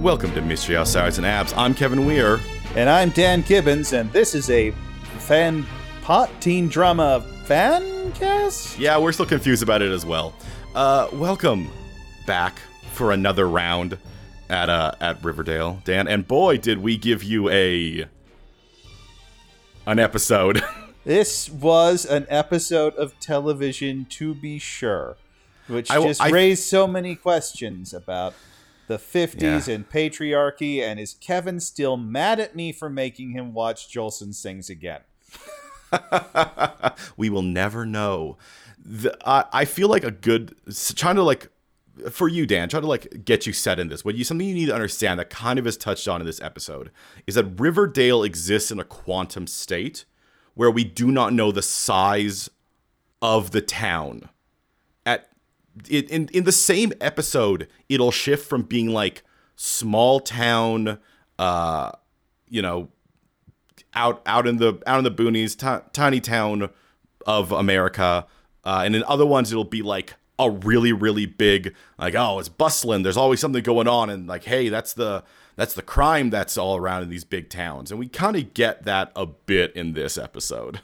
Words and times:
Welcome 0.00 0.32
to 0.32 0.40
Mystery 0.40 0.76
Outsiders 0.76 1.18
and 1.18 1.26
Abs. 1.26 1.52
I'm 1.54 1.74
Kevin 1.74 2.06
Weir. 2.06 2.40
And 2.74 2.88
I'm 2.88 3.10
Dan 3.10 3.42
Gibbins, 3.42 3.92
and 3.92 4.10
this 4.12 4.34
is 4.34 4.48
a 4.48 4.70
fan 5.18 5.66
pot 6.02 6.30
teen 6.40 6.68
drama 6.68 7.20
fan 7.44 8.10
cast? 8.12 8.78
Yeah, 8.78 8.96
we're 8.98 9.12
still 9.12 9.26
confused 9.26 9.62
about 9.62 9.82
it 9.82 9.90
as 9.92 10.06
well. 10.06 10.32
Uh, 10.74 11.08
welcome 11.12 11.68
back 12.26 12.58
for 12.92 13.12
another 13.12 13.46
round 13.46 13.98
at 14.48 14.70
uh, 14.70 14.92
at 15.00 15.22
Riverdale, 15.22 15.82
Dan. 15.84 16.08
And 16.08 16.26
boy, 16.26 16.56
did 16.56 16.78
we 16.78 16.96
give 16.96 17.22
you 17.22 17.50
a 17.50 18.06
an 19.86 19.98
episode. 19.98 20.62
This 21.02 21.48
was 21.48 22.04
an 22.04 22.26
episode 22.28 22.94
of 22.96 23.18
television, 23.20 24.04
to 24.10 24.34
be 24.34 24.58
sure, 24.58 25.16
which 25.66 25.90
I 25.90 25.98
just 26.02 26.20
I- 26.20 26.28
raised 26.28 26.64
so 26.64 26.86
many 26.86 27.16
questions 27.16 27.94
about 27.94 28.34
the 28.90 28.98
50s 28.98 29.68
Yeah. 29.68 29.74
and 29.74 29.88
patriarchy. 29.88 30.80
And 30.82 30.98
is 30.98 31.14
Kevin 31.14 31.60
still 31.60 31.96
mad 31.96 32.40
at 32.40 32.56
me 32.56 32.72
for 32.72 32.90
making 32.90 33.30
him 33.30 33.54
watch 33.54 33.88
Jolson 33.88 34.34
Sings 34.34 34.68
again? 34.68 35.02
we 37.16 37.30
will 37.30 37.42
never 37.42 37.86
know. 37.86 38.36
The, 38.84 39.16
I 39.26 39.44
I 39.52 39.64
feel 39.64 39.88
like 39.88 40.04
a 40.04 40.10
good 40.10 40.54
trying 40.94 41.16
to 41.16 41.22
like 41.22 41.48
for 42.10 42.28
you, 42.28 42.46
Dan, 42.46 42.68
trying 42.68 42.82
to 42.82 42.88
like 42.88 43.24
get 43.24 43.46
you 43.46 43.52
set 43.52 43.78
in 43.78 43.88
this. 43.88 44.04
What 44.04 44.14
you 44.14 44.24
something 44.24 44.46
you 44.46 44.54
need 44.54 44.66
to 44.66 44.74
understand 44.74 45.20
that 45.20 45.30
kind 45.30 45.58
of 45.58 45.66
is 45.66 45.76
touched 45.76 46.08
on 46.08 46.20
in 46.20 46.26
this 46.26 46.40
episode 46.40 46.90
is 47.26 47.34
that 47.34 47.60
Riverdale 47.60 48.22
exists 48.22 48.70
in 48.70 48.78
a 48.80 48.84
quantum 48.84 49.46
state 49.46 50.04
where 50.54 50.70
we 50.70 50.84
do 50.84 51.10
not 51.12 51.32
know 51.32 51.52
the 51.52 51.62
size 51.62 52.48
of 53.22 53.50
the 53.50 53.60
town. 53.60 54.28
It, 55.88 56.10
in 56.10 56.28
in 56.32 56.44
the 56.44 56.52
same 56.52 56.92
episode, 57.00 57.68
it'll 57.88 58.10
shift 58.10 58.48
from 58.48 58.62
being 58.62 58.88
like 58.88 59.22
small 59.56 60.20
town, 60.20 60.98
uh, 61.38 61.92
you 62.48 62.62
know, 62.62 62.88
out 63.94 64.22
out 64.26 64.46
in 64.46 64.56
the 64.56 64.80
out 64.86 64.98
in 64.98 65.04
the 65.04 65.10
boonies, 65.10 65.56
ti- 65.56 65.86
tiny 65.92 66.20
town 66.20 66.70
of 67.26 67.52
America, 67.52 68.26
uh, 68.64 68.82
and 68.84 68.96
in 68.96 69.04
other 69.04 69.26
ones 69.26 69.52
it'll 69.52 69.64
be 69.64 69.82
like 69.82 70.14
a 70.38 70.50
really 70.50 70.92
really 70.92 71.26
big 71.26 71.74
like 71.98 72.14
oh 72.14 72.38
it's 72.38 72.48
bustling. 72.48 73.02
There's 73.02 73.16
always 73.16 73.40
something 73.40 73.62
going 73.62 73.88
on, 73.88 74.10
and 74.10 74.26
like 74.26 74.44
hey 74.44 74.68
that's 74.68 74.94
the 74.94 75.22
that's 75.56 75.74
the 75.74 75.82
crime 75.82 76.30
that's 76.30 76.56
all 76.56 76.76
around 76.76 77.02
in 77.02 77.10
these 77.10 77.24
big 77.24 77.50
towns, 77.50 77.90
and 77.90 78.00
we 78.00 78.08
kind 78.08 78.36
of 78.36 78.54
get 78.54 78.84
that 78.84 79.12
a 79.14 79.26
bit 79.26 79.74
in 79.76 79.92
this 79.92 80.16
episode. 80.16 80.80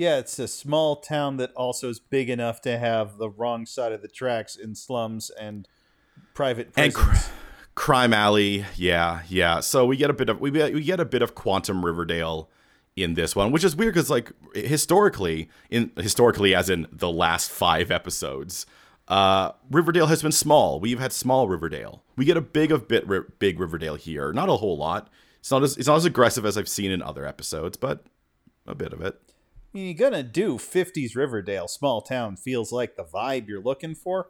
Yeah, 0.00 0.16
it's 0.16 0.38
a 0.38 0.48
small 0.48 0.96
town 0.96 1.36
that 1.36 1.52
also 1.52 1.90
is 1.90 2.00
big 2.00 2.30
enough 2.30 2.62
to 2.62 2.78
have 2.78 3.18
the 3.18 3.28
wrong 3.28 3.66
side 3.66 3.92
of 3.92 4.00
the 4.00 4.08
tracks 4.08 4.56
in 4.56 4.74
slums 4.74 5.28
and 5.28 5.68
private 6.32 6.70
And 6.74 6.94
cr- 6.94 7.30
Crime 7.74 8.14
Alley, 8.14 8.64
yeah, 8.76 9.20
yeah. 9.28 9.60
So 9.60 9.84
we 9.84 9.98
get 9.98 10.08
a 10.08 10.14
bit 10.14 10.30
of 10.30 10.40
we 10.40 10.50
get, 10.52 10.72
we 10.72 10.82
get 10.82 11.00
a 11.00 11.04
bit 11.04 11.20
of 11.20 11.34
Quantum 11.34 11.84
Riverdale 11.84 12.48
in 12.96 13.12
this 13.12 13.36
one, 13.36 13.52
which 13.52 13.62
is 13.62 13.76
weird 13.76 13.92
because 13.92 14.08
like 14.08 14.32
historically, 14.54 15.50
in 15.68 15.90
historically 15.98 16.54
as 16.54 16.70
in 16.70 16.86
the 16.90 17.10
last 17.10 17.50
five 17.50 17.90
episodes, 17.90 18.64
uh, 19.08 19.52
Riverdale 19.70 20.06
has 20.06 20.22
been 20.22 20.32
small. 20.32 20.80
We've 20.80 20.98
had 20.98 21.12
small 21.12 21.46
Riverdale. 21.46 22.04
We 22.16 22.24
get 22.24 22.38
a 22.38 22.40
big 22.40 22.72
of 22.72 22.88
bit 22.88 23.06
ri- 23.06 23.28
big 23.38 23.60
Riverdale 23.60 23.96
here. 23.96 24.32
Not 24.32 24.48
a 24.48 24.56
whole 24.56 24.78
lot. 24.78 25.10
It's 25.40 25.50
not 25.50 25.62
as 25.62 25.76
it's 25.76 25.88
not 25.88 25.96
as 25.96 26.06
aggressive 26.06 26.46
as 26.46 26.56
I've 26.56 26.70
seen 26.70 26.90
in 26.90 27.02
other 27.02 27.26
episodes, 27.26 27.76
but 27.76 28.06
a 28.66 28.74
bit 28.74 28.94
of 28.94 29.02
it. 29.02 29.20
I 29.72 29.78
mean, 29.78 29.86
you're 29.86 30.10
gonna 30.10 30.22
do 30.22 30.56
50s 30.56 31.14
Riverdale, 31.14 31.68
small 31.68 32.00
town, 32.02 32.36
feels 32.36 32.72
like 32.72 32.96
the 32.96 33.04
vibe 33.04 33.48
you're 33.48 33.60
looking 33.60 33.94
for. 33.94 34.28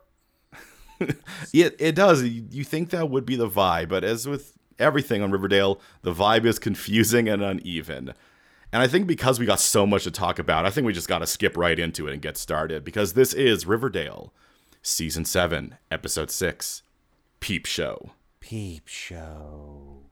It 1.55 1.77
it 1.79 1.95
does. 1.95 2.23
You 2.23 2.45
you 2.51 2.63
think 2.63 2.91
that 2.91 3.09
would 3.09 3.25
be 3.25 3.35
the 3.35 3.49
vibe, 3.49 3.89
but 3.89 4.05
as 4.05 4.29
with 4.29 4.53
everything 4.79 5.23
on 5.23 5.31
Riverdale, 5.31 5.81
the 6.03 6.13
vibe 6.13 6.45
is 6.45 6.59
confusing 6.69 7.27
and 7.27 7.43
uneven. 7.43 8.13
And 8.73 8.83
I 8.83 8.87
think 8.87 9.07
because 9.07 9.41
we 9.41 9.47
got 9.47 9.61
so 9.61 9.87
much 9.87 10.05
to 10.05 10.11
talk 10.11 10.39
about, 10.39 10.67
I 10.67 10.71
think 10.71 10.87
we 10.87 10.93
just 10.93 11.09
got 11.09 11.21
to 11.21 11.27
skip 11.27 11.57
right 11.57 11.79
into 11.79 12.07
it 12.07 12.13
and 12.13 12.23
get 12.23 12.37
started 12.37 12.85
because 12.85 13.15
this 13.15 13.33
is 13.33 13.67
Riverdale, 13.67 14.33
season 14.83 15.25
7, 15.25 15.77
episode 15.91 16.31
6, 16.31 16.83
Peep 17.41 17.67
Show. 17.67 18.11
Peep 18.41 18.87
show. 18.87 20.05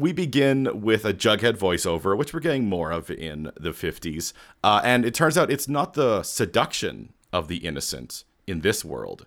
We 0.00 0.14
begin 0.14 0.80
with 0.80 1.04
a 1.04 1.12
Jughead 1.12 1.58
voiceover, 1.58 2.16
which 2.16 2.32
we're 2.32 2.40
getting 2.40 2.66
more 2.66 2.90
of 2.90 3.10
in 3.10 3.52
the 3.60 3.72
50s. 3.72 4.32
Uh, 4.64 4.80
and 4.82 5.04
it 5.04 5.12
turns 5.12 5.36
out 5.36 5.50
it's 5.50 5.68
not 5.68 5.92
the 5.92 6.22
seduction 6.22 7.12
of 7.34 7.48
the 7.48 7.58
innocent 7.58 8.24
in 8.46 8.62
this 8.62 8.82
world, 8.82 9.26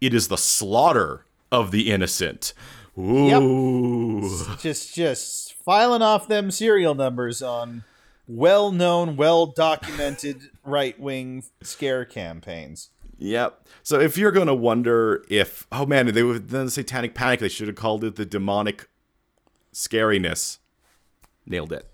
it 0.00 0.14
is 0.14 0.28
the 0.28 0.38
slaughter 0.38 1.26
of 1.50 1.72
the 1.72 1.90
innocent. 1.90 2.54
Ooh. 2.96 4.46
Just 4.60 4.94
just 4.94 5.54
filing 5.54 6.02
off 6.02 6.28
them 6.28 6.52
serial 6.52 6.94
numbers 6.94 7.42
on 7.42 7.82
well-known, 8.28 9.16
well-documented 9.16 10.50
right-wing 10.64 11.42
scare 11.62 12.04
campaigns. 12.04 12.90
Yep. 13.18 13.66
So 13.82 13.98
if 13.98 14.16
you're 14.16 14.30
going 14.30 14.46
to 14.46 14.54
wonder 14.54 15.24
if, 15.28 15.66
oh 15.72 15.84
man, 15.84 16.06
they 16.06 16.22
were 16.22 16.38
then 16.38 16.66
the 16.66 16.70
satanic 16.70 17.14
panic, 17.14 17.40
they 17.40 17.48
should 17.48 17.66
have 17.66 17.76
called 17.76 18.04
it 18.04 18.14
the 18.16 18.24
demonic 18.24 18.88
scariness. 19.72 20.58
Nailed 21.46 21.72
it. 21.72 21.88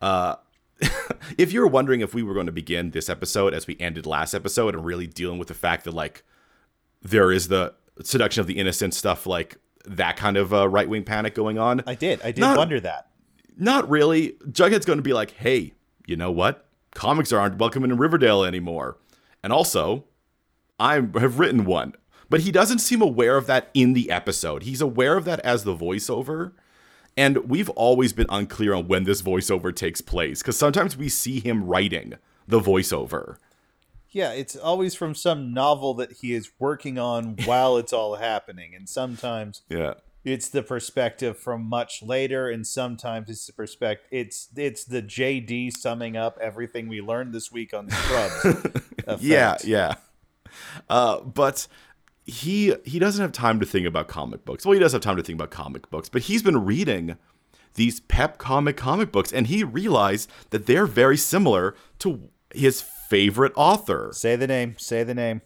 Uh, 0.00 0.36
if 1.38 1.52
you 1.52 1.60
were 1.60 1.66
wondering 1.66 2.00
if 2.00 2.14
we 2.14 2.22
were 2.22 2.34
going 2.34 2.46
to 2.46 2.52
begin 2.52 2.90
this 2.90 3.08
episode 3.08 3.52
as 3.54 3.66
we 3.66 3.76
ended 3.80 4.06
last 4.06 4.34
episode 4.34 4.74
and 4.74 4.84
really 4.84 5.06
dealing 5.06 5.38
with 5.38 5.48
the 5.48 5.54
fact 5.54 5.84
that 5.84 5.94
like 5.94 6.22
there 7.02 7.32
is 7.32 7.48
the 7.48 7.74
seduction 8.02 8.40
of 8.40 8.46
the 8.46 8.58
innocent 8.58 8.94
stuff, 8.94 9.26
like 9.26 9.56
that 9.84 10.16
kind 10.16 10.36
of 10.36 10.52
uh, 10.52 10.68
right 10.68 10.88
wing 10.88 11.02
panic 11.04 11.34
going 11.34 11.58
on, 11.58 11.82
I 11.86 11.94
did. 11.94 12.20
I 12.22 12.30
did 12.32 12.40
Not- 12.40 12.58
wonder 12.58 12.78
that. 12.80 13.08
not 13.56 13.88
really. 13.88 14.32
Jughead's 14.50 14.86
going 14.86 14.98
to 14.98 15.02
be 15.02 15.12
like, 15.12 15.32
hey, 15.32 15.72
you 16.06 16.16
know 16.16 16.30
what? 16.30 16.66
Comics 16.94 17.32
aren't 17.32 17.58
welcome 17.58 17.84
in 17.84 17.96
Riverdale 17.96 18.44
anymore. 18.44 18.98
And 19.42 19.52
also, 19.52 20.04
I 20.78 20.94
have 20.94 21.38
written 21.38 21.64
one. 21.64 21.94
But 22.30 22.40
he 22.40 22.52
doesn't 22.52 22.80
seem 22.80 23.00
aware 23.00 23.36
of 23.36 23.46
that 23.46 23.70
in 23.72 23.94
the 23.94 24.10
episode. 24.10 24.62
He's 24.64 24.80
aware 24.82 25.16
of 25.16 25.24
that 25.24 25.40
as 25.40 25.64
the 25.64 25.74
voiceover. 25.74 26.52
And 27.18 27.50
we've 27.50 27.68
always 27.70 28.12
been 28.12 28.26
unclear 28.28 28.74
on 28.74 28.86
when 28.86 29.02
this 29.02 29.22
voiceover 29.22 29.74
takes 29.74 30.00
place 30.00 30.40
because 30.40 30.56
sometimes 30.56 30.96
we 30.96 31.08
see 31.08 31.40
him 31.40 31.64
writing 31.64 32.14
the 32.46 32.60
voiceover. 32.60 33.38
Yeah, 34.10 34.30
it's 34.32 34.54
always 34.54 34.94
from 34.94 35.14
some 35.16 35.52
novel 35.52 35.94
that 35.94 36.12
he 36.20 36.32
is 36.32 36.52
working 36.60 36.96
on 36.96 37.36
while 37.44 37.76
it's 37.76 37.92
all 37.92 38.14
happening, 38.16 38.72
and 38.74 38.88
sometimes 38.88 39.62
Yeah. 39.68 39.94
it's 40.24 40.48
the 40.48 40.62
perspective 40.62 41.36
from 41.36 41.64
much 41.64 42.02
later, 42.04 42.48
and 42.48 42.64
sometimes 42.64 43.28
it's 43.28 43.46
the 43.48 43.52
perspective. 43.52 44.06
It's 44.12 44.48
it's 44.56 44.84
the 44.84 45.02
JD 45.02 45.76
summing 45.76 46.16
up 46.16 46.38
everything 46.40 46.86
we 46.88 47.00
learned 47.00 47.34
this 47.34 47.50
week 47.50 47.74
on 47.74 47.90
Scrubs. 47.90 49.20
Yeah, 49.20 49.56
yeah. 49.64 49.94
Uh, 50.88 51.20
but 51.20 51.66
he 52.28 52.74
he 52.84 52.98
doesn't 52.98 53.20
have 53.22 53.32
time 53.32 53.58
to 53.58 53.66
think 53.66 53.86
about 53.86 54.06
comic 54.06 54.44
books. 54.44 54.64
Well, 54.64 54.74
he 54.74 54.78
does 54.78 54.92
have 54.92 55.00
time 55.00 55.16
to 55.16 55.22
think 55.22 55.38
about 55.38 55.50
comic 55.50 55.88
books, 55.90 56.08
but 56.08 56.22
he's 56.22 56.42
been 56.42 56.64
reading 56.64 57.16
these 57.74 58.00
pep 58.00 58.36
comic 58.38 58.76
comic 58.76 59.10
books, 59.10 59.32
and 59.32 59.46
he 59.46 59.64
realized 59.64 60.30
that 60.50 60.66
they're 60.66 60.86
very 60.86 61.16
similar 61.16 61.74
to 62.00 62.28
his 62.54 62.82
favorite 62.82 63.52
author. 63.56 64.10
Say 64.12 64.36
the 64.36 64.46
name. 64.46 64.76
Say 64.78 65.02
the 65.04 65.14
name. 65.14 65.40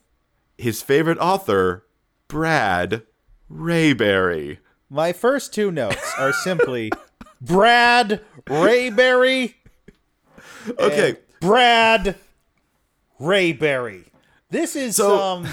His 0.58 0.82
favorite 0.82 1.18
author, 1.18 1.86
Brad 2.28 3.02
Rayberry. 3.50 4.58
My 4.90 5.12
first 5.12 5.54
two 5.54 5.70
notes 5.70 6.12
are 6.18 6.32
simply 6.32 6.90
Brad 7.40 8.20
Rayberry. 8.46 9.54
Okay, 10.78 11.16
Brad 11.40 12.16
Rayberry. 13.20 14.04
This 14.50 14.74
is 14.76 14.96
So- 14.96 15.18
um 15.18 15.48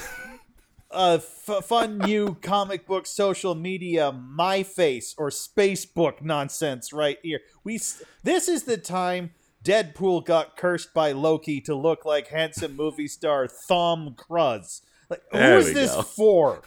a 0.92 1.22
f- 1.22 1.66
fun 1.66 2.00
new 2.00 2.36
comic 2.42 2.88
book 2.88 3.06
social 3.06 3.54
media 3.56 4.12
my 4.12 4.64
face 4.64 5.14
or 5.18 5.30
space 5.30 5.86
book 5.86 6.24
nonsense 6.24 6.92
right 6.92 7.18
here. 7.22 7.42
We 7.64 7.76
s- 7.76 8.02
this 8.24 8.48
is 8.48 8.64
the 8.64 8.78
time 8.78 9.32
Deadpool 9.64 10.26
got 10.26 10.58
cursed 10.58 10.94
by 10.94 11.12
Loki 11.12 11.62
to 11.62 11.76
look 11.76 12.06
like 12.06 12.28
handsome 12.30 12.76
movie 12.76 13.08
star 13.08 13.48
Thom 13.48 14.16
Cruise. 14.16 14.82
Like 15.10 15.22
who 15.32 15.38
is 15.38 15.74
this 15.74 15.94
go. 15.94 16.02
for? 16.02 16.62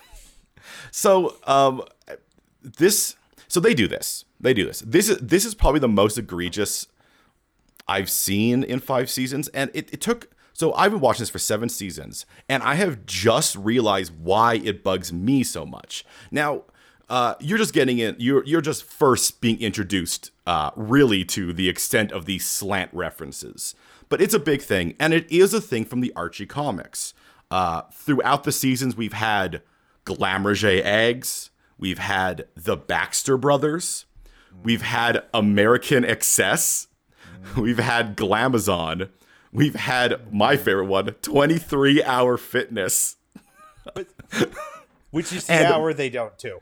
So 0.91 1.37
um 1.45 1.83
this 2.63 3.17
so 3.49 3.61
they 3.61 3.75
do 3.75 3.89
this. 3.89 4.25
They 4.41 4.55
do 4.55 4.65
this. 4.65 4.81
This 4.81 5.09
is 5.09 5.19
this 5.19 5.45
is 5.45 5.55
probably 5.55 5.81
the 5.81 5.89
most 5.89 6.17
egregious 6.17 6.87
I've 7.89 8.11
seen 8.11 8.63
in 8.63 8.79
five 8.81 9.11
seasons. 9.11 9.49
And 9.49 9.71
it, 9.75 9.93
it 9.93 10.01
took 10.01 10.32
so 10.53 10.73
I've 10.75 10.91
been 10.91 11.01
watching 11.01 11.23
this 11.23 11.31
for 11.31 11.39
seven 11.39 11.69
seasons, 11.69 12.27
and 12.49 12.63
I 12.63 12.75
have 12.75 13.07
just 13.07 13.57
realized 13.57 14.13
why 14.19 14.55
it 14.55 14.83
bugs 14.83 15.13
me 15.13 15.43
so 15.43 15.65
much. 15.65 16.05
Now, 16.31 16.65
uh, 17.09 17.35
you're 17.41 17.59
just 17.59 17.75
getting 17.75 17.99
in. 17.99 18.17
You're 18.19 18.45
you're 18.45 18.61
just 18.61 18.85
first 18.85 19.41
being 19.41 19.61
introduced, 19.61 20.31
uh, 20.47 20.71
really, 20.77 21.25
to 21.27 21.53
the 21.53 21.69
extent 21.69 22.13
of 22.13 22.25
these 22.25 22.47
slant 22.47 22.91
references. 22.93 23.75
But 24.09 24.21
it's 24.21 24.35
a 24.35 24.39
big 24.39 24.63
thing, 24.63 24.95
and 24.99 25.13
it 25.13 25.31
is 25.31 25.53
a 25.55 25.61
thing 25.61 25.85
from 25.85 26.01
the 26.01 26.13
Archie 26.15 26.47
comics. 26.47 27.15
Uh, 27.51 27.83
throughout 27.93 28.45
the 28.45 28.53
seasons, 28.53 28.97
we've 28.97 29.13
had 29.13 29.63
Glamourge 30.07 30.65
eggs, 30.65 31.51
we've 31.79 31.99
had 31.99 32.47
the 32.55 32.77
Baxter 32.77 33.37
brothers, 33.37 34.07
we've 34.63 34.83
had 34.83 35.23
American 35.35 36.05
Excess, 36.05 36.89
we've 37.57 37.79
had 37.79 38.17
Glamazon, 38.17 39.11
we've 39.53 39.75
had 39.75 40.33
my 40.33 40.57
favorite 40.57 40.87
one, 40.87 41.07
23 41.23 42.03
Hour 42.03 42.37
Fitness. 42.37 43.17
Which 45.11 45.33
is 45.33 45.47
the 45.47 45.53
And- 45.53 45.67
hour 45.73 45.93
they 45.93 46.09
don't 46.09 46.37
do. 46.39 46.61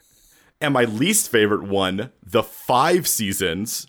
and 0.61 0.75
my 0.75 0.85
least 0.85 1.31
favorite 1.31 1.63
one, 1.63 2.11
the 2.23 2.43
five 2.43 3.07
seasons, 3.07 3.87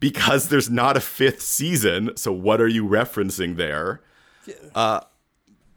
because 0.00 0.48
there's 0.48 0.70
not 0.70 0.96
a 0.96 1.00
fifth 1.00 1.42
season. 1.42 2.16
So 2.16 2.32
what 2.32 2.60
are 2.60 2.68
you 2.68 2.84
referencing 2.84 3.56
there? 3.56 4.00
Uh, 4.74 5.00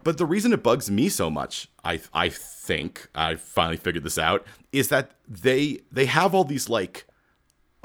but 0.04 0.18
the 0.18 0.26
reason 0.26 0.54
it 0.54 0.62
bugs 0.62 0.92
me 0.92 1.10
so 1.10 1.30
much, 1.30 1.70
I 1.84 2.02
I 2.14 2.30
think 2.30 3.08
I 3.16 3.36
finally 3.36 3.78
figured 3.78 4.04
this 4.04 4.18
out, 4.20 4.46
is 4.72 4.90
that 4.90 5.12
they 5.28 5.80
they 5.92 6.06
have 6.06 6.36
all 6.36 6.44
these 6.44 6.70
like, 6.70 7.07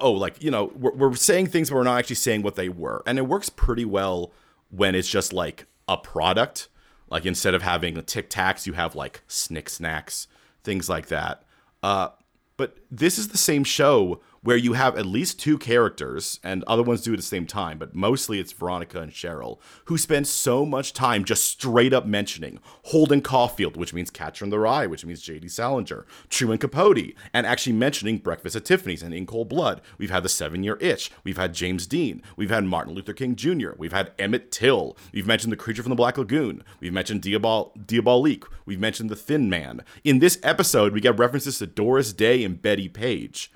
oh, 0.03 0.13
like 0.13 0.43
you 0.43 0.51
know, 0.51 0.73
we're, 0.77 0.93
we're 0.93 1.15
saying 1.15 1.47
things, 1.47 1.71
but 1.71 1.77
we're 1.77 1.85
not 1.85 1.99
actually 1.99 2.17
saying 2.17 2.43
what 2.43 2.57
they 2.57 2.69
were, 2.69 3.03
and 3.07 3.19
it 3.19 3.23
works 3.23 3.49
pretty 3.49 3.85
well 3.85 4.33
when 4.71 4.95
it's 4.95 5.09
just 5.09 5.33
like 5.33 5.67
a 5.89 5.97
product. 5.97 6.69
Like 7.09 7.27
instead 7.27 7.55
of 7.55 7.63
having 7.63 8.03
Tic 8.05 8.31
Tacs, 8.31 8.67
you 8.67 8.73
have 8.73 8.95
like 8.95 9.23
Snick 9.29 9.69
Snacks, 9.69 10.27
things 10.65 10.89
like 10.89 11.07
that. 11.09 11.43
Uh, 11.83 12.09
but 12.57 12.79
this 12.91 13.19
is 13.19 13.29
the 13.29 13.39
same 13.39 13.65
show 13.65 14.21
where 14.43 14.57
you 14.57 14.73
have 14.73 14.99
at 14.99 15.07
least 15.07 15.39
two 15.39 15.57
characters, 15.57 16.41
and 16.43 16.65
other 16.65 16.83
ones 16.83 17.03
do 17.03 17.13
at 17.13 17.17
the 17.17 17.23
same 17.23 17.47
time, 17.47 17.79
but 17.79 17.95
mostly 17.95 18.41
it's 18.41 18.53
Veronica 18.53 19.01
and 19.01 19.13
Cheryl, 19.13 19.59
who 19.85 19.97
spend 19.97 20.27
so 20.27 20.67
much 20.67 20.93
time 20.93 21.25
just 21.25 21.47
straight 21.47 21.93
up 21.93 22.07
mentioning 22.07 22.59
Holden 22.87 23.23
Caulfield, 23.23 23.77
which 23.77 23.95
means 23.95 24.11
Catcher 24.11 24.45
in 24.45 24.51
the 24.51 24.59
Rye, 24.59 24.87
which 24.87 25.05
means 25.05 25.23
J.D. 25.23 25.49
Salinger, 25.49 26.07
Truman 26.29 26.59
Capote, 26.59 27.15
and 27.33 27.47
actually 27.47 27.75
mentioning 27.75 28.19
Breakfast 28.19 28.57
at 28.57 28.65
Tiffany's 28.65 29.03
and 29.03 29.15
In 29.15 29.27
Cold 29.27 29.49
Blood. 29.49 29.81
We've 29.97 30.11
had 30.11 30.25
The 30.25 30.29
Seven 30.29 30.65
Year 30.65 30.77
Itch. 30.81 31.13
We've 31.23 31.37
had 31.37 31.55
James 31.55 31.87
Dean. 31.87 32.21
We've 32.37 32.51
had 32.51 32.65
Martin 32.65 32.95
Luther 32.95 33.13
King 33.13 33.37
Jr. 33.37 33.71
We've 33.79 33.93
had 33.93 34.13
Emmett 34.19 34.51
Till. 34.51 34.97
We've 35.13 35.27
mentioned 35.27 35.53
The 35.53 35.57
Creature 35.57 35.85
from 35.85 35.91
the 35.91 35.97
Black 35.97 36.19
Lagoon. 36.19 36.65
We've 36.81 36.93
mentioned 36.93 37.23
Diabol- 37.23 37.87
Diabolique. 37.87 38.45
We've 38.67 38.81
mentioned 38.81 39.09
The 39.09 39.17
Thin 39.17 39.49
Man. 39.49 39.83
In 40.03 40.19
this 40.19 40.41
episode, 40.43 40.93
we 40.93 41.01
get 41.01 41.17
references 41.17 41.59
to 41.59 41.67
Doris 41.67 42.13
Day 42.13 42.43
and 42.43 42.61
Bettie 42.61 42.89
Page. 42.89 43.53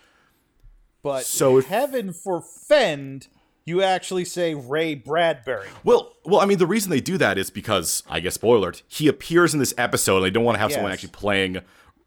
But 1.06 1.24
So 1.24 1.58
if- 1.58 1.66
heaven 1.66 2.12
forfend, 2.12 3.28
you 3.64 3.80
actually 3.80 4.24
say 4.24 4.54
Ray 4.54 4.96
Bradbury. 4.96 5.68
Well, 5.84 6.16
well, 6.24 6.40
I 6.40 6.46
mean, 6.46 6.58
the 6.58 6.66
reason 6.66 6.90
they 6.90 7.00
do 7.00 7.16
that 7.18 7.38
is 7.38 7.48
because, 7.48 8.02
I 8.10 8.18
guess, 8.18 8.34
spoiler 8.34 8.56
alert, 8.58 8.82
he 8.88 9.06
appears 9.06 9.54
in 9.54 9.60
this 9.60 9.72
episode, 9.78 10.16
and 10.16 10.24
they 10.26 10.30
don't 10.30 10.42
want 10.42 10.56
to 10.56 10.60
have 10.60 10.72
someone 10.72 10.90
actually 10.90 11.10
playing 11.10 11.58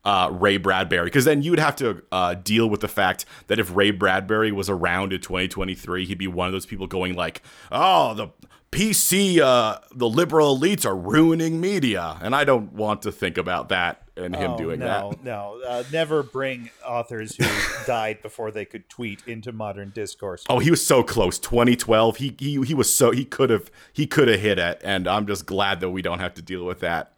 uh, 0.04 0.30
Ray 0.34 0.57
Bradbury, 0.57 1.06
because 1.06 1.24
then 1.24 1.42
you'd 1.44 1.60
have 1.60 1.78
to 1.78 2.04
uh, 2.12 2.34
deal 2.34 2.69
with 2.69 2.81
the 2.81 2.88
fact 2.90 3.25
that 3.48 3.57
if 3.57 3.74
Ray 3.74 3.92
Bradbury 3.92 4.51
was 4.51 4.69
around 4.69 5.13
in 5.13 5.22
2023, 5.22 6.06
he'd 6.06 6.18
be 6.18 6.28
one 6.28 6.48
of 6.48 6.51
those 6.54 6.66
people 6.66 6.88
going 6.88 7.16
like, 7.16 7.42
"Oh, 7.72 8.13
the 8.13 8.28
PC, 8.71 9.39
uh, 9.39 9.80
the 9.95 10.07
liberal 10.07 10.57
elites 10.57 10.86
are 10.86 10.95
ruining 10.95 11.60
media," 11.60 12.18
and 12.21 12.36
I 12.36 12.44
don't 12.44 12.74
want 12.74 13.01
to 13.04 13.12
think 13.12 13.38
about 13.38 13.69
that 13.69 14.04
and 14.16 14.36
him 14.36 14.51
Oh, 14.51 14.57
doing 14.57 14.80
no, 14.80 15.12
that. 15.12 15.24
No, 15.24 15.62
uh, 15.68 15.83
never 15.92 16.21
bring 16.24 16.69
authors 16.86 17.36
who 17.36 17.45
died 17.88 18.21
before 18.21 18.51
they 18.51 18.66
could 18.66 18.88
tweet 18.89 19.24
into 19.25 19.51
modern 19.51 19.89
discourse. 19.89 20.44
Oh, 20.50 20.60
he 20.60 20.69
was 20.69 20.86
so 20.86 21.01
close. 21.04 21.39
2012. 21.39 22.18
He 22.18 22.36
he 22.38 22.62
he 22.63 22.74
was 22.75 22.94
so 22.94 23.12
he 23.12 23.25
could 23.25 23.50
have 23.50 23.71
he 23.92 24.06
could 24.06 24.27
have 24.27 24.39
hit 24.39 24.60
it, 24.60 24.81
and 24.83 25.07
I'm 25.07 25.25
just 25.25 25.45
glad 25.45 25.80
that 25.80 25.89
we 25.89 26.01
don't 26.01 26.19
have 26.19 26.36
to 26.36 26.42
deal 26.42 26.63
with 26.65 26.80
that. 26.81 27.13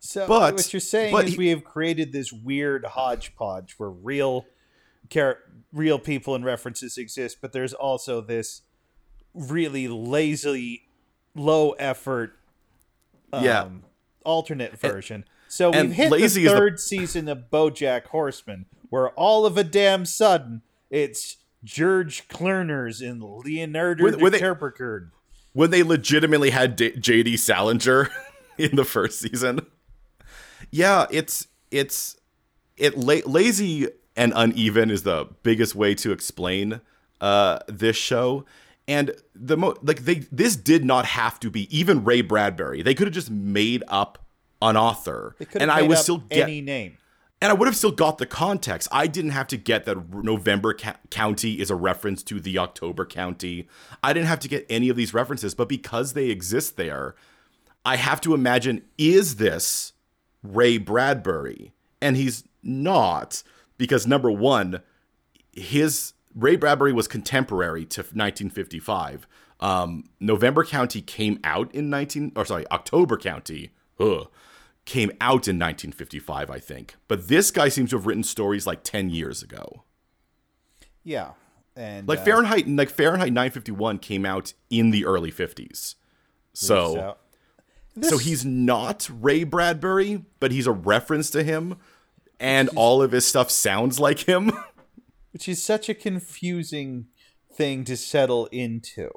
So 0.00 0.28
But- 0.28 0.54
what 0.54 0.72
you're 0.72 0.78
saying 0.80 1.16
is 1.16 1.32
he- 1.32 1.38
we 1.38 1.48
have 1.48 1.64
created 1.64 2.12
this 2.12 2.32
weird 2.32 2.84
hodgepodge 2.84 3.74
where 3.78 3.90
real 3.90 4.46
char- 5.10 5.38
real 5.72 5.98
people 5.98 6.36
and 6.36 6.44
references 6.44 6.96
exist, 6.96 7.38
but 7.40 7.52
there's 7.52 7.74
also 7.74 8.20
this 8.20 8.62
really 9.38 9.88
lazy, 9.88 10.88
low 11.34 11.70
effort, 11.72 12.36
um, 13.32 13.44
Yeah. 13.44 13.68
alternate 14.24 14.78
version. 14.78 15.24
So 15.48 15.70
we've 15.70 15.92
hit 15.92 16.10
the 16.10 16.16
is 16.16 16.34
the- 16.34 16.46
third 16.46 16.78
season 16.80 17.28
of 17.28 17.44
BoJack 17.50 18.06
Horseman, 18.06 18.66
where 18.90 19.10
all 19.10 19.46
of 19.46 19.56
a 19.56 19.64
damn 19.64 20.04
sudden 20.04 20.62
it's 20.90 21.36
George 21.64 22.28
Clooners 22.28 23.00
and 23.06 23.22
Leonardo 23.22 24.04
Were- 24.04 24.16
were 24.18 24.30
they- 24.30 24.40
DiCaprio. 24.40 25.10
when 25.52 25.70
they 25.70 25.82
legitimately 25.82 26.50
had 26.50 26.76
D- 26.76 26.92
JD 26.92 27.36
Salinger 27.38 28.10
in 28.58 28.76
the 28.76 28.84
first 28.84 29.20
season. 29.20 29.60
Yeah, 30.70 31.06
it's 31.10 31.46
it's 31.70 32.16
it 32.76 32.96
la- 32.96 33.20
lazy 33.26 33.88
and 34.16 34.32
uneven 34.36 34.90
is 34.90 35.02
the 35.02 35.26
biggest 35.42 35.74
way 35.74 35.94
to 35.96 36.12
explain 36.12 36.80
uh 37.20 37.60
this 37.68 37.96
show. 37.96 38.44
And 38.88 39.14
the 39.34 39.56
mo 39.56 39.76
like 39.82 40.00
they 40.06 40.26
this 40.32 40.56
did 40.56 40.84
not 40.84 41.04
have 41.04 41.38
to 41.40 41.50
be 41.50 41.68
even 41.76 42.04
Ray 42.04 42.22
Bradbury. 42.22 42.82
They 42.82 42.94
could 42.94 43.06
have 43.06 43.14
just 43.14 43.30
made 43.30 43.84
up 43.86 44.24
an 44.60 44.76
author, 44.76 45.36
They 45.38 45.44
could 45.44 45.62
and 45.62 45.70
I 45.70 45.86
up 45.86 45.98
still 45.98 46.18
get 46.18 46.42
any 46.44 46.60
name. 46.60 46.96
and 47.40 47.50
I 47.50 47.54
would 47.54 47.66
have 47.68 47.76
still 47.76 47.92
got 47.92 48.18
the 48.18 48.26
context. 48.26 48.88
I 48.90 49.06
didn't 49.06 49.30
have 49.32 49.46
to 49.48 49.56
get 49.56 49.84
that 49.84 50.12
November 50.12 50.72
ca- 50.74 50.96
County 51.10 51.60
is 51.60 51.70
a 51.70 51.76
reference 51.76 52.22
to 52.24 52.40
the 52.40 52.58
October 52.58 53.04
County. 53.06 53.68
I 54.02 54.12
didn't 54.12 54.26
have 54.26 54.40
to 54.40 54.48
get 54.48 54.66
any 54.70 54.88
of 54.88 54.96
these 54.96 55.14
references, 55.14 55.54
but 55.54 55.68
because 55.68 56.14
they 56.14 56.30
exist 56.30 56.76
there, 56.76 57.14
I 57.84 57.96
have 57.96 58.20
to 58.22 58.34
imagine 58.34 58.82
is 58.96 59.36
this 59.36 59.92
Ray 60.42 60.78
Bradbury? 60.78 61.72
And 62.00 62.16
he's 62.16 62.42
not 62.62 63.42
because 63.76 64.06
number 64.06 64.30
1, 64.30 64.80
his 65.52 66.14
Ray 66.34 66.56
Bradbury 66.56 66.92
was 66.92 67.08
contemporary 67.08 67.84
to 67.86 68.00
1955. 68.00 69.26
Um, 69.60 70.04
November 70.20 70.64
County 70.64 71.00
came 71.00 71.40
out 71.42 71.74
in 71.74 71.90
19 71.90 72.32
or 72.36 72.44
sorry, 72.44 72.64
October 72.70 73.16
County. 73.16 73.70
Ugh, 73.98 74.28
came 74.84 75.10
out 75.20 75.48
in 75.48 75.58
1955, 75.58 76.50
I 76.50 76.58
think. 76.58 76.96
But 77.08 77.28
this 77.28 77.50
guy 77.50 77.68
seems 77.68 77.90
to 77.90 77.96
have 77.96 78.06
written 78.06 78.22
stories 78.22 78.66
like 78.66 78.84
10 78.84 79.10
years 79.10 79.42
ago. 79.42 79.84
Yeah. 81.02 81.32
And 81.76 82.08
Like 82.08 82.20
uh, 82.20 82.24
Fahrenheit, 82.24 82.68
like 82.68 82.90
Fahrenheit 82.90 83.32
951 83.32 83.98
came 83.98 84.24
out 84.24 84.52
in 84.70 84.90
the 84.90 85.04
early 85.04 85.32
50s. 85.32 85.94
So, 86.52 87.16
so, 88.00 88.08
so 88.08 88.18
he's 88.18 88.44
not 88.44 89.08
Ray 89.12 89.44
Bradbury, 89.44 90.24
but 90.40 90.52
he's 90.52 90.66
a 90.66 90.72
reference 90.72 91.30
to 91.30 91.42
him, 91.42 91.76
and 92.40 92.68
all 92.74 93.02
of 93.02 93.12
his 93.12 93.26
stuff 93.26 93.50
sounds 93.50 94.00
like 94.00 94.20
him. 94.20 94.52
which 95.32 95.48
is 95.48 95.62
such 95.62 95.88
a 95.88 95.94
confusing 95.94 97.06
thing 97.52 97.84
to 97.84 97.96
settle 97.96 98.46
into. 98.46 99.10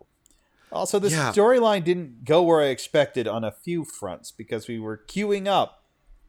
Also, 0.72 1.00
this 1.00 1.14
Yeah. 1.14 1.32
storyline 1.32 1.84
didn't 1.84 2.24
go 2.26 2.42
where 2.44 2.62
I 2.62 2.68
expected 2.68 3.28
on 3.28 3.44
a 3.44 3.52
few 3.52 3.84
fronts 3.84 4.32
because 4.32 4.68
we 4.68 4.80
were 4.80 4.98
queuing 4.98 5.48
up 5.48 5.84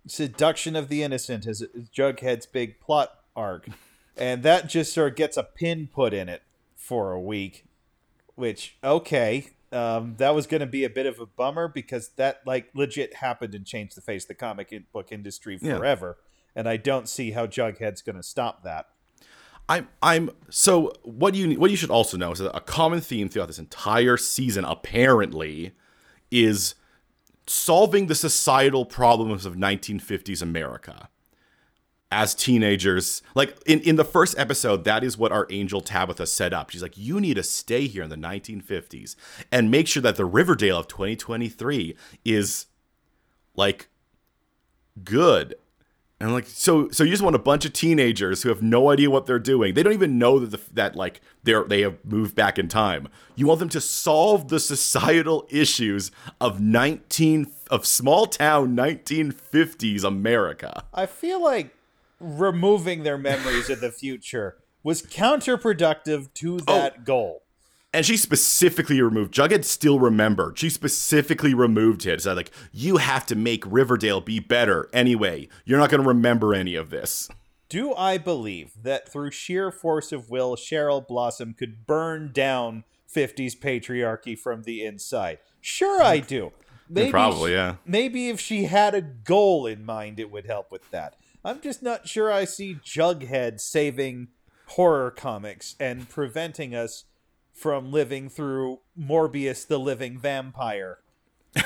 seduction 0.07 0.75
of 0.75 0.89
the 0.89 1.03
innocent 1.03 1.47
as 1.47 1.63
Jughead's 1.95 2.47
big 2.47 2.81
plot 2.81 3.21
arc, 3.37 3.69
and 4.17 4.43
that 4.43 4.69
just 4.69 4.93
sort 4.93 5.13
of 5.13 5.17
gets 5.17 5.37
a 5.37 5.45
pin 5.45 5.87
put 5.87 6.13
in 6.13 6.29
it 6.29 6.43
for 6.77 7.13
a 7.13 7.21
week. 7.21 7.65
Which 8.35 8.77
okay, 8.83 9.51
um, 9.71 10.17
that 10.17 10.35
was 10.35 10.47
going 10.49 10.61
to 10.61 10.67
be 10.67 10.83
a 10.85 10.91
bit 10.91 11.07
of 11.07 11.21
a 11.21 11.27
bummer 11.27 11.69
because 11.69 12.09
that 12.17 12.43
like 12.47 12.71
legit 12.75 13.15
happened 13.17 13.55
and 13.55 13.65
changed 13.65 13.97
the 13.97 14.01
face 14.01 14.25
of 14.25 14.29
the 14.29 14.35
comic 14.35 14.73
book 14.93 15.13
industry 15.13 15.57
Yeah. 15.61 15.77
forever, 15.77 16.19
and 16.57 16.69
I 16.69 16.79
don't 16.79 17.09
see 17.09 17.31
how 17.31 17.47
Jughead's 17.47 18.03
going 18.03 18.17
to 18.17 18.23
stop 18.25 18.65
that. 18.65 18.89
I'm 19.69 19.89
I'm 20.03 20.31
so 20.51 20.93
what 21.03 21.35
you 21.35 21.59
what 21.59 21.71
you 21.71 21.77
should 21.77 21.91
also 21.91 22.17
know 22.17 22.33
is 22.33 22.39
that 22.41 22.55
a 22.57 22.61
common 22.61 23.01
theme 23.01 23.29
throughout 23.29 23.47
this 23.47 23.59
entire 23.59 24.17
season 24.17 24.65
apparently 24.65 25.73
is 26.31 26.75
solving 27.47 28.07
the 28.07 28.15
societal 28.15 28.85
problems 28.85 29.47
of 29.47 29.55
1950s 29.55 30.43
America. 30.43 31.09
As 32.15 32.35
teenagers, 32.35 33.23
like 33.35 33.57
in, 33.65 33.81
in 33.81 33.97
the 33.97 34.05
first 34.05 34.39
episode, 34.39 34.85
that 34.85 35.03
is 35.03 35.17
what 35.17 35.33
our 35.33 35.47
angel 35.49 35.81
Tabitha 35.81 36.27
set 36.27 36.53
up. 36.53 36.69
She's 36.69 36.83
like, 36.83 36.99
You 36.99 37.21
need 37.21 37.35
to 37.35 37.43
stay 37.43 37.87
here 37.87 38.03
in 38.03 38.11
the 38.11 38.17
1950s 38.17 39.17
and 39.51 39.71
make 39.71 39.89
sure 39.89 40.03
that 40.03 40.17
the 40.17 40.27
Riverdale 40.27 40.79
of 40.79 40.89
2023 40.89 41.97
is 42.23 42.67
like 43.57 43.89
good 45.05 45.55
and 46.23 46.33
like 46.33 46.47
so 46.47 46.89
so 46.91 47.03
you 47.03 47.11
just 47.11 47.23
want 47.23 47.35
a 47.35 47.41
bunch 47.41 47.65
of 47.65 47.73
teenagers 47.73 48.43
who 48.43 48.49
have 48.49 48.63
no 48.63 48.91
idea 48.91 49.11
what 49.11 49.27
they're 49.27 49.41
doing. 49.41 49.75
They 49.75 49.83
don't 49.83 49.93
even 49.93 50.19
know 50.19 50.39
that 50.39 50.53
the, 50.53 50.61
that 50.75 50.95
like 50.95 51.21
they're 51.43 51.65
they 51.65 51.81
have 51.81 51.99
moved 52.05 52.37
back 52.37 52.61
in 52.61 52.69
time. 52.69 53.09
You 53.35 53.49
want 53.49 53.59
them 53.59 53.69
to 53.71 53.81
solve 53.81 54.47
the 54.47 54.61
societal 54.61 55.49
issues 55.51 56.13
of 56.41 56.61
19 56.61 57.53
of 57.73 57.85
small 57.85 58.27
town 58.27 58.77
1950s 58.77 60.05
America. 60.05 60.85
I 60.95 61.07
feel 61.07 61.43
like 61.43 61.75
removing 62.21 63.03
their 63.03 63.19
memories 63.19 63.69
of 63.69 63.81
the 63.81 63.91
future 63.91 64.59
was 64.85 65.03
counterproductive 65.03 66.33
to 66.35 66.61
oh, 66.69 66.75
that 66.75 67.05
goal. 67.05 67.42
And 67.95 68.07
she 68.07 68.17
specifically 68.17 69.03
removed 69.03 69.35
Jughead 69.35 69.65
still 69.65 69.99
remembered. 69.99 70.59
She 70.59 70.71
specifically 70.71 71.53
removed 71.53 72.07
it. 72.07 72.23
So 72.23 72.33
like, 72.33 72.51
you 72.73 72.97
have 72.97 73.27
to 73.27 73.35
make 73.35 73.65
Riverdale 73.67 74.21
be 74.21 74.39
better 74.39 74.89
anyway. 74.93 75.49
You're 75.65 75.79
not 75.79 75.91
gonna 75.91 76.03
remember 76.03 76.55
any 76.55 76.75
of 76.75 76.91
this. 76.91 77.29
Do 77.69 77.95
I 77.95 78.19
believe 78.19 78.73
that 78.83 79.09
through 79.09 79.31
sheer 79.31 79.71
force 79.71 80.13
of 80.13 80.29
will, 80.29 80.57
Cheryl 80.57 81.07
Blossom 81.07 81.55
could 81.55 81.87
burn 81.87 82.31
down 82.33 82.85
50s 83.15 83.59
patriarchy 83.59 84.39
from 84.39 84.63
the 84.63 84.85
inside? 84.85 85.39
Sure, 85.61 86.03
I 86.03 86.21
mm. 86.21 86.27
do. 86.27 86.45
Mm, 86.47 86.53
maybe 86.91 87.11
Probably, 87.11 87.53
yeah. 87.53 87.77
Maybe 87.87 88.29
if 88.29 88.41
she 88.41 88.65
had 88.65 88.95
a 88.95 89.01
goal 89.01 89.67
in 89.67 89.85
mind, 89.85 90.21
it 90.21 90.31
would 90.31 90.47
help 90.47 90.71
with 90.71 90.91
that. 90.91 91.17
I'm 91.45 91.61
just 91.61 91.83
not 91.83 92.07
sure 92.07 92.31
I 92.31 92.45
see 92.45 92.75
Jughead 92.75 93.61
saving 93.61 94.29
horror 94.67 95.11
comics 95.11 95.75
and 95.81 96.09
preventing 96.09 96.75
us 96.75 97.05
from 97.63 97.93
living 97.93 98.29
through 98.29 98.81
Morbius 98.99 99.65
the 99.67 99.79
Living 99.79 100.19
Vampire. 100.19 100.99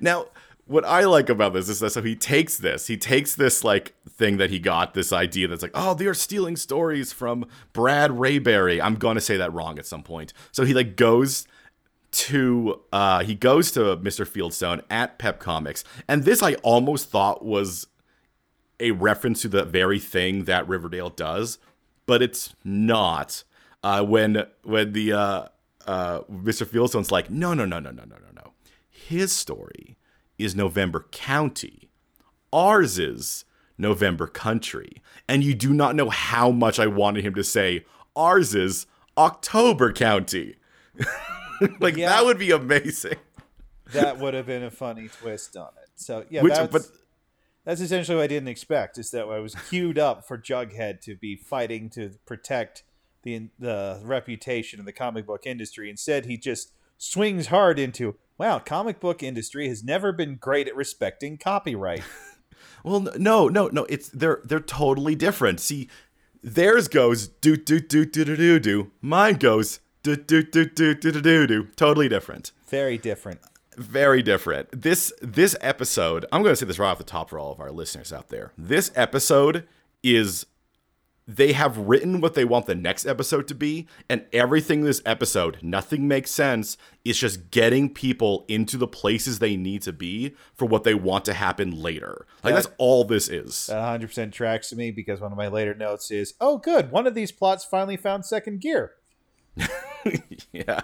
Now, 0.00 0.26
what 0.66 0.84
I 0.84 1.04
like 1.04 1.28
about 1.28 1.54
this 1.54 1.68
is 1.68 1.80
that 1.80 1.90
so 1.90 2.02
he 2.02 2.16
takes 2.16 2.56
this, 2.56 2.86
he 2.86 2.96
takes 2.96 3.34
this 3.34 3.64
like 3.64 3.94
thing 4.08 4.36
that 4.36 4.50
he 4.50 4.58
got, 4.58 4.94
this 4.94 5.12
idea 5.12 5.48
that's 5.48 5.62
like, 5.62 5.72
oh, 5.74 5.94
they're 5.94 6.14
stealing 6.14 6.56
stories 6.56 7.12
from 7.12 7.46
Brad 7.72 8.10
Rayberry. 8.10 8.80
I'm 8.82 8.96
gonna 8.96 9.20
say 9.20 9.36
that 9.36 9.52
wrong 9.52 9.78
at 9.78 9.86
some 9.86 10.02
point. 10.02 10.32
So 10.50 10.64
he 10.64 10.74
like 10.74 10.96
goes 10.96 11.46
to 12.12 12.80
uh 12.92 13.22
he 13.22 13.34
goes 13.34 13.70
to 13.72 13.80
Mr. 13.96 14.26
Fieldstone 14.26 14.82
at 14.90 15.18
Pep 15.18 15.40
Comics, 15.40 15.84
and 16.08 16.24
this 16.24 16.42
I 16.42 16.54
almost 16.56 17.08
thought 17.10 17.44
was 17.44 17.86
a 18.80 18.90
reference 18.92 19.42
to 19.42 19.48
the 19.48 19.64
very 19.64 19.98
thing 19.98 20.44
that 20.44 20.66
Riverdale 20.68 21.10
does, 21.10 21.58
but 22.06 22.22
it's 22.22 22.54
not. 22.64 23.44
Uh, 23.82 24.04
when 24.04 24.44
when 24.62 24.92
the 24.92 25.12
uh, 25.12 25.44
uh, 25.86 26.20
Mr. 26.30 26.64
Fieldstone's 26.66 27.10
like, 27.10 27.30
no, 27.30 27.54
no, 27.54 27.64
no, 27.64 27.78
no, 27.80 27.90
no, 27.90 28.04
no, 28.04 28.16
no, 28.16 28.28
no. 28.34 28.52
His 28.88 29.32
story 29.32 29.96
is 30.38 30.54
November 30.54 31.06
County. 31.10 31.90
Ours 32.52 32.98
is 32.98 33.44
November 33.78 34.26
Country. 34.26 35.02
And 35.28 35.42
you 35.42 35.54
do 35.54 35.72
not 35.72 35.96
know 35.96 36.10
how 36.10 36.50
much 36.50 36.78
I 36.78 36.86
wanted 36.86 37.24
him 37.24 37.34
to 37.34 37.44
say, 37.44 37.84
ours 38.14 38.54
is 38.54 38.86
October 39.18 39.92
County. 39.92 40.56
like, 41.80 41.96
Yeah. 41.96 42.10
that 42.10 42.24
would 42.24 42.38
be 42.38 42.50
amazing. 42.50 43.16
That 43.92 44.18
would 44.18 44.34
have 44.34 44.46
been 44.46 44.62
a 44.62 44.70
funny 44.70 45.08
twist 45.08 45.56
on 45.56 45.68
it. 45.82 45.90
So 45.96 46.24
yeah, 46.30 46.42
Which, 46.42 46.54
that's, 46.54 46.72
but 46.72 46.82
that's 47.64 47.80
essentially 47.80 48.16
what 48.16 48.24
I 48.24 48.26
didn't 48.28 48.48
expect. 48.48 48.98
Is 48.98 49.10
that 49.10 49.24
I 49.26 49.38
was 49.38 49.54
queued 49.54 49.98
up 49.98 50.26
for 50.26 50.38
Jughead 50.38 51.00
to 51.02 51.14
be 51.16 51.36
fighting 51.36 51.90
to 51.90 52.12
protect 52.26 52.84
the 53.22 53.48
the 53.58 54.00
reputation 54.02 54.80
of 54.80 54.86
the 54.86 54.92
comic 54.92 55.26
book 55.26 55.46
industry. 55.46 55.90
Instead, 55.90 56.26
he 56.26 56.36
just 56.36 56.72
swings 56.98 57.48
hard 57.48 57.78
into 57.78 58.16
wow, 58.38 58.58
comic 58.58 58.98
book 58.98 59.22
industry 59.22 59.68
has 59.68 59.84
never 59.84 60.12
been 60.12 60.36
great 60.36 60.66
at 60.66 60.74
respecting 60.74 61.38
copyright. 61.38 62.02
Well, 62.84 63.00
no, 63.16 63.48
no, 63.48 63.68
no. 63.68 63.84
It's 63.84 64.08
they're 64.08 64.40
they're 64.44 64.60
totally 64.60 65.14
different. 65.14 65.60
See, 65.60 65.88
theirs 66.42 66.88
goes 66.88 67.28
do 67.28 67.56
do 67.56 67.78
do 67.80 68.04
do 68.04 68.24
do 68.24 68.36
do 68.36 68.58
do. 68.58 68.90
Mine 69.00 69.34
goes 69.36 69.80
do 70.02 70.16
do 70.16 70.42
do 70.42 70.64
do 70.64 70.94
do 70.94 71.12
do 71.12 71.20
do 71.20 71.46
do. 71.46 71.64
Totally 71.76 72.08
different. 72.08 72.50
Very 72.66 72.98
different. 72.98 73.40
Very 73.76 74.22
different. 74.22 74.82
This 74.82 75.12
this 75.22 75.56
episode, 75.60 76.26
I'm 76.32 76.42
going 76.42 76.52
to 76.52 76.56
say 76.56 76.66
this 76.66 76.78
right 76.78 76.90
off 76.90 76.98
the 76.98 77.04
top 77.04 77.30
for 77.30 77.38
all 77.38 77.52
of 77.52 77.60
our 77.60 77.70
listeners 77.70 78.12
out 78.12 78.28
there. 78.28 78.52
This 78.58 78.90
episode 78.94 79.66
is 80.02 80.46
they 81.26 81.52
have 81.52 81.78
written 81.78 82.20
what 82.20 82.34
they 82.34 82.44
want 82.44 82.66
the 82.66 82.74
next 82.74 83.06
episode 83.06 83.46
to 83.48 83.54
be, 83.54 83.86
and 84.08 84.24
everything 84.32 84.80
in 84.80 84.86
this 84.86 85.02
episode, 85.06 85.58
nothing 85.62 86.08
makes 86.08 86.30
sense. 86.30 86.76
It's 87.04 87.18
just 87.18 87.50
getting 87.50 87.92
people 87.92 88.44
into 88.48 88.76
the 88.76 88.88
places 88.88 89.38
they 89.38 89.56
need 89.56 89.82
to 89.82 89.92
be 89.92 90.34
for 90.54 90.66
what 90.66 90.84
they 90.84 90.94
want 90.94 91.24
to 91.26 91.34
happen 91.34 91.70
later. 91.70 92.26
Like 92.42 92.54
that's 92.54 92.68
all 92.78 93.04
this 93.04 93.28
is. 93.28 93.66
That 93.66 94.00
100% 94.00 94.32
tracks 94.32 94.68
to 94.70 94.76
me 94.76 94.90
because 94.90 95.20
one 95.20 95.32
of 95.32 95.38
my 95.38 95.48
later 95.48 95.74
notes 95.74 96.10
is, 96.10 96.34
oh, 96.40 96.58
good, 96.58 96.90
one 96.90 97.06
of 97.06 97.14
these 97.14 97.30
plots 97.30 97.64
finally 97.64 97.96
found 97.96 98.26
second 98.26 98.60
gear. 98.60 98.92
yeah. 100.52 100.80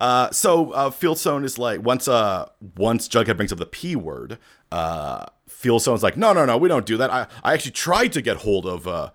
Uh, 0.00 0.30
so 0.30 0.70
uh, 0.72 0.90
Fieldstone 0.90 1.44
is 1.44 1.58
like 1.58 1.82
once 1.82 2.08
uh 2.08 2.48
once 2.76 3.08
Jughead 3.08 3.36
brings 3.36 3.52
up 3.52 3.58
the 3.58 3.66
p 3.66 3.96
word, 3.96 4.38
uh, 4.72 5.26
Fieldstone's 5.48 6.02
like, 6.02 6.16
no, 6.16 6.32
no, 6.32 6.44
no, 6.44 6.56
we 6.56 6.68
don't 6.68 6.86
do 6.86 6.96
that. 6.96 7.10
I 7.10 7.26
I 7.42 7.52
actually 7.54 7.72
tried 7.72 8.12
to 8.12 8.22
get 8.22 8.38
hold 8.38 8.66
of 8.66 8.86
uh 8.88 9.10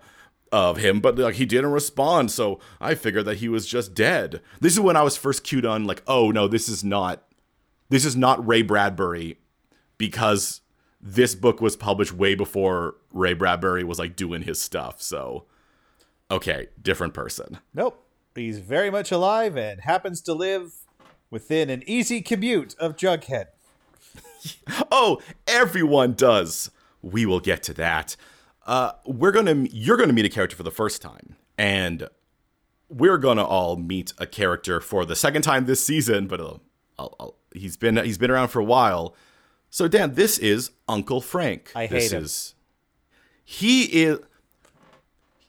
of 0.52 0.78
him, 0.78 1.00
but 1.00 1.18
like 1.18 1.36
he 1.36 1.46
didn't 1.46 1.70
respond, 1.70 2.30
so 2.30 2.58
I 2.80 2.94
figured 2.94 3.24
that 3.26 3.38
he 3.38 3.48
was 3.48 3.66
just 3.66 3.94
dead. 3.94 4.40
This 4.60 4.74
is 4.74 4.80
when 4.80 4.96
I 4.96 5.02
was 5.02 5.16
first 5.16 5.44
cued 5.44 5.64
on, 5.64 5.84
like, 5.84 6.02
oh 6.06 6.30
no, 6.30 6.48
this 6.48 6.68
is 6.68 6.82
not 6.82 7.22
this 7.88 8.04
is 8.04 8.16
not 8.16 8.44
Ray 8.46 8.62
Bradbury 8.62 9.38
because 9.98 10.60
this 11.00 11.34
book 11.34 11.60
was 11.60 11.76
published 11.76 12.12
way 12.12 12.34
before 12.34 12.96
Ray 13.12 13.32
Bradbury 13.34 13.84
was 13.84 13.98
like 13.98 14.16
doing 14.16 14.42
his 14.42 14.60
stuff. 14.60 15.00
So 15.02 15.44
okay, 16.30 16.68
different 16.80 17.14
person. 17.14 17.58
Nope. 17.74 18.06
He's 18.34 18.60
very 18.60 18.90
much 18.90 19.10
alive 19.10 19.56
and 19.56 19.80
happens 19.80 20.20
to 20.22 20.32
live 20.32 20.72
within 21.30 21.68
an 21.68 21.82
easy 21.86 22.22
commute 22.22 22.74
of 22.78 22.96
Jughead. 22.96 23.46
Oh, 24.90 25.20
everyone 25.46 26.14
does. 26.14 26.70
We 27.02 27.26
will 27.26 27.40
get 27.40 27.62
to 27.64 27.74
that. 27.74 28.16
Uh, 28.70 28.92
we're 29.04 29.32
gonna 29.32 29.66
you're 29.72 29.96
gonna 29.96 30.12
meet 30.12 30.24
a 30.24 30.28
character 30.28 30.54
for 30.54 30.62
the 30.62 30.70
first 30.70 31.02
time, 31.02 31.34
and 31.58 32.08
we're 32.88 33.18
gonna 33.18 33.44
all 33.44 33.74
meet 33.76 34.12
a 34.18 34.28
character 34.28 34.80
for 34.80 35.04
the 35.04 35.16
second 35.16 35.42
time 35.42 35.66
this 35.66 35.84
season. 35.84 36.28
But 36.28 36.40
uh, 36.40 36.58
I'll, 36.96 37.16
I'll, 37.18 37.34
he's 37.52 37.76
been 37.76 37.96
he's 37.96 38.16
been 38.16 38.30
around 38.30 38.46
for 38.46 38.60
a 38.60 38.64
while. 38.64 39.16
So 39.70 39.88
Dan, 39.88 40.14
this 40.14 40.38
is 40.38 40.70
Uncle 40.88 41.20
Frank. 41.20 41.72
I 41.74 41.88
this 41.88 42.12
hate 42.12 42.16
him. 42.16 42.22
Is, 42.22 42.54
he 43.44 43.86
is 43.86 44.20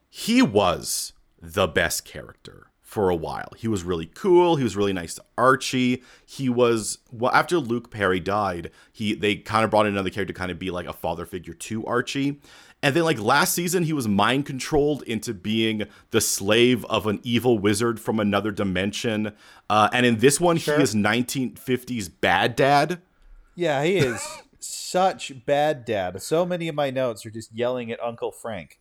he 0.10 0.42
was 0.42 1.14
the 1.40 1.68
best 1.68 2.06
character 2.06 2.72
for 2.82 3.12
a 3.12 3.16
while. 3.16 3.54
He 3.56 3.68
was 3.68 3.84
really 3.84 4.08
cool. 4.08 4.56
He 4.56 4.64
was 4.64 4.76
really 4.76 4.94
nice 4.94 5.14
to 5.14 5.24
Archie. 5.38 6.02
He 6.26 6.50
was 6.50 6.98
well 7.12 7.32
after 7.32 7.60
Luke 7.60 7.92
Perry 7.92 8.20
died. 8.20 8.72
He 8.92 9.14
they 9.14 9.36
kind 9.36 9.64
of 9.64 9.70
brought 9.70 9.86
in 9.86 9.94
another 9.94 10.10
character 10.10 10.34
to 10.34 10.38
kind 10.38 10.52
of 10.52 10.58
be 10.58 10.72
like 10.72 10.88
a 10.88 10.94
father 10.94 11.28
figure 11.28 11.54
to 11.54 11.86
Archie. 11.86 12.42
And 12.84 12.96
then 12.96 13.04
like 13.04 13.20
last 13.20 13.54
season, 13.54 13.84
he 13.84 13.94
was 13.94 14.08
mind 14.08 14.46
controlled 14.48 15.04
into 15.04 15.34
being 15.34 15.84
the 16.10 16.20
slave 16.22 16.84
of 16.86 17.06
an 17.06 17.20
evil 17.24 17.60
wizard 17.60 18.00
from 18.00 18.20
another 18.20 18.52
dimension. 18.52 19.34
Uh, 19.70 19.90
and 19.94 20.06
in 20.06 20.18
this 20.18 20.40
one, 20.42 20.58
Sure. 20.58 20.78
he 20.78 20.84
is 20.84 20.96
1950s 20.96 22.10
bad 22.22 22.56
dad. 22.56 23.02
Yeah, 23.56 23.84
he 23.84 23.98
is 23.98 24.20
such 24.60 25.46
bad 25.46 25.86
dad. 25.86 26.22
So 26.22 26.46
many 26.46 26.68
of 26.68 26.76
my 26.76 26.90
notes 26.90 27.26
are 27.26 27.30
just 27.32 27.54
yelling 27.54 27.92
at 27.92 28.02
Uncle 28.02 28.32
Frank. 28.32 28.80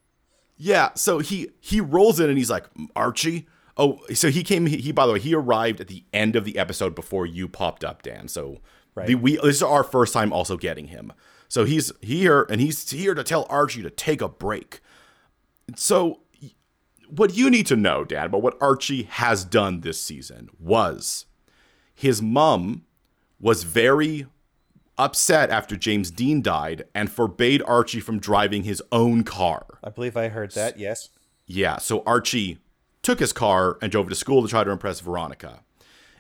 Yeah, 0.57 0.91
so 0.95 1.21
he 1.21 1.49
he 1.61 1.81
rolls 1.81 2.21
in 2.21 2.29
and 2.29 2.37
he's 2.39 2.51
like 2.51 2.67
Archie. 2.95 3.47
Oh, 3.77 4.01
so 4.13 4.29
he 4.31 4.43
came. 4.43 4.67
He, 4.67 4.77
he 4.77 4.93
by 4.93 5.07
the 5.07 5.15
way, 5.15 5.19
he 5.21 5.35
arrived 5.35 5.81
at 5.81 5.89
the 5.89 6.05
end 6.13 6.37
of 6.37 6.45
the 6.45 6.59
episode 6.59 6.95
before 6.95 7.25
you 7.25 7.49
popped 7.49 7.83
up, 7.85 8.03
Dan. 8.03 8.29
So 8.29 8.61
Right. 8.95 9.07
the, 9.07 9.15
we 9.15 9.37
this 9.37 9.57
is 9.57 9.63
our 9.63 9.85
first 9.85 10.13
time 10.13 10.33
also 10.33 10.57
getting 10.59 10.89
him. 10.89 11.13
So 11.51 11.65
he's 11.65 11.91
here 12.01 12.47
and 12.49 12.61
he's 12.61 12.89
here 12.89 13.13
to 13.13 13.25
tell 13.25 13.45
Archie 13.51 13.83
to 13.83 13.91
take 13.91 14.23
a 14.23 14.29
break. 14.29 14.81
So 15.75 16.21
what 17.09 17.37
you 17.37 17.51
need 17.51 17.67
to 17.67 17.77
know, 17.77 18.05
Dan, 18.05 18.27
about 18.27 18.43
what 18.43 18.57
Archie 18.63 19.03
has 19.03 19.45
done 19.45 19.81
this 19.81 20.01
season 20.01 20.49
was 20.61 21.27
his 21.93 22.23
mom 22.23 22.85
was 23.41 23.65
very 23.65 24.27
upset 24.97 25.51
after 25.51 25.77
James 25.77 26.13
Dean 26.13 26.41
died 26.41 26.85
and 26.95 27.11
forbade 27.11 27.63
Archie 27.67 27.99
from 27.99 28.21
driving 28.21 28.63
his 28.63 28.81
own 28.93 29.25
car. 29.25 29.67
I 29.83 29.91
believe 29.91 30.17
I 30.17 30.29
heard 30.29 30.53
that. 30.53 30.79
Yes. 30.79 31.09
Yeah, 31.47 31.79
so 31.79 32.05
Archie 32.07 32.59
took 33.03 33.19
his 33.19 33.33
car 33.33 33.77
and 33.83 33.91
drove 33.91 34.09
to 34.09 34.15
school 34.15 34.43
to 34.43 34.49
try 34.49 34.63
to 34.63 34.71
impress 34.71 35.01
Veronica. 35.01 35.65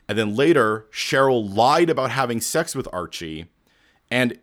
And 0.08 0.18
then 0.18 0.34
later, 0.34 0.86
Cheryl 0.90 1.54
lied 1.54 1.88
about 1.88 2.10
having 2.10 2.40
sex 2.40 2.74
with 2.74 2.88
Archie. 2.92 3.46
And 4.10 4.40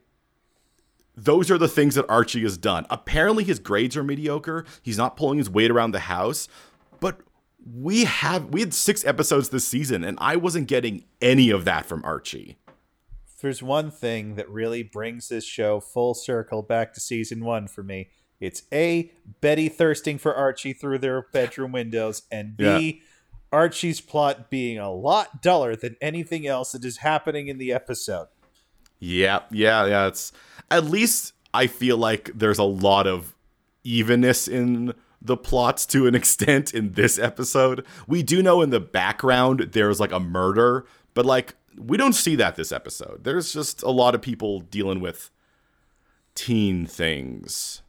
those 1.18 1.50
are 1.50 1.58
the 1.58 1.68
things 1.68 1.96
that 1.96 2.06
Archie 2.08 2.44
has 2.44 2.58
done. 2.58 2.86
Apparently, 2.92 3.44
his 3.44 3.58
grades 3.60 3.98
are 3.98 4.04
mediocre. 4.04 4.66
He's 4.84 4.98
not 4.98 5.18
pulling 5.18 5.40
his 5.40 5.50
weight 5.50 5.72
around 5.72 5.92
the 5.92 6.00
house. 6.02 6.48
But 7.00 7.20
we 7.76 8.06
have 8.06 8.46
we 8.46 8.62
had 8.62 8.74
six 8.74 9.04
episodes 9.04 9.50
this 9.50 9.68
season, 9.68 10.04
and 10.04 10.18
I 10.22 10.36
wasn't 10.36 10.68
getting 10.68 11.04
any 11.22 11.50
of 11.50 11.66
that 11.66 11.86
from 11.88 12.06
Archie. 12.06 12.58
If 13.34 13.42
there's 13.42 13.62
one 13.62 13.92
thing 13.92 14.36
that 14.36 14.50
really 14.50 14.84
brings 14.84 15.28
this 15.28 15.44
show 15.44 15.80
full 15.80 16.14
circle 16.14 16.62
back 16.62 16.94
to 16.94 17.00
season 17.00 17.44
one 17.44 17.68
for 17.68 17.84
me, 17.84 18.10
it's 18.40 18.64
A, 18.72 19.12
Betty 19.42 19.70
thirsting 19.70 20.18
for 20.18 20.34
Archie 20.36 20.74
through 20.74 21.00
their 21.00 21.24
bedroom 21.34 21.72
windows, 21.72 22.24
and 22.32 22.56
B, 22.56 22.64
Yeah. 22.64 22.92
Archie's 23.52 24.02
plot 24.02 24.50
being 24.50 24.78
a 24.78 24.92
lot 24.92 25.42
duller 25.42 25.76
than 25.76 25.96
anything 26.02 26.46
else 26.46 26.74
that 26.74 26.84
is 26.84 26.98
happening 26.98 27.48
in 27.48 27.58
the 27.58 27.72
episode. 27.72 28.28
Yeah, 29.00 29.42
yeah, 29.52 29.86
yeah. 29.86 30.08
It's 30.08 30.32
at 30.72 30.86
least 30.86 31.34
I 31.54 31.68
feel 31.68 31.98
like 31.98 32.32
there's 32.34 32.60
a 32.60 32.64
lot 32.64 33.08
of 33.08 33.36
evenness 33.84 34.48
in 34.48 34.94
the 35.22 35.38
plots 35.38 35.86
to 35.88 36.08
an 36.08 36.16
extent 36.22 36.74
in 36.74 36.94
this 36.94 37.18
episode. 37.20 37.86
We 38.08 38.24
do 38.24 38.42
know 38.44 38.62
in 38.62 38.70
the 38.70 38.80
background 38.80 39.70
there's 39.74 40.00
like 40.00 40.12
a 40.12 40.20
murder, 40.20 40.86
but 41.14 41.26
like 41.26 41.56
we 41.78 41.96
don't 41.98 42.14
see 42.14 42.36
that 42.36 42.56
this 42.56 42.72
episode. 42.72 43.24
There's 43.24 43.54
just 43.54 43.84
a 43.84 43.92
lot 43.92 44.16
of 44.16 44.22
people 44.22 44.62
dealing 44.62 45.00
with 45.00 45.30
teen 46.36 46.86
things. 46.86 47.82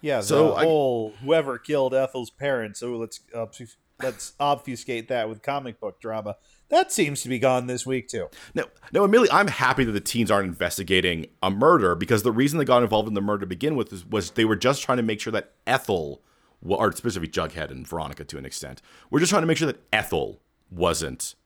Yeah, 0.00 0.18
the 0.18 0.26
So 0.26 0.54
I- 0.54 0.64
whole 0.64 1.14
whoever 1.22 1.58
killed 1.58 1.94
Ethel's 1.94 2.30
parents. 2.30 2.80
So 2.80 2.94
let's 2.96 3.20
obf- 3.34 3.76
let's 4.02 4.34
obfuscate 4.38 5.08
that 5.08 5.28
with 5.28 5.42
comic 5.42 5.80
book 5.80 6.00
drama. 6.00 6.36
That 6.74 6.90
seems 6.90 7.22
to 7.22 7.28
be 7.28 7.38
gone 7.38 7.66
this 7.68 7.86
week 7.86 8.08
too. 8.08 8.28
No, 8.54 8.64
no, 8.92 9.04
Amelia, 9.04 9.30
I'm 9.32 9.46
happy 9.46 9.84
that 9.84 9.92
the 9.92 10.00
teens 10.00 10.30
aren't 10.30 10.48
investigating 10.48 11.26
a 11.42 11.50
murder 11.50 11.94
because 11.94 12.24
the 12.24 12.32
reason 12.32 12.58
they 12.58 12.64
got 12.64 12.82
involved 12.82 13.06
in 13.06 13.14
the 13.14 13.20
murder 13.20 13.40
to 13.42 13.46
begin 13.46 13.76
with 13.76 13.92
was, 13.92 14.04
was 14.06 14.30
they 14.32 14.44
were 14.44 14.56
just 14.56 14.82
trying 14.82 14.96
to 14.96 15.02
make 15.04 15.20
sure 15.20 15.32
that 15.32 15.52
Ethel, 15.68 16.20
or 16.66 16.90
specifically 16.92 17.28
Jughead 17.28 17.70
and 17.70 17.86
Veronica 17.86 18.24
to 18.24 18.38
an 18.38 18.44
extent, 18.44 18.82
were 19.10 19.20
just 19.20 19.30
trying 19.30 19.42
to 19.42 19.46
make 19.46 19.56
sure 19.56 19.66
that 19.66 19.80
Ethel 19.92 20.40
wasn't, 20.70 21.36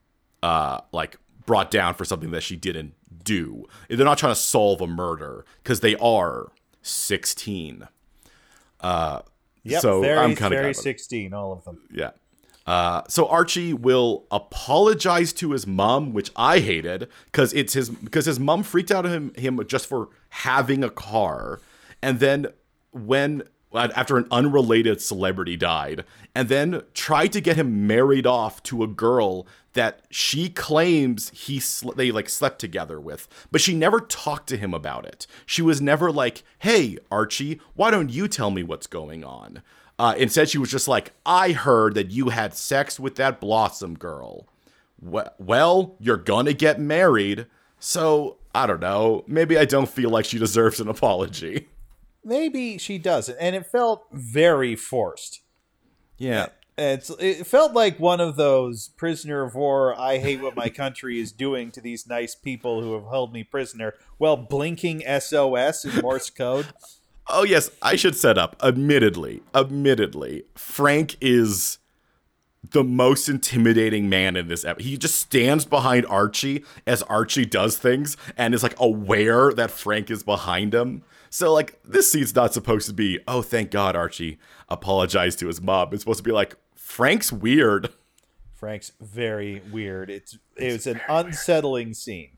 uh, 0.42 0.80
like 0.92 1.18
brought 1.44 1.70
down 1.70 1.92
for 1.94 2.04
something 2.06 2.30
that 2.30 2.42
she 2.42 2.56
didn't 2.56 2.94
do. 3.22 3.66
They're 3.90 4.06
not 4.06 4.16
trying 4.18 4.34
to 4.34 4.40
solve 4.40 4.80
a 4.80 4.86
murder 4.86 5.44
because 5.62 5.80
they 5.80 5.94
are 5.96 6.52
16. 6.82 7.86
Yep, 9.64 9.82
So, 9.82 10.00
very, 10.00 10.18
I'm 10.18 10.34
very 10.34 10.36
glad 10.36 10.52
about 10.60 10.70
it. 10.70 10.76
sixteen, 10.76 11.34
all 11.34 11.52
of 11.52 11.64
them. 11.64 11.82
Yeah. 11.92 12.10
Uh, 12.68 13.02
so 13.08 13.26
Archie 13.28 13.72
will 13.72 14.26
apologize 14.30 15.32
to 15.32 15.52
his 15.52 15.66
mom, 15.66 16.12
which 16.12 16.30
I 16.36 16.58
hated 16.58 17.08
because 17.24 17.54
it's 17.54 17.72
his 17.72 17.88
because 17.88 18.26
his 18.26 18.38
mom 18.38 18.62
freaked 18.62 18.90
out 18.90 19.06
him 19.06 19.32
him 19.36 19.58
just 19.66 19.86
for 19.86 20.10
having 20.28 20.84
a 20.84 20.90
car, 20.90 21.60
and 22.02 22.20
then 22.20 22.48
when 22.92 23.44
after 23.72 24.18
an 24.18 24.26
unrelated 24.30 25.00
celebrity 25.00 25.56
died, 25.56 26.04
and 26.34 26.50
then 26.50 26.82
tried 26.92 27.32
to 27.32 27.40
get 27.40 27.56
him 27.56 27.86
married 27.86 28.26
off 28.26 28.62
to 28.64 28.82
a 28.82 28.86
girl 28.86 29.46
that 29.72 30.02
she 30.10 30.50
claims 30.50 31.30
he 31.30 31.58
sl- 31.58 31.92
they 31.92 32.10
like 32.10 32.28
slept 32.28 32.58
together 32.58 33.00
with, 33.00 33.28
but 33.50 33.62
she 33.62 33.74
never 33.74 33.98
talked 33.98 34.46
to 34.50 34.58
him 34.58 34.74
about 34.74 35.06
it. 35.06 35.26
She 35.46 35.62
was 35.62 35.80
never 35.80 36.12
like, 36.12 36.42
"Hey 36.58 36.98
Archie, 37.10 37.62
why 37.72 37.90
don't 37.90 38.10
you 38.10 38.28
tell 38.28 38.50
me 38.50 38.62
what's 38.62 38.86
going 38.86 39.24
on?" 39.24 39.62
Uh, 39.98 40.14
instead, 40.16 40.48
she 40.48 40.58
was 40.58 40.70
just 40.70 40.86
like, 40.88 41.12
I 41.26 41.52
heard 41.52 41.94
that 41.94 42.10
you 42.10 42.28
had 42.28 42.54
sex 42.54 43.00
with 43.00 43.16
that 43.16 43.40
Blossom 43.40 43.96
girl. 43.96 44.46
Well, 45.00 45.96
you're 45.98 46.16
gonna 46.16 46.52
get 46.52 46.80
married. 46.80 47.46
So, 47.80 48.38
I 48.54 48.66
don't 48.66 48.80
know. 48.80 49.24
Maybe 49.26 49.56
I 49.56 49.64
don't 49.64 49.88
feel 49.88 50.10
like 50.10 50.24
she 50.24 50.38
deserves 50.38 50.80
an 50.80 50.88
apology. 50.88 51.68
Maybe 52.24 52.78
she 52.78 52.98
doesn't, 52.98 53.38
and 53.40 53.56
it 53.56 53.66
felt 53.66 54.06
very 54.12 54.76
forced. 54.76 55.40
Yeah. 56.16 56.48
It's 56.76 57.10
it 57.18 57.44
felt 57.44 57.72
like 57.72 57.98
one 57.98 58.20
of 58.20 58.36
those 58.36 58.90
prisoner 58.96 59.42
of 59.42 59.56
war. 59.56 59.98
I 59.98 60.18
hate 60.18 60.40
what 60.40 60.54
my 60.54 60.68
country 60.68 61.20
is 61.20 61.32
doing 61.32 61.72
to 61.72 61.80
these 61.80 62.06
nice 62.06 62.36
people 62.36 62.82
who 62.82 62.94
have 62.94 63.06
held 63.10 63.32
me 63.32 63.42
prisoner. 63.42 63.94
Well, 64.16 64.36
blinking 64.36 65.02
SOS 65.20 65.84
in 65.84 66.00
Morse 66.00 66.30
code. 66.30 66.66
Oh, 67.30 67.44
yes, 67.44 67.70
I 67.82 67.96
should 67.96 68.16
set 68.16 68.38
up. 68.38 68.56
Admittedly, 68.62 69.42
admittedly, 69.54 70.44
Frank 70.54 71.16
is 71.20 71.78
the 72.70 72.82
most 72.84 73.28
intimidating 73.28 74.08
man 74.08 74.36
in 74.36 74.48
this 74.48 74.64
episode. 74.64 74.88
He 74.88 74.96
just 74.96 75.16
stands 75.16 75.64
behind 75.64 76.06
Archie 76.06 76.64
as 76.86 77.02
Archie 77.04 77.46
does 77.46 77.78
things 77.78 78.16
and 78.36 78.54
is 78.54 78.62
like 78.62 78.78
aware 78.80 79.52
that 79.52 79.70
Frank 79.70 80.10
is 80.10 80.22
behind 80.22 80.74
him. 80.74 81.02
So 81.30 81.52
like 81.52 81.78
this 81.84 82.10
scene's 82.10 82.34
not 82.34 82.54
supposed 82.54 82.88
to 82.88 82.94
be, 82.94 83.20
oh 83.28 83.42
thank 83.42 83.70
God 83.70 83.94
Archie 83.94 84.38
apologized 84.68 85.38
to 85.40 85.46
his 85.46 85.60
mom. 85.60 85.90
It's 85.92 86.02
supposed 86.02 86.18
to 86.18 86.24
be 86.24 86.32
like 86.32 86.56
Frank's 86.74 87.32
weird. 87.32 87.90
Frank's 88.54 88.92
very 89.00 89.62
weird. 89.70 90.10
It's 90.10 90.36
it 90.56 90.72
was 90.72 90.86
an 90.86 91.00
unsettling 91.08 91.94
scene. 91.94 92.37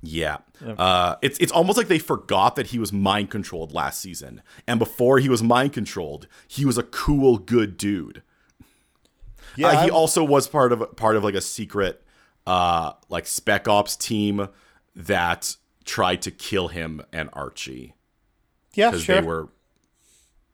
Yeah. 0.00 0.38
Uh, 0.64 1.16
it's 1.22 1.38
it's 1.38 1.52
almost 1.52 1.76
like 1.76 1.88
they 1.88 1.98
forgot 1.98 2.56
that 2.56 2.68
he 2.68 2.78
was 2.78 2.92
mind 2.92 3.30
controlled 3.30 3.72
last 3.72 4.00
season. 4.00 4.42
And 4.66 4.78
before 4.78 5.18
he 5.18 5.28
was 5.28 5.42
mind 5.42 5.72
controlled, 5.72 6.28
he 6.46 6.64
was 6.64 6.78
a 6.78 6.84
cool, 6.84 7.38
good 7.38 7.76
dude. 7.76 8.22
Yeah, 9.56 9.68
Uh, 9.68 9.84
he 9.84 9.90
also 9.90 10.22
was 10.22 10.46
part 10.46 10.72
of 10.72 10.96
part 10.96 11.16
of 11.16 11.24
like 11.24 11.34
a 11.34 11.40
secret 11.40 12.04
uh 12.46 12.92
like 13.08 13.26
spec 13.26 13.66
ops 13.68 13.96
team 13.96 14.48
that 14.94 15.56
tried 15.84 16.22
to 16.22 16.30
kill 16.30 16.68
him 16.68 17.02
and 17.12 17.28
Archie 17.32 17.94
yeah, 18.74 18.90
because 18.90 19.04
sure. 19.04 19.20
they 19.20 19.26
were 19.26 19.48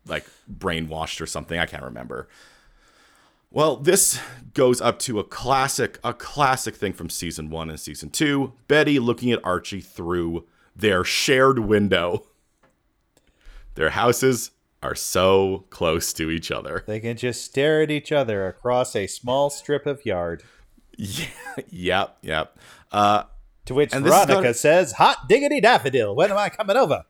like 0.06 0.24
brainwashed 0.50 1.20
or 1.20 1.26
something. 1.26 1.58
I 1.58 1.66
can't 1.66 1.82
remember. 1.82 2.28
Well, 3.54 3.76
this 3.76 4.18
goes 4.52 4.80
up 4.80 4.98
to 5.00 5.20
a 5.20 5.24
classic, 5.24 6.00
a 6.02 6.12
classic 6.12 6.74
thing 6.74 6.92
from 6.92 7.08
season 7.08 7.50
one 7.50 7.70
and 7.70 7.78
season 7.78 8.10
two. 8.10 8.52
Betty 8.66 8.98
looking 8.98 9.30
at 9.30 9.38
Archie 9.44 9.80
through 9.80 10.44
their 10.74 11.04
shared 11.04 11.60
window. 11.60 12.26
Their 13.76 13.90
houses 13.90 14.50
are 14.82 14.96
so 14.96 15.66
close 15.70 16.12
to 16.14 16.30
each 16.30 16.50
other. 16.50 16.82
They 16.88 16.98
can 16.98 17.16
just 17.16 17.44
stare 17.44 17.82
at 17.82 17.92
each 17.92 18.10
other 18.10 18.48
across 18.48 18.96
a 18.96 19.06
small 19.06 19.50
strip 19.50 19.86
of 19.86 20.04
yard. 20.04 20.42
Yeah, 20.98 21.26
yep, 21.70 22.18
yep. 22.22 22.58
Uh, 22.90 23.22
To 23.66 23.74
which 23.74 23.92
And 23.94 24.04
this 24.04 24.12
is 24.12 24.16
Veronica 24.18 24.42
gonna- 24.42 24.54
says, 24.54 24.92
"Hot 24.94 25.28
diggity 25.28 25.60
daffodil, 25.60 26.14
when 26.16 26.30
am 26.32 26.38
I 26.38 26.48
coming 26.48 26.76
over?" 26.76 27.04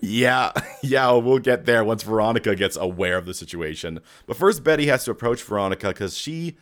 Yeah, 0.00 0.52
yeah, 0.82 1.10
we'll 1.12 1.38
get 1.38 1.64
there 1.66 1.84
once 1.84 2.02
Veronica 2.02 2.54
gets 2.54 2.76
aware 2.76 3.16
of 3.16 3.26
the 3.26 3.34
situation. 3.34 4.00
But 4.26 4.36
first, 4.36 4.64
Betty 4.64 4.86
has 4.86 5.04
to 5.04 5.10
approach 5.10 5.42
Veronica 5.42 5.88
because 5.88 6.16
she 6.16 6.56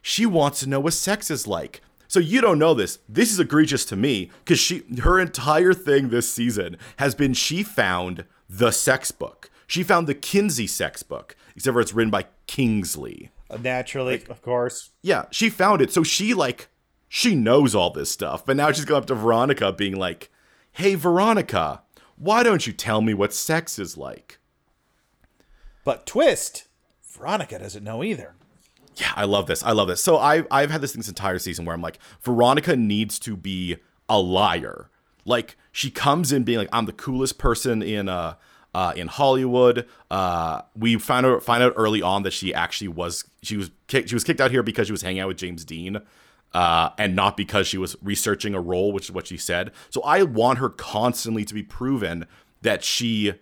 she 0.00 0.26
wants 0.26 0.60
to 0.60 0.68
know 0.68 0.80
what 0.80 0.94
sex 0.94 1.30
is 1.30 1.46
like. 1.46 1.80
So 2.08 2.20
you 2.20 2.40
don't 2.42 2.58
know 2.58 2.74
this. 2.74 2.98
This 3.08 3.32
is 3.32 3.40
egregious 3.40 3.84
to 3.86 3.96
me 3.96 4.30
because 4.44 4.58
she 4.58 4.82
her 5.02 5.18
entire 5.18 5.72
thing 5.72 6.08
this 6.10 6.28
season 6.30 6.76
has 6.96 7.14
been 7.14 7.32
she 7.32 7.62
found 7.62 8.24
the 8.50 8.70
sex 8.70 9.10
book. 9.10 9.50
She 9.66 9.82
found 9.82 10.06
the 10.06 10.14
Kinsey 10.14 10.66
sex 10.66 11.02
book, 11.02 11.34
except 11.56 11.72
for 11.74 11.80
it's 11.80 11.94
written 11.94 12.10
by 12.10 12.26
Kingsley. 12.46 13.30
Uh, 13.48 13.56
Naturally, 13.56 14.22
of 14.28 14.42
course. 14.42 14.90
Yeah, 15.00 15.24
she 15.30 15.48
found 15.48 15.80
it. 15.80 15.90
So 15.90 16.02
she 16.02 16.34
like 16.34 16.68
she 17.08 17.34
knows 17.34 17.74
all 17.74 17.90
this 17.90 18.10
stuff. 18.10 18.44
But 18.44 18.56
now 18.56 18.70
she's 18.72 18.84
going 18.84 19.00
up 19.00 19.06
to 19.06 19.14
Veronica 19.14 19.72
being 19.72 19.96
like, 19.96 20.30
"Hey 20.72 20.94
Veronica, 20.96 21.80
why 22.22 22.42
don't 22.42 22.66
you 22.66 22.72
tell 22.72 23.00
me 23.00 23.14
what 23.14 23.32
sex 23.32 23.78
is 23.78 23.96
like?" 23.96 24.38
But 25.84 26.06
twist, 26.06 26.68
Veronica 27.04 27.58
doesn't 27.58 27.84
know 27.84 28.02
either. 28.04 28.34
Yeah, 28.96 29.12
I 29.16 29.24
love 29.24 29.46
this. 29.46 29.62
I 29.62 29.72
love 29.72 29.88
this. 29.88 30.02
So 30.02 30.18
I 30.18 30.44
I've 30.50 30.70
had 30.70 30.80
this 30.80 30.92
thing 30.92 31.00
this 31.00 31.08
entire 31.08 31.38
season 31.38 31.64
where 31.64 31.74
I'm 31.74 31.82
like, 31.82 31.98
Veronica 32.22 32.76
needs 32.76 33.18
to 33.20 33.36
be 33.36 33.76
a 34.08 34.20
liar. 34.20 34.90
Like 35.24 35.56
she 35.70 35.90
comes 35.90 36.32
in 36.32 36.44
being 36.44 36.58
like, 36.58 36.68
I'm 36.72 36.86
the 36.86 36.92
coolest 36.92 37.38
person 37.38 37.82
in 37.82 38.08
uh 38.08 38.34
uh 38.74 38.92
in 38.94 39.08
Hollywood. 39.08 39.86
Uh 40.10 40.62
we 40.76 40.98
find 40.98 41.24
out 41.24 41.42
find 41.42 41.62
out 41.62 41.72
early 41.76 42.02
on 42.02 42.22
that 42.24 42.32
she 42.32 42.52
actually 42.52 42.88
was 42.88 43.24
she 43.42 43.56
was 43.56 43.70
kicked 43.86 44.08
she 44.08 44.14
was 44.14 44.24
kicked 44.24 44.40
out 44.40 44.50
here 44.50 44.62
because 44.62 44.86
she 44.86 44.92
was 44.92 45.02
hanging 45.02 45.20
out 45.20 45.28
with 45.28 45.38
James 45.38 45.64
Dean. 45.64 45.98
Uh, 46.54 46.90
and 46.98 47.16
not 47.16 47.36
because 47.36 47.66
she 47.66 47.78
was 47.78 47.96
researching 48.02 48.54
a 48.54 48.60
role, 48.60 48.92
which 48.92 49.06
is 49.06 49.12
what 49.12 49.26
she 49.26 49.38
said. 49.38 49.70
So 49.88 50.02
I 50.02 50.22
want 50.22 50.58
her 50.58 50.68
constantly 50.68 51.46
to 51.46 51.54
be 51.54 51.62
proven 51.62 52.26
that 52.60 52.84
she 52.84 53.34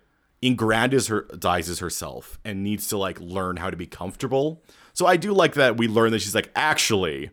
aggrandizes 0.42 1.80
herself 1.80 2.38
and 2.44 2.62
needs 2.62 2.88
to 2.88 2.96
like 2.96 3.20
learn 3.20 3.56
how 3.56 3.70
to 3.70 3.76
be 3.76 3.86
comfortable. 3.86 4.62
So 4.92 5.06
I 5.06 5.16
do 5.16 5.32
like 5.32 5.54
that 5.54 5.76
we 5.76 5.86
learn 5.86 6.12
that 6.12 6.20
she's 6.20 6.34
like 6.34 6.50
actually 6.56 7.30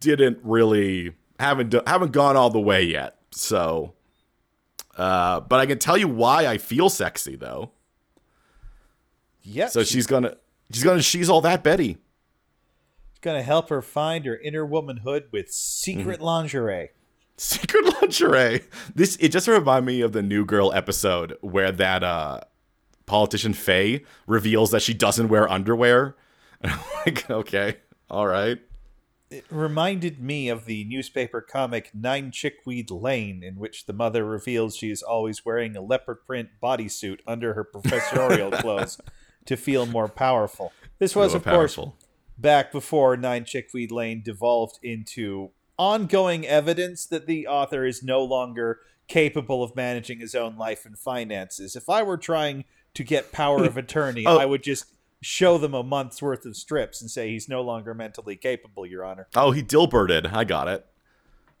didn't 0.00 0.38
really 0.42 1.14
haven't 1.40 1.70
do, 1.70 1.80
haven't 1.86 2.12
gone 2.12 2.36
all 2.36 2.50
the 2.50 2.60
way 2.60 2.82
yet. 2.82 3.18
So 3.32 3.94
uh 4.96 5.40
but 5.40 5.58
I 5.58 5.66
can 5.66 5.78
tell 5.78 5.98
you 5.98 6.06
why 6.06 6.46
I 6.46 6.58
feel 6.58 6.88
sexy 6.88 7.34
though. 7.34 7.72
Yeah. 9.42 9.66
So 9.66 9.82
she's 9.82 10.06
gonna 10.06 10.36
she's 10.70 10.84
gonna 10.84 11.02
she's 11.02 11.28
all 11.28 11.40
that 11.40 11.64
Betty. 11.64 11.98
Going 13.22 13.36
to 13.38 13.42
help 13.42 13.70
her 13.70 13.80
find 13.80 14.26
her 14.26 14.36
inner 14.36 14.66
womanhood 14.66 15.28
with 15.32 15.50
secret 15.50 16.16
Mm-hmm. 16.18 16.24
lingerie. 16.24 16.88
Secret 17.38 17.84
lingerie. 18.02 18.62
This 18.94 19.16
it 19.20 19.30
just 19.30 19.48
reminded 19.48 19.86
me 19.86 20.00
of 20.02 20.12
the 20.12 20.22
New 20.22 20.44
Girl 20.44 20.72
episode 20.72 21.36
where 21.40 21.72
that 21.72 22.04
uh 22.04 22.40
politician 23.06 23.52
Faye 23.54 24.04
reveals 24.26 24.70
that 24.70 24.82
she 24.82 24.94
doesn't 24.94 25.28
wear 25.28 25.50
underwear. 25.50 26.16
And 26.60 26.72
I'm 26.72 26.80
like, 27.06 27.30
okay, 27.30 27.76
all 28.10 28.26
right. 28.26 28.58
It 29.30 29.44
reminded 29.50 30.20
me 30.20 30.50
of 30.50 30.66
the 30.66 30.84
newspaper 30.84 31.40
comic 31.40 31.90
Nine 31.94 32.30
Chickweed 32.32 32.90
Lane, 32.90 33.42
in 33.42 33.56
which 33.56 33.86
the 33.86 33.94
mother 33.94 34.24
reveals 34.26 34.76
she 34.76 34.90
is 34.90 35.02
always 35.02 35.42
wearing 35.44 35.74
a 35.74 35.80
leopard 35.80 36.26
print 36.26 36.50
bodysuit 36.62 37.20
under 37.26 37.54
her 37.54 37.64
professorial 37.72 38.50
clothes 38.50 39.00
to 39.46 39.56
feel 39.56 39.86
more 39.86 40.06
powerful. 40.08 40.70
This 40.98 41.16
was, 41.16 41.32
of 41.34 41.44
course, 41.44 41.76
powerful. 41.76 41.96
Back 42.38 42.72
before 42.72 43.16
Nine 43.16 43.44
Chickweed 43.44 43.90
Lane 43.92 44.22
devolved 44.24 44.78
into 44.82 45.50
ongoing 45.78 46.46
evidence 46.46 47.06
that 47.06 47.26
the 47.26 47.46
author 47.46 47.84
is 47.84 48.02
no 48.02 48.22
longer 48.22 48.80
capable 49.08 49.62
of 49.62 49.74
managing 49.76 50.20
his 50.20 50.34
own 50.34 50.56
life 50.56 50.84
and 50.86 50.98
finances. 50.98 51.76
If 51.76 51.88
I 51.88 52.02
were 52.02 52.16
trying 52.16 52.64
to 52.94 53.04
get 53.04 53.32
power 53.32 53.64
of 53.64 53.76
attorney, 53.78 54.24
Oh. 54.26 54.38
I 54.38 54.44
would 54.44 54.62
just 54.62 54.86
show 55.20 55.56
them 55.58 55.74
a 55.74 55.82
month's 55.82 56.20
worth 56.20 56.44
of 56.44 56.56
strips 56.56 57.00
and 57.00 57.10
say 57.10 57.30
he's 57.30 57.48
no 57.48 57.62
longer 57.62 57.94
mentally 57.94 58.36
capable, 58.36 58.84
Your 58.86 59.04
Honor. 59.04 59.28
Oh, 59.34 59.52
he 59.52 59.62
Dilberted. 59.62 60.32
I 60.32 60.44
got 60.44 60.68
it. 60.68 60.86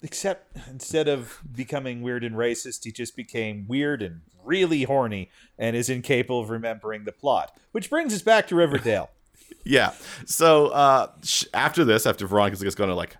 Except 0.02 0.56
instead 0.68 1.06
of 1.06 1.40
becoming 1.54 2.02
weird 2.02 2.24
and 2.24 2.34
racist, 2.34 2.82
he 2.84 2.90
just 2.90 3.14
became 3.14 3.66
weird 3.68 4.02
and 4.02 4.22
really 4.44 4.82
horny 4.82 5.30
and 5.56 5.76
is 5.76 5.88
incapable 5.88 6.40
of 6.40 6.50
remembering 6.50 7.04
the 7.04 7.12
plot. 7.12 7.56
Which 7.70 7.88
brings 7.88 8.12
us 8.12 8.22
back 8.22 8.48
to 8.48 8.56
Riverdale. 8.56 9.10
Yeah. 9.64 9.92
So 10.26 10.68
uh, 10.68 11.10
sh- 11.22 11.44
after 11.54 11.84
this, 11.84 12.06
after 12.06 12.26
Veronica's 12.26 12.60
just 12.60 12.76
going 12.76 12.90
to 12.90 12.96
like 12.96 13.16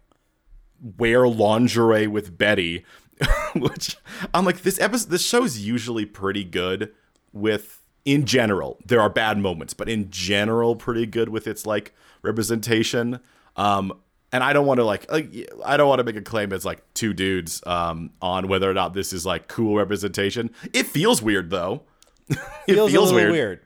wear 0.99 1.29
lingerie 1.29 2.07
with 2.07 2.37
Betty, 2.37 2.85
which 3.55 3.97
I'm 4.35 4.45
like, 4.45 4.63
this 4.63 4.81
episode, 4.81 5.11
this 5.11 5.25
show's 5.25 5.59
usually 5.59 6.07
pretty 6.07 6.45
good 6.45 6.93
with. 7.33 7.79
In 8.05 8.27
general, 8.27 8.81
there 8.85 9.01
are 9.01 9.09
bad 9.09 9.39
moments, 9.39 9.75
but 9.75 9.89
in 9.89 10.11
general, 10.11 10.75
pretty 10.75 11.07
good 11.07 11.29
with 11.29 11.47
its 11.47 11.65
like 11.65 11.95
representation. 12.23 13.21
Um, 13.55 13.93
and 14.33 14.43
I 14.43 14.53
don't 14.53 14.67
want 14.67 14.79
to 14.79 14.85
like, 14.85 15.09
like 15.13 15.49
I 15.65 15.77
don't 15.77 15.89
want 15.89 16.01
to 16.01 16.05
make 16.05 16.17
a 16.17 16.23
claim 16.23 16.53
as 16.53 16.65
like 16.65 16.83
two 16.95 17.13
dudes 17.13 17.63
um, 17.65 18.11
on 18.21 18.49
whether 18.49 18.69
or 18.69 18.75
not 18.75 18.93
this 18.95 19.13
is 19.13 19.25
like 19.25 19.47
cool 19.47 19.77
representation. 19.77 20.51
It 20.73 20.87
feels 20.87 21.23
weird 21.23 21.51
though. 21.51 21.83
it 22.29 22.39
Feels, 22.67 22.93
a 22.93 23.01
little 23.01 23.31
weird. 23.31 23.61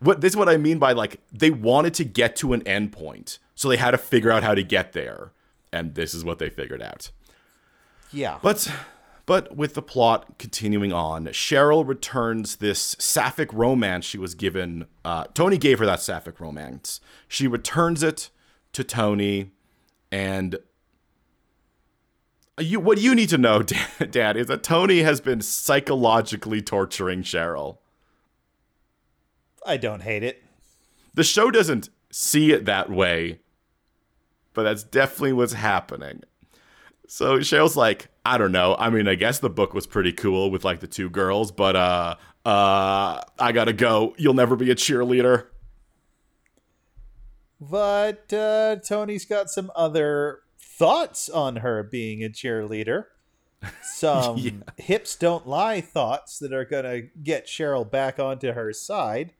What 0.00 0.20
this 0.20 0.32
is 0.32 0.36
what 0.36 0.48
I 0.48 0.56
mean 0.56 0.78
by 0.78 0.92
like 0.92 1.20
they 1.32 1.50
wanted 1.50 1.94
to 1.94 2.04
get 2.04 2.36
to 2.36 2.52
an 2.52 2.66
end 2.66 2.92
point, 2.92 3.38
so 3.54 3.68
they 3.68 3.76
had 3.76 3.92
to 3.92 3.98
figure 3.98 4.30
out 4.30 4.42
how 4.42 4.54
to 4.54 4.62
get 4.62 4.92
there, 4.92 5.32
and 5.72 5.94
this 5.94 6.14
is 6.14 6.24
what 6.24 6.38
they 6.38 6.50
figured 6.50 6.82
out. 6.82 7.10
Yeah. 8.12 8.38
But 8.42 8.70
but 9.26 9.56
with 9.56 9.74
the 9.74 9.82
plot 9.82 10.38
continuing 10.38 10.92
on, 10.92 11.26
Cheryl 11.26 11.86
returns 11.86 12.56
this 12.56 12.94
sapphic 12.98 13.52
romance 13.52 14.04
she 14.04 14.18
was 14.18 14.34
given. 14.34 14.86
Uh, 15.04 15.24
Tony 15.34 15.58
gave 15.58 15.80
her 15.80 15.86
that 15.86 16.00
sapphic 16.00 16.38
romance. 16.38 17.00
She 17.26 17.48
returns 17.48 18.04
it 18.04 18.30
to 18.72 18.84
Tony, 18.84 19.50
and 20.12 20.56
you 22.58 22.78
what 22.78 22.98
you 22.98 23.14
need 23.14 23.28
to 23.30 23.38
know, 23.38 23.62
Dan, 23.62 24.10
Dan, 24.10 24.36
is 24.36 24.46
that 24.46 24.62
Tony 24.62 25.00
has 25.00 25.20
been 25.20 25.40
psychologically 25.40 26.62
torturing 26.62 27.22
Cheryl. 27.22 27.78
I 29.66 29.76
don't 29.76 30.02
hate 30.02 30.22
it. 30.22 30.42
The 31.14 31.24
show 31.24 31.50
doesn't 31.50 31.88
see 32.10 32.52
it 32.52 32.64
that 32.66 32.90
way, 32.90 33.40
but 34.54 34.62
that's 34.64 34.82
definitely 34.82 35.32
what's 35.32 35.54
happening. 35.54 36.22
So 37.08 37.38
Cheryl's 37.38 37.76
like, 37.76 38.08
I 38.24 38.36
don't 38.38 38.52
know. 38.52 38.76
I 38.78 38.90
mean, 38.90 39.06
I 39.08 39.14
guess 39.14 39.38
the 39.38 39.50
book 39.50 39.74
was 39.74 39.86
pretty 39.86 40.12
cool 40.12 40.50
with 40.50 40.64
like 40.64 40.80
the 40.80 40.86
two 40.86 41.08
girls, 41.10 41.52
but 41.52 41.76
uh 41.76 42.16
uh 42.44 43.20
I 43.38 43.52
gotta 43.52 43.72
go. 43.72 44.14
You'll 44.18 44.34
never 44.34 44.56
be 44.56 44.70
a 44.70 44.74
cheerleader. 44.74 45.46
But 47.60 48.32
uh, 48.32 48.76
Tony's 48.86 49.24
got 49.24 49.48
some 49.48 49.70
other 49.74 50.40
thoughts 50.60 51.28
on 51.28 51.56
her 51.56 51.82
being 51.82 52.22
a 52.22 52.28
cheerleader. 52.28 53.04
Some 53.82 54.36
Yeah. 54.38 54.50
hips 54.76 55.16
don't 55.16 55.46
lie 55.48 55.80
thoughts 55.80 56.38
that 56.40 56.52
are 56.52 56.66
going 56.66 56.84
to 56.84 57.08
get 57.22 57.46
Cheryl 57.46 57.90
back 57.90 58.18
onto 58.18 58.52
her 58.52 58.72
side. 58.74 59.32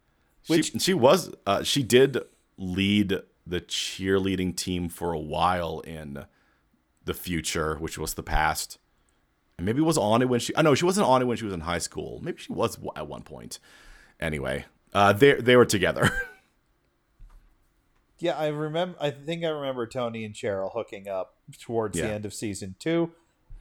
Which- 0.48 0.72
she 0.72 0.78
she 0.78 0.94
was 0.94 1.32
uh 1.46 1.62
she 1.62 1.82
did 1.82 2.18
lead 2.58 3.20
the 3.46 3.60
cheerleading 3.60 4.56
team 4.56 4.88
for 4.88 5.12
a 5.12 5.18
while 5.18 5.80
in 5.80 6.24
the 7.04 7.14
future, 7.14 7.76
which 7.76 7.96
was 7.98 8.14
the 8.14 8.22
past. 8.22 8.78
And 9.58 9.64
maybe 9.64 9.80
was 9.80 9.96
on 9.98 10.20
it 10.22 10.28
when 10.28 10.40
she 10.40 10.54
I 10.56 10.62
know 10.62 10.74
she 10.74 10.84
wasn't 10.84 11.06
on 11.06 11.22
it 11.22 11.24
when 11.26 11.36
she 11.36 11.44
was 11.44 11.54
in 11.54 11.60
high 11.60 11.78
school. 11.78 12.20
Maybe 12.22 12.38
she 12.38 12.52
was 12.52 12.78
at 12.96 13.06
one 13.06 13.22
point. 13.22 13.58
Anyway, 14.20 14.64
uh 14.94 15.12
they 15.12 15.34
they 15.34 15.56
were 15.56 15.64
together. 15.66 16.10
Yeah, 18.18 18.36
I 18.38 18.46
remember. 18.48 18.96
I 18.98 19.10
think 19.10 19.44
I 19.44 19.48
remember 19.48 19.86
Tony 19.86 20.24
and 20.24 20.34
Cheryl 20.34 20.72
hooking 20.72 21.06
up 21.06 21.34
towards 21.60 21.98
the 22.08 22.14
end 22.14 22.24
of 22.24 22.32
season 22.32 22.74
two, 22.78 23.12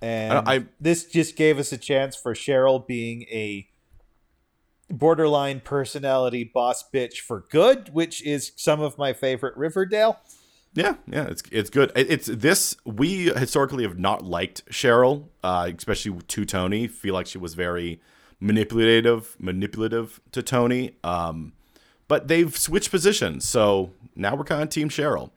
and 0.01 0.33
I- 0.47 0.55
I- 0.55 0.65
this 0.79 1.05
just 1.05 1.35
gave 1.35 1.59
us 1.59 1.73
a 1.73 1.77
chance 1.77 2.15
for 2.15 2.33
Cheryl 2.33 2.85
being 2.87 3.23
a 3.23 3.67
borderline 4.89 5.61
personality 5.61 6.43
boss 6.43 6.83
bitch 6.93 7.19
for 7.19 7.45
good, 7.49 7.93
which 7.93 8.23
is 8.23 8.51
some 8.55 8.81
of 8.81 8.97
my 8.97 9.13
favorite 9.13 9.55
Riverdale. 9.57 10.19
Yeah, 10.73 10.95
yeah, 11.07 11.25
it's 11.27 11.41
it's 11.51 11.69
good. 11.69 11.91
It's 11.95 12.27
this 12.27 12.75
we 12.85 13.29
historically 13.29 13.83
have 13.83 13.97
not 13.97 14.25
liked 14.25 14.65
Cheryl, 14.69 15.29
uh, 15.41 15.71
especially 15.75 16.19
to 16.19 16.45
Tony. 16.45 16.87
Feel 16.87 17.13
like 17.13 17.27
she 17.27 17.37
was 17.37 17.53
very 17.53 18.01
manipulative, 18.41 19.37
manipulative 19.39 20.19
to 20.33 20.43
Tony. 20.43 20.97
Um, 21.01 21.53
but 22.09 22.27
they've 22.27 22.55
switched 22.55 22.91
positions, 22.91 23.45
so 23.45 23.91
now 24.15 24.35
we're 24.35 24.43
kind 24.43 24.63
of 24.63 24.69
Team 24.69 24.89
Cheryl. 24.89 25.31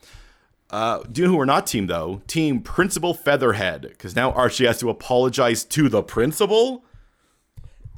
Uh, 0.71 1.03
do 1.11 1.23
you 1.23 1.27
know 1.27 1.33
who 1.33 1.39
we're 1.39 1.45
not 1.47 1.67
team 1.67 1.87
though? 1.87 2.21
Team 2.27 2.61
Principal 2.61 3.15
Featherhead, 3.15 3.83
because 3.83 4.15
now 4.15 4.33
Archie 4.33 4.67
has 4.67 4.79
to 4.81 4.91
apologize 4.91 5.65
to 5.65 5.89
the 5.89 6.03
principal. 6.03 6.85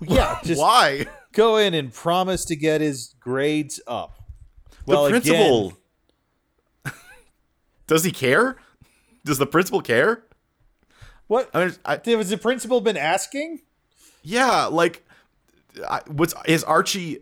Yeah, 0.00 0.38
just 0.44 0.60
Why? 0.60 1.06
Go 1.32 1.56
in 1.56 1.74
and 1.74 1.92
promise 1.92 2.44
to 2.46 2.56
get 2.56 2.80
his 2.80 3.14
grades 3.20 3.80
up. 3.86 4.18
Well, 4.86 5.04
the 5.04 5.16
again, 5.16 5.22
principal. 5.22 5.78
Does 7.86 8.04
he 8.04 8.12
care? 8.12 8.56
Does 9.24 9.38
the 9.38 9.46
principal 9.46 9.80
care? 9.82 10.24
what 11.30 11.48
I 11.54 11.66
mean, 11.66 11.76
I, 11.84 12.00
was 12.16 12.30
the 12.30 12.36
principal 12.36 12.80
been 12.80 12.96
asking? 12.96 13.60
Yeah, 14.22 14.66
like, 14.66 15.06
I, 15.88 16.00
what's 16.08 16.34
is 16.46 16.64
Archie 16.64 17.18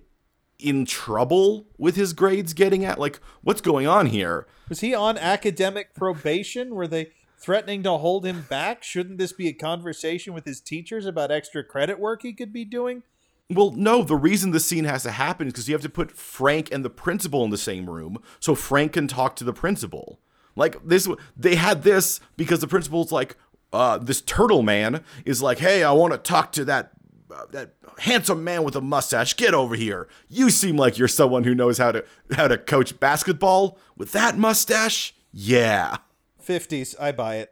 in 0.58 0.86
trouble 0.86 1.66
with 1.76 1.94
his 1.94 2.14
grades 2.14 2.54
getting 2.54 2.86
at? 2.86 2.98
Like, 2.98 3.20
what's 3.42 3.60
going 3.60 3.86
on 3.86 4.06
here? 4.06 4.46
Was 4.70 4.80
he 4.80 4.94
on 4.94 5.18
academic 5.18 5.94
probation? 5.94 6.74
Were 6.74 6.86
they 6.88 7.10
threatening 7.38 7.82
to 7.82 7.98
hold 7.98 8.24
him 8.24 8.46
back? 8.48 8.82
Shouldn't 8.82 9.18
this 9.18 9.32
be 9.32 9.46
a 9.46 9.52
conversation 9.52 10.32
with 10.32 10.46
his 10.46 10.62
teachers 10.62 11.04
about 11.04 11.30
extra 11.30 11.62
credit 11.62 11.98
work 11.98 12.22
he 12.22 12.32
could 12.32 12.52
be 12.52 12.64
doing? 12.64 13.02
Well, 13.50 13.70
no, 13.70 14.02
the 14.02 14.16
reason 14.16 14.50
the 14.50 14.60
scene 14.60 14.84
has 14.84 15.04
to 15.04 15.10
happen 15.10 15.46
is 15.46 15.54
because 15.54 15.68
you 15.68 15.74
have 15.74 15.82
to 15.82 15.88
put 15.88 16.12
Frank 16.12 16.70
and 16.70 16.84
the 16.84 16.90
principal 16.90 17.44
in 17.44 17.50
the 17.50 17.56
same 17.56 17.88
room 17.88 18.18
so 18.40 18.54
Frank 18.54 18.92
can 18.92 19.08
talk 19.08 19.36
to 19.36 19.44
the 19.44 19.54
principal. 19.54 20.20
Like 20.54 20.76
this, 20.86 21.08
they 21.36 21.54
had 21.54 21.82
this 21.82 22.20
because 22.36 22.60
the 22.60 22.66
principal's 22.66 23.10
like, 23.10 23.36
uh, 23.72 23.98
this 23.98 24.20
turtle 24.20 24.62
man 24.62 25.02
is 25.24 25.40
like, 25.40 25.58
hey, 25.58 25.82
I 25.82 25.92
want 25.92 26.12
to 26.12 26.18
talk 26.18 26.52
to 26.52 26.64
that 26.66 26.92
uh, 27.30 27.44
that 27.50 27.74
handsome 27.98 28.42
man 28.42 28.64
with 28.64 28.74
a 28.74 28.80
mustache. 28.80 29.36
Get 29.36 29.52
over 29.52 29.74
here. 29.74 30.08
You 30.28 30.50
seem 30.50 30.76
like 30.76 30.98
you're 30.98 31.08
someone 31.08 31.44
who 31.44 31.54
knows 31.54 31.76
how 31.78 31.92
to 31.92 32.04
how 32.32 32.48
to 32.48 32.56
coach 32.56 32.98
basketball 32.98 33.78
with 33.96 34.12
that 34.12 34.38
mustache. 34.38 35.14
Yeah. 35.32 35.98
50s, 36.44 36.94
I 36.98 37.12
buy 37.12 37.46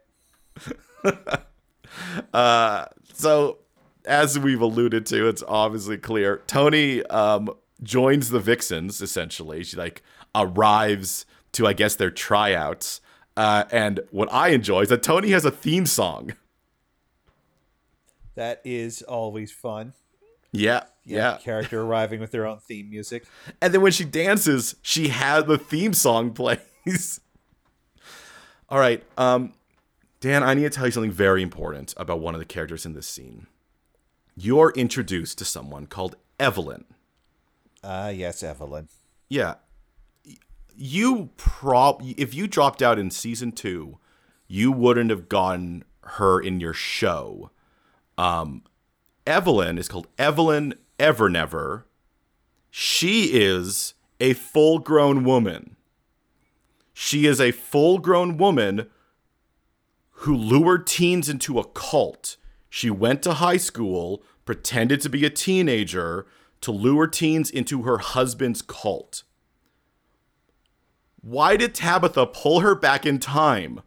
it. 1.03 1.43
So, 3.13 3.57
as 4.07 4.39
we've 4.39 4.61
alluded 4.61 5.05
to, 5.07 5.27
it's 5.27 5.43
obviously 5.47 5.97
clear. 5.97 6.41
Tony 6.47 7.03
um, 7.05 7.49
joins 7.83 8.29
the 8.29 8.39
Vixens. 8.39 9.01
Essentially, 9.01 9.63
she 9.63 9.77
like 9.77 10.01
arrives 10.33 11.25
to, 11.53 11.67
I 11.67 11.73
guess, 11.73 11.95
their 11.95 12.11
tryouts. 12.11 13.01
Uh, 13.35 13.65
and 13.71 13.99
what 14.09 14.31
I 14.31 14.49
enjoy 14.49 14.81
is 14.81 14.89
that 14.89 15.03
Tony 15.03 15.29
has 15.29 15.45
a 15.45 15.51
theme 15.51 15.85
song. 15.85 16.33
That 18.35 18.61
is 18.63 19.01
always 19.03 19.51
fun. 19.51 19.93
Yeah, 20.51 20.83
yeah. 21.05 21.37
Character 21.37 21.81
arriving 21.81 22.19
with 22.19 22.31
their 22.31 22.45
own 22.45 22.59
theme 22.59 22.89
music. 22.89 23.25
And 23.61 23.73
then 23.73 23.81
when 23.81 23.91
she 23.91 24.05
dances, 24.05 24.75
she 24.81 25.09
has 25.09 25.45
the 25.45 25.57
theme 25.57 25.93
song 25.93 26.31
plays. 26.33 27.19
All 28.69 28.79
right, 28.79 29.03
um, 29.17 29.53
Dan, 30.19 30.43
I 30.43 30.53
need 30.53 30.63
to 30.63 30.69
tell 30.69 30.85
you 30.85 30.91
something 30.91 31.11
very 31.11 31.41
important 31.41 31.93
about 31.95 32.19
one 32.19 32.33
of 32.33 32.39
the 32.39 32.45
characters 32.45 32.85
in 32.85 32.93
this 32.93 33.07
scene. 33.07 33.47
You're 34.39 34.71
introduced 34.75 35.39
to 35.39 35.45
someone 35.45 35.87
called 35.87 36.15
Evelyn. 36.39 36.85
Ah, 37.83 38.09
yes, 38.09 38.43
Evelyn. 38.43 38.87
Yeah. 39.29 39.55
You 40.75 41.31
prob 41.37 42.03
if 42.05 42.35
you 42.35 42.45
dropped 42.45 42.83
out 42.83 42.99
in 42.99 43.09
season 43.09 43.51
2, 43.51 43.97
you 44.47 44.71
wouldn't 44.71 45.09
have 45.09 45.27
gotten 45.27 45.83
her 46.03 46.39
in 46.39 46.59
your 46.59 46.73
show. 46.73 47.49
Um 48.15 48.61
Evelyn 49.25 49.79
is 49.79 49.87
called 49.87 50.07
Evelyn 50.19 50.75
Evernever. 50.99 51.85
She 52.69 53.33
is 53.33 53.95
a 54.19 54.33
full-grown 54.33 55.23
woman. 55.23 55.77
She 56.93 57.25
is 57.25 57.41
a 57.41 57.51
full-grown 57.51 58.37
woman 58.37 58.87
who 60.11 60.35
lured 60.35 60.85
teens 60.85 61.27
into 61.27 61.57
a 61.57 61.63
cult. 61.63 62.37
She 62.69 62.89
went 62.89 63.21
to 63.23 63.33
high 63.33 63.57
school, 63.57 64.23
pretended 64.45 65.01
to 65.01 65.09
be 65.09 65.25
a 65.25 65.29
teenager 65.29 66.25
to 66.61 66.71
lure 66.71 67.07
teens 67.07 67.49
into 67.49 67.83
her 67.83 67.97
husband's 67.99 68.61
cult. 68.61 69.23
Why 71.21 71.57
did 71.57 71.75
Tabitha 71.75 72.27
pull 72.27 72.61
her 72.61 72.75
back 72.75 73.05
in 73.05 73.19
time? 73.19 73.81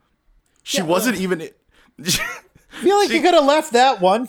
She 0.62 0.78
Yeah, 0.78 0.84
wasn't 0.84 1.18
even 1.18 1.40
I 2.00 2.82
feel 2.82 2.96
like 2.96 3.10
you 3.10 3.20
could 3.20 3.34
have 3.34 3.44
left 3.44 3.72
that 3.72 4.00
one. 4.00 4.28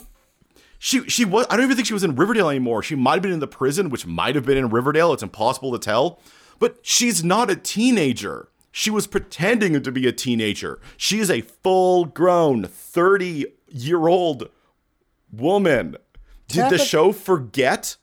She 0.78 1.08
she 1.08 1.24
was 1.24 1.46
I 1.48 1.56
don't 1.56 1.64
even 1.66 1.76
think 1.76 1.86
she 1.86 1.94
was 1.94 2.04
in 2.04 2.16
Riverdale 2.16 2.48
anymore. 2.48 2.82
She 2.82 2.94
might 2.94 3.14
have 3.14 3.22
been 3.22 3.32
in 3.32 3.40
the 3.40 3.46
prison, 3.46 3.88
which 3.90 4.06
might 4.06 4.34
have 4.34 4.44
been 4.44 4.58
in 4.58 4.68
Riverdale. 4.68 5.12
It's 5.12 5.22
impossible 5.22 5.72
to 5.72 5.78
tell. 5.78 6.20
But 6.58 6.78
she's 6.82 7.22
not 7.22 7.50
a 7.50 7.56
teenager. 7.56 8.48
She 8.70 8.90
was 8.90 9.06
pretending 9.06 9.80
to 9.80 9.92
be 9.92 10.06
a 10.08 10.12
teenager. 10.12 10.80
She 10.96 11.20
is 11.20 11.30
a 11.30 11.42
full-grown 13.72 13.80
30-year-old 13.80 14.48
woman. 15.32 15.96
Did 16.48 16.70
the 16.70 16.78
show 16.78 17.12
forget? 17.12 17.96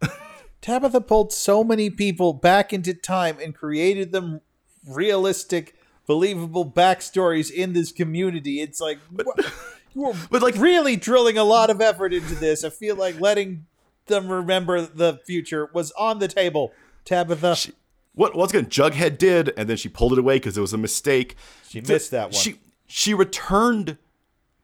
Tabitha 0.60 1.00
pulled 1.00 1.32
so 1.32 1.64
many 1.64 1.90
people 1.90 2.32
back 2.32 2.72
into 2.72 2.94
time 2.94 3.38
and 3.42 3.54
created 3.54 4.12
them 4.12 4.40
realistic, 4.86 5.74
believable 6.06 6.70
backstories 6.70 7.50
in 7.50 7.72
this 7.72 7.92
community. 7.92 8.60
It's 8.60 8.80
like 8.80 8.98
wha- 9.10 9.34
you 9.94 10.02
were 10.02 10.14
But 10.30 10.42
like 10.42 10.56
really 10.56 10.96
drilling 10.96 11.38
a 11.38 11.44
lot 11.44 11.70
of 11.70 11.80
effort 11.80 12.12
into 12.12 12.34
this. 12.34 12.64
I 12.64 12.70
feel 12.70 12.96
like 12.96 13.20
letting 13.20 13.66
them 14.06 14.28
remember 14.28 14.80
the 14.82 15.20
future 15.26 15.68
was 15.72 15.92
on 15.92 16.18
the 16.18 16.28
table. 16.28 16.72
Tabitha, 17.04 17.56
she, 17.56 17.72
what 18.14 18.34
once 18.36 18.52
again 18.52 18.66
Jughead 18.66 19.18
did, 19.18 19.52
and 19.56 19.68
then 19.68 19.76
she 19.76 19.88
pulled 19.88 20.12
it 20.12 20.18
away 20.18 20.36
because 20.36 20.58
it 20.58 20.60
was 20.60 20.72
a 20.72 20.78
mistake. 20.78 21.36
She 21.68 21.80
missed 21.80 22.10
that 22.10 22.24
one. 22.24 22.32
She 22.32 22.60
she 22.86 23.14
returned 23.14 23.98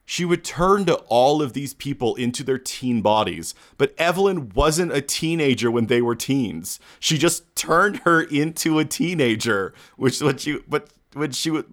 she 0.04 0.24
returned 0.24 0.90
all 0.90 1.40
of 1.40 1.52
these 1.54 1.74
people 1.74 2.14
into 2.16 2.44
their 2.44 2.58
teen 2.58 3.00
bodies, 3.00 3.54
but 3.78 3.94
Evelyn 3.96 4.50
wasn't 4.50 4.92
a 4.92 5.00
teenager 5.00 5.70
when 5.70 5.86
they 5.86 6.02
were 6.02 6.14
teens. 6.14 6.78
She 7.00 7.16
just 7.16 7.54
turned 7.56 7.98
her 8.00 8.22
into 8.22 8.78
a 8.78 8.84
teenager, 8.84 9.72
which 9.96 10.20
what 10.20 10.40
she 10.40 10.58
but 10.68 10.90
when 11.14 11.32
she 11.32 11.50
would 11.50 11.66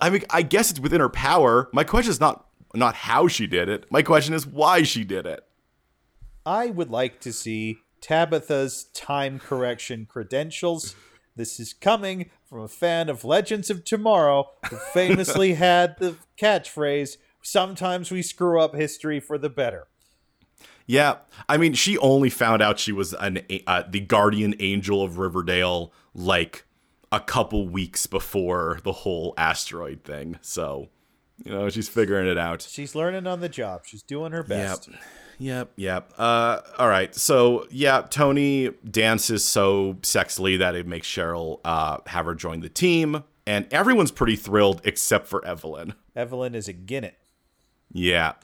I 0.00 0.10
mean 0.10 0.24
I 0.30 0.42
guess 0.42 0.70
it's 0.70 0.80
within 0.80 1.00
her 1.00 1.08
power. 1.08 1.68
My 1.72 1.84
question 1.84 2.10
is 2.10 2.20
not 2.20 2.46
not 2.74 2.94
how 2.94 3.28
she 3.28 3.46
did 3.46 3.68
it. 3.68 3.90
My 3.90 4.02
question 4.02 4.34
is 4.34 4.46
why 4.46 4.82
she 4.82 5.04
did 5.04 5.26
it. 5.26 5.44
I 6.44 6.66
would 6.66 6.90
like 6.90 7.20
to 7.20 7.32
see 7.32 7.78
Tabitha's 8.00 8.84
time 8.94 9.38
correction 9.38 10.06
credentials. 10.06 10.96
This 11.36 11.60
is 11.60 11.72
coming 11.72 12.30
from 12.52 12.60
a 12.60 12.68
fan 12.68 13.08
of 13.08 13.24
Legends 13.24 13.70
of 13.70 13.82
Tomorrow 13.82 14.50
who 14.68 14.76
famously 14.92 15.54
had 15.54 15.96
the 15.98 16.16
catchphrase, 16.38 17.16
Sometimes 17.42 18.10
we 18.10 18.22
screw 18.22 18.60
up 18.60 18.74
history 18.74 19.18
for 19.18 19.36
the 19.36 19.50
better. 19.50 19.88
Yeah, 20.86 21.16
I 21.48 21.56
mean, 21.56 21.74
she 21.74 21.98
only 21.98 22.30
found 22.30 22.62
out 22.62 22.78
she 22.78 22.92
was 22.92 23.14
an 23.14 23.40
uh, 23.66 23.84
the 23.88 24.00
guardian 24.00 24.54
angel 24.60 25.02
of 25.02 25.18
Riverdale 25.18 25.92
like 26.14 26.66
a 27.10 27.20
couple 27.20 27.68
weeks 27.68 28.06
before 28.06 28.80
the 28.84 28.92
whole 28.92 29.34
asteroid 29.36 30.04
thing. 30.04 30.38
So, 30.40 30.90
you 31.44 31.52
know, 31.52 31.68
she's 31.68 31.88
figuring 31.88 32.28
it 32.28 32.38
out. 32.38 32.62
She's 32.62 32.94
learning 32.94 33.26
on 33.26 33.40
the 33.40 33.48
job. 33.48 33.82
She's 33.86 34.02
doing 34.02 34.32
her 34.32 34.42
best. 34.42 34.88
Yep. 34.88 35.00
Yep, 35.42 35.72
yep. 35.74 36.12
Uh, 36.16 36.60
all 36.78 36.88
right. 36.88 37.12
So, 37.16 37.66
yeah, 37.68 38.02
Tony 38.02 38.70
dances 38.88 39.44
so 39.44 39.94
sexily 39.94 40.56
that 40.60 40.76
it 40.76 40.86
makes 40.86 41.08
Cheryl 41.08 41.58
uh, 41.64 41.98
have 42.06 42.26
her 42.26 42.36
join 42.36 42.60
the 42.60 42.68
team, 42.68 43.24
and 43.44 43.66
everyone's 43.72 44.12
pretty 44.12 44.36
thrilled 44.36 44.80
except 44.84 45.26
for 45.26 45.44
Evelyn. 45.44 45.94
Evelyn 46.14 46.54
is 46.54 46.68
a 46.68 46.72
Ginnet. 46.72 47.14
Yeah. 47.92 48.34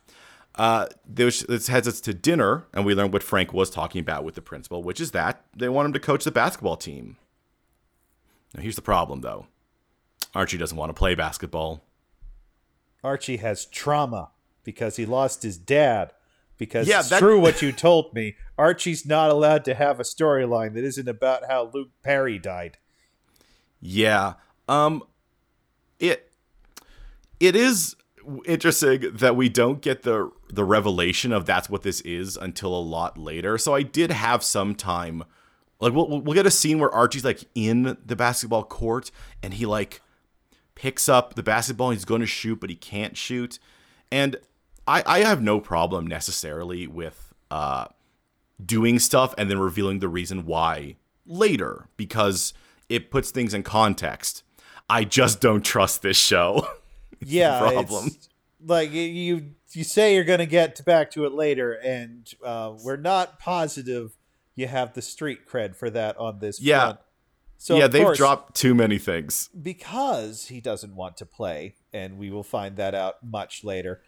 Uh, 0.56 0.86
this 1.06 1.42
this 1.42 1.68
heads 1.68 1.86
us 1.86 2.00
to 2.00 2.12
dinner, 2.12 2.66
and 2.74 2.84
we 2.84 2.96
learn 2.96 3.12
what 3.12 3.22
Frank 3.22 3.52
was 3.52 3.70
talking 3.70 4.00
about 4.00 4.24
with 4.24 4.34
the 4.34 4.42
principal, 4.42 4.82
which 4.82 5.00
is 5.00 5.12
that 5.12 5.44
they 5.56 5.68
want 5.68 5.86
him 5.86 5.92
to 5.92 6.00
coach 6.00 6.24
the 6.24 6.32
basketball 6.32 6.76
team. 6.76 7.16
Now, 8.56 8.62
here's 8.62 8.74
the 8.74 8.82
problem, 8.82 9.20
though 9.20 9.46
Archie 10.34 10.58
doesn't 10.58 10.76
want 10.76 10.90
to 10.90 10.94
play 10.94 11.14
basketball. 11.14 11.84
Archie 13.04 13.36
has 13.36 13.66
trauma 13.66 14.30
because 14.64 14.96
he 14.96 15.06
lost 15.06 15.44
his 15.44 15.58
dad. 15.58 16.12
Because 16.58 16.86
Yeah, 16.88 17.00
it's 17.00 17.08
that- 17.10 17.20
true 17.20 17.38
what 17.40 17.62
you 17.62 17.72
told 17.72 18.12
me. 18.12 18.34
Archie's 18.58 19.06
not 19.06 19.30
allowed 19.30 19.64
to 19.66 19.74
have 19.74 20.00
a 20.00 20.02
storyline 20.02 20.74
that 20.74 20.84
isn't 20.84 21.08
about 21.08 21.44
how 21.48 21.70
Luke 21.72 21.90
Perry 22.02 22.38
died. 22.38 22.76
Yeah. 23.80 24.34
Um 24.68 25.04
it 26.00 26.30
it 27.40 27.54
is 27.56 27.94
interesting 28.44 29.12
that 29.14 29.36
we 29.36 29.48
don't 29.48 29.80
get 29.80 30.02
the 30.02 30.30
the 30.52 30.64
revelation 30.64 31.32
of 31.32 31.46
that's 31.46 31.70
what 31.70 31.82
this 31.82 32.00
is 32.02 32.36
until 32.36 32.74
a 32.76 32.80
lot 32.80 33.16
later. 33.16 33.56
So 33.58 33.74
I 33.74 33.82
did 33.82 34.10
have 34.10 34.42
some 34.42 34.74
time 34.74 35.22
like 35.80 35.92
we'll 35.92 36.08
we'll 36.20 36.34
get 36.34 36.46
a 36.46 36.50
scene 36.50 36.78
where 36.80 36.90
Archie's 36.90 37.24
like 37.24 37.44
in 37.54 37.96
the 38.04 38.16
basketball 38.16 38.64
court 38.64 39.10
and 39.42 39.54
he 39.54 39.64
like 39.66 40.00
picks 40.74 41.08
up 41.08 41.34
the 41.34 41.42
basketball 41.42 41.90
he's 41.90 42.04
going 42.04 42.20
to 42.20 42.26
shoot 42.26 42.60
but 42.60 42.68
he 42.70 42.76
can't 42.76 43.16
shoot. 43.16 43.58
And 44.10 44.36
I 44.88 45.02
I 45.06 45.18
have 45.20 45.42
no 45.42 45.60
problem 45.60 46.06
necessarily 46.06 46.86
with 46.86 47.32
uh 47.50 47.86
doing 48.64 48.98
stuff 48.98 49.34
and 49.38 49.48
then 49.50 49.58
revealing 49.58 50.00
the 50.00 50.08
reason 50.08 50.44
why 50.44 50.96
later 51.24 51.88
because 51.96 52.52
it 52.88 53.10
puts 53.10 53.30
things 53.30 53.54
in 53.54 53.62
context. 53.62 54.42
I 54.88 55.04
just 55.04 55.40
don't 55.40 55.64
trust 55.64 56.02
this 56.02 56.16
show. 56.16 56.66
yeah, 57.20 57.58
problem. 57.58 58.10
like 58.64 58.92
you 58.92 59.54
you 59.72 59.84
say 59.84 60.14
you're 60.14 60.24
going 60.24 60.38
to 60.38 60.46
get 60.46 60.82
back 60.84 61.10
to 61.12 61.26
it 61.26 61.32
later, 61.32 61.72
and 61.72 62.28
uh, 62.42 62.72
we're 62.82 62.96
not 62.96 63.38
positive 63.38 64.16
you 64.58 64.66
have 64.66 64.94
the 64.94 65.02
street 65.02 65.46
cred 65.46 65.76
for 65.76 65.88
that 65.88 66.16
on 66.16 66.40
this. 66.40 66.60
Yeah. 66.60 66.80
front. 66.80 66.98
So 67.58 67.76
yeah, 67.76 67.86
they've 67.86 68.04
course, 68.04 68.18
dropped 68.18 68.56
too 68.56 68.74
many 68.74 68.98
things. 68.98 69.50
because 69.60 70.46
he 70.46 70.60
doesn't 70.60 70.94
want 70.94 71.16
to 71.18 71.26
play, 71.26 71.74
and 71.92 72.18
we 72.18 72.30
will 72.30 72.42
find 72.44 72.76
that 72.76 72.94
out 72.94 73.16
much 73.24 73.64
later. 73.64 74.00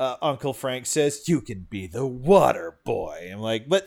Uh, 0.00 0.16
Uncle 0.22 0.54
Frank 0.54 0.86
says 0.86 1.28
you 1.28 1.42
can 1.42 1.66
be 1.68 1.86
the 1.86 2.06
water 2.06 2.78
boy. 2.84 3.28
I'm 3.30 3.40
like, 3.40 3.68
but 3.68 3.86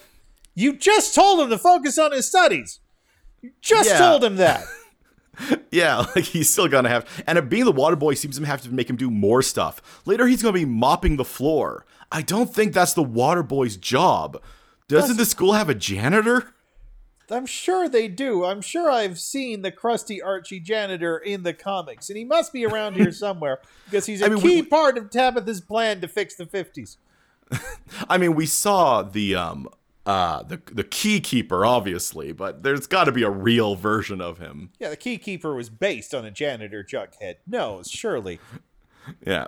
you 0.54 0.76
just 0.78 1.15
told 1.15 1.39
him 1.39 1.49
to 1.49 1.58
focus 1.58 1.97
on 1.97 2.12
his 2.12 2.28
studies. 2.28 2.80
You 3.41 3.49
just 3.62 3.89
Yeah. 3.89 3.97
told 3.97 4.23
him 4.23 4.36
that. 4.38 4.63
Yeah, 5.71 5.97
like 6.15 6.26
he's 6.26 6.52
still 6.52 6.67
gonna 6.67 6.89
have, 6.89 7.08
and 7.26 7.49
being 7.49 7.65
the 7.65 7.71
water 7.71 7.95
boy 7.95 8.13
seems 8.13 8.38
to 8.38 8.45
have 8.45 8.62
to 8.62 8.71
make 8.71 8.88
him 8.88 8.95
do 8.95 9.10
more 9.10 9.41
stuff. 9.41 9.82
Later, 10.06 10.28
he's 10.28 10.43
gonna 10.43 10.54
be 10.54 10.63
mopping 10.65 11.17
the 11.17 11.26
floor. 11.26 11.88
I 12.12 12.21
don't 12.21 12.54
think 12.54 12.71
that's 12.71 12.93
the 12.93 13.02
water 13.02 13.41
boy's 13.41 13.76
job. 13.76 14.39
Doesn't 14.88 15.17
the 15.17 15.26
school 15.26 15.54
have 15.54 15.69
a 15.69 15.73
janitor? 15.73 16.54
I'm 17.32 17.46
sure 17.46 17.88
they 17.90 18.08
do. 18.08 18.44
I'm 18.46 18.62
sure 18.62 18.90
I've 18.92 19.20
seen 19.20 19.62
the 19.62 19.72
crusty 19.72 20.22
Archie 20.22 20.60
janitor 20.60 21.18
in 21.18 21.44
the 21.44 21.54
comics, 21.54 22.10
and 22.10 22.18
he 22.18 22.26
must 22.26 22.52
be 22.54 22.66
around 22.66 22.96
here 22.96 23.12
somewhere 23.14 23.60
because 23.86 24.06
he's 24.06 24.22
a 24.22 24.26
I 24.26 24.30
mean, 24.30 24.42
key 24.42 24.62
we- 24.62 24.68
part 24.68 24.98
of 24.98 25.10
Tabitha's 25.10 25.62
plan 25.62 26.02
to 26.02 26.08
fix 26.08 26.36
the 26.36 26.46
50s. 26.46 26.98
I 28.10 28.18
mean, 28.18 28.36
we 28.36 28.46
saw 28.46 29.04
the 29.04 29.36
um 29.36 29.70
uh 30.06 30.44
the 30.44 30.62
the 30.72 30.84
key 30.84 31.22
keeper 31.22 31.66
obviously, 31.66 32.32
but 32.34 32.62
there's 32.64 32.88
got 32.88 33.06
to 33.06 33.12
be 33.12 33.24
a 33.24 33.30
real 33.30 33.76
version 33.76 34.20
of 34.22 34.38
him. 34.40 34.72
Yeah, 34.80 34.90
the 34.90 34.98
key 34.98 35.18
keeper 35.18 35.54
was 35.56 35.70
based 35.70 36.14
on 36.14 36.26
a 36.26 36.32
janitor 36.32 36.84
Jughead. 36.84 37.36
No, 37.48 37.82
surely. 37.88 38.40
Yeah. 39.26 39.48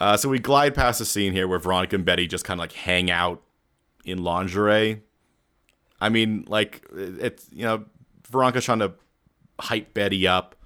Uh, 0.00 0.16
so 0.16 0.28
we 0.28 0.38
glide 0.38 0.74
past 0.76 1.00
a 1.00 1.04
scene 1.04 1.32
here 1.32 1.48
where 1.48 1.58
Veronica 1.58 1.96
and 1.96 2.04
Betty 2.04 2.28
just 2.28 2.44
kind 2.44 2.58
of 2.58 2.62
like 2.62 2.72
hang 2.72 3.10
out 3.10 3.42
in 4.04 4.22
lingerie. 4.22 5.02
I 6.02 6.08
mean, 6.08 6.44
like 6.48 6.84
it's 6.94 7.46
you 7.52 7.64
know 7.64 7.84
Veronica's 8.30 8.64
trying 8.64 8.80
to 8.80 8.92
hype 9.60 9.94
Betty 9.94 10.26
up. 10.26 10.56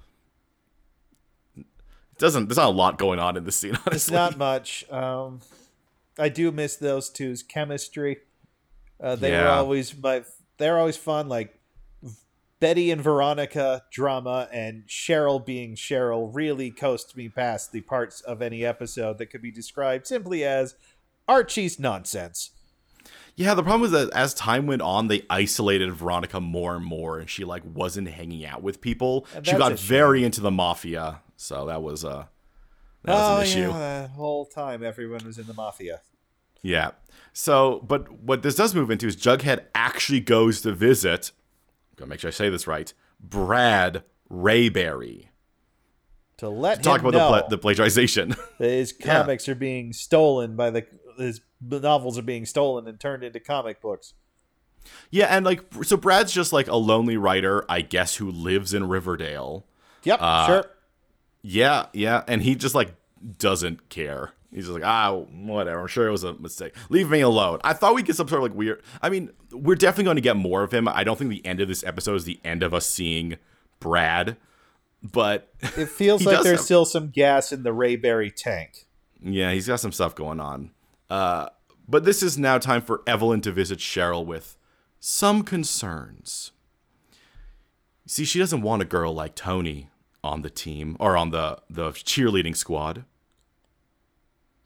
It 1.55 1.65
doesn't 2.17 2.47
there's 2.49 2.57
not 2.57 2.67
a 2.67 2.71
lot 2.75 2.97
going 2.97 3.19
on 3.19 3.37
in 3.37 3.43
this 3.43 3.55
scene, 3.57 3.75
honestly. 3.75 3.93
It's 3.95 4.11
not 4.11 4.37
much. 4.37 4.89
Um, 4.91 5.41
I 6.17 6.29
do 6.29 6.51
miss 6.51 6.75
those 6.75 7.09
two's 7.09 7.43
chemistry. 7.43 8.17
Uh, 8.99 9.15
they 9.15 9.31
were 9.31 9.37
Yeah. 9.37 9.57
always 9.59 9.95
my. 9.95 10.23
They're 10.57 10.79
always 10.79 10.97
fun. 10.97 11.29
Like 11.29 11.59
Betty 12.59 12.89
and 12.89 12.99
Veronica 12.99 13.83
drama, 13.91 14.49
and 14.51 14.87
Cheryl 14.87 15.45
being 15.45 15.75
Cheryl 15.75 16.31
really 16.33 16.71
coast 16.71 17.15
me 17.15 17.29
past 17.29 17.71
the 17.71 17.81
parts 17.81 18.21
of 18.21 18.41
any 18.41 18.65
episode 18.65 19.19
that 19.19 19.27
could 19.27 19.43
be 19.43 19.51
described 19.51 20.07
simply 20.07 20.43
as 20.43 20.73
Archie's 21.27 21.77
nonsense. 21.77 22.49
Yeah, 23.39 23.53
the 23.53 23.61
problem 23.61 23.81
was 23.81 23.91
that 23.91 24.09
as 24.13 24.33
time 24.33 24.65
went 24.65 24.81
on, 24.81 25.07
they 25.09 25.21
isolated 25.29 25.93
Veronica 25.93 26.41
more 26.41 26.75
and 26.75 26.83
more, 26.83 27.19
and 27.19 27.29
she 27.29 27.45
like 27.45 27.61
wasn't 27.63 28.09
hanging 28.09 28.43
out 28.45 28.63
with 28.63 28.81
people. 28.81 29.27
And 29.35 29.45
She 29.45 29.53
got 29.53 29.79
very 29.79 30.23
into 30.23 30.41
the 30.41 30.49
mafia, 30.51 31.21
so 31.35 31.67
that 31.67 31.83
was 31.83 32.03
uh 32.03 32.25
that 33.03 33.13
was 33.13 33.29
oh 33.29 33.37
an 33.37 33.43
issue. 33.43 33.69
yeah, 33.69 34.01
the 34.01 34.07
whole 34.09 34.45
time 34.47 34.83
everyone 34.83 35.23
was 35.23 35.37
in 35.37 35.45
the 35.45 35.53
mafia. 35.53 36.01
Yeah. 36.63 36.91
So, 37.31 37.85
but 37.87 38.11
what 38.11 38.41
this 38.41 38.55
does 38.55 38.73
move 38.73 38.89
into 38.89 39.05
is 39.05 39.15
Jughead 39.15 39.65
actually 39.75 40.19
goes 40.19 40.61
to 40.61 40.73
visit. 40.73 41.31
Gotta 41.95 42.09
make 42.09 42.19
sure 42.19 42.29
I 42.29 42.31
say 42.31 42.49
this 42.49 42.65
right. 42.65 42.91
Brad 43.19 44.03
Rayberry. 44.31 45.27
To 46.37 46.49
let 46.49 46.81
Talk 46.83 47.01
him 47.01 47.07
about 47.07 47.49
the, 47.51 47.57
pla- 47.59 47.73
the 47.73 47.81
plagiarization. 47.83 48.35
his 48.57 48.93
Yeah. 48.99 49.21
comics 49.21 49.47
are 49.47 49.55
being 49.55 49.93
stolen 49.93 50.55
by 50.55 50.71
the 50.71 50.85
his 51.17 51.41
novels 51.61 52.17
are 52.17 52.21
being 52.23 52.45
stolen 52.45 52.87
and 52.87 52.99
turned 52.99 53.23
into 53.23 53.39
comic 53.39 53.81
books. 53.81 54.13
yeah, 55.09 55.25
and 55.25 55.45
like, 55.45 55.61
so 55.83 55.97
Brad's 55.97 56.31
just 56.31 56.53
like 56.53 56.67
a 56.67 56.75
lonely 56.75 57.17
writer, 57.17 57.65
I 57.69 57.81
guess, 57.81 58.15
who 58.15 58.29
lives 58.31 58.73
in 58.73 58.87
Riverdale. 58.87 59.65
Yep, 60.03 60.19
Uh, 60.21 60.47
sure. 60.47 60.65
Yeah, 61.41 61.85
yeah, 61.93 62.23
and 62.27 62.41
he 62.41 62.55
just 62.55 62.75
like 62.75 62.93
doesn't 63.39 63.89
care. 63.89 64.33
He's 64.51 64.63
just 64.65 64.73
like, 64.73 64.85
ah, 64.85 65.11
whatever. 65.13 65.81
I'm 65.81 65.87
sure 65.87 66.07
it 66.07 66.11
was 66.11 66.23
a 66.23 66.33
mistake. 66.35 66.73
Leave 66.89 67.09
me 67.09 67.19
alone. 67.19 67.59
I 67.63 67.73
thought 67.73 67.95
we'd 67.95 68.05
get 68.05 68.15
some 68.15 68.27
sort 68.27 68.39
of 68.39 68.49
like 68.49 68.57
weird. 68.57 68.81
I 69.01 69.09
mean, 69.09 69.31
we're 69.51 69.75
definitely 69.75 70.05
going 70.05 70.15
to 70.15 70.21
get 70.21 70.37
more 70.37 70.63
of 70.63 70.73
him. 70.73 70.87
I 70.87 71.03
don't 71.03 71.17
think 71.19 71.29
the 71.29 71.45
end 71.45 71.59
of 71.59 71.67
this 71.67 71.83
episode 71.83 72.15
is 72.15 72.23
the 72.25 72.39
end 72.45 72.63
of 72.63 72.73
us 72.73 72.85
seeing 72.85 73.37
Brad, 73.81 74.37
but 75.03 75.53
It 75.77 75.89
feels 75.89 76.25
like 76.25 76.43
there's 76.43 76.59
have- 76.59 76.65
still 76.65 76.85
some 76.85 77.09
gas 77.09 77.51
in 77.51 77.63
the 77.63 77.71
Rayberry 77.71 78.33
tank. 78.33 78.85
yeah, 79.21 79.51
he's 79.51 79.67
got 79.67 79.79
some 79.81 79.91
stuff 79.91 80.15
going 80.15 80.39
on. 80.39 80.71
Uh, 81.09 81.49
but 81.87 82.03
this 82.03 82.21
is 82.21 82.37
now 82.37 82.57
time 82.57 82.81
for 82.81 83.01
Evelyn 83.07 83.41
to 83.41 83.51
visit 83.51 83.79
Cheryl 83.79 84.25
with 84.25 84.57
some 84.99 85.43
concerns. 85.43 86.51
See, 88.05 88.25
she 88.25 88.39
doesn't 88.39 88.61
want 88.61 88.81
a 88.81 88.85
girl 88.85 89.13
like 89.13 89.35
Toni 89.35 89.89
on 90.23 90.41
the 90.41 90.49
team 90.49 90.97
or 90.99 91.15
on 91.15 91.31
the 91.31 91.59
the 91.69 91.89
cheerleading 91.91 92.55
squad. 92.55 93.05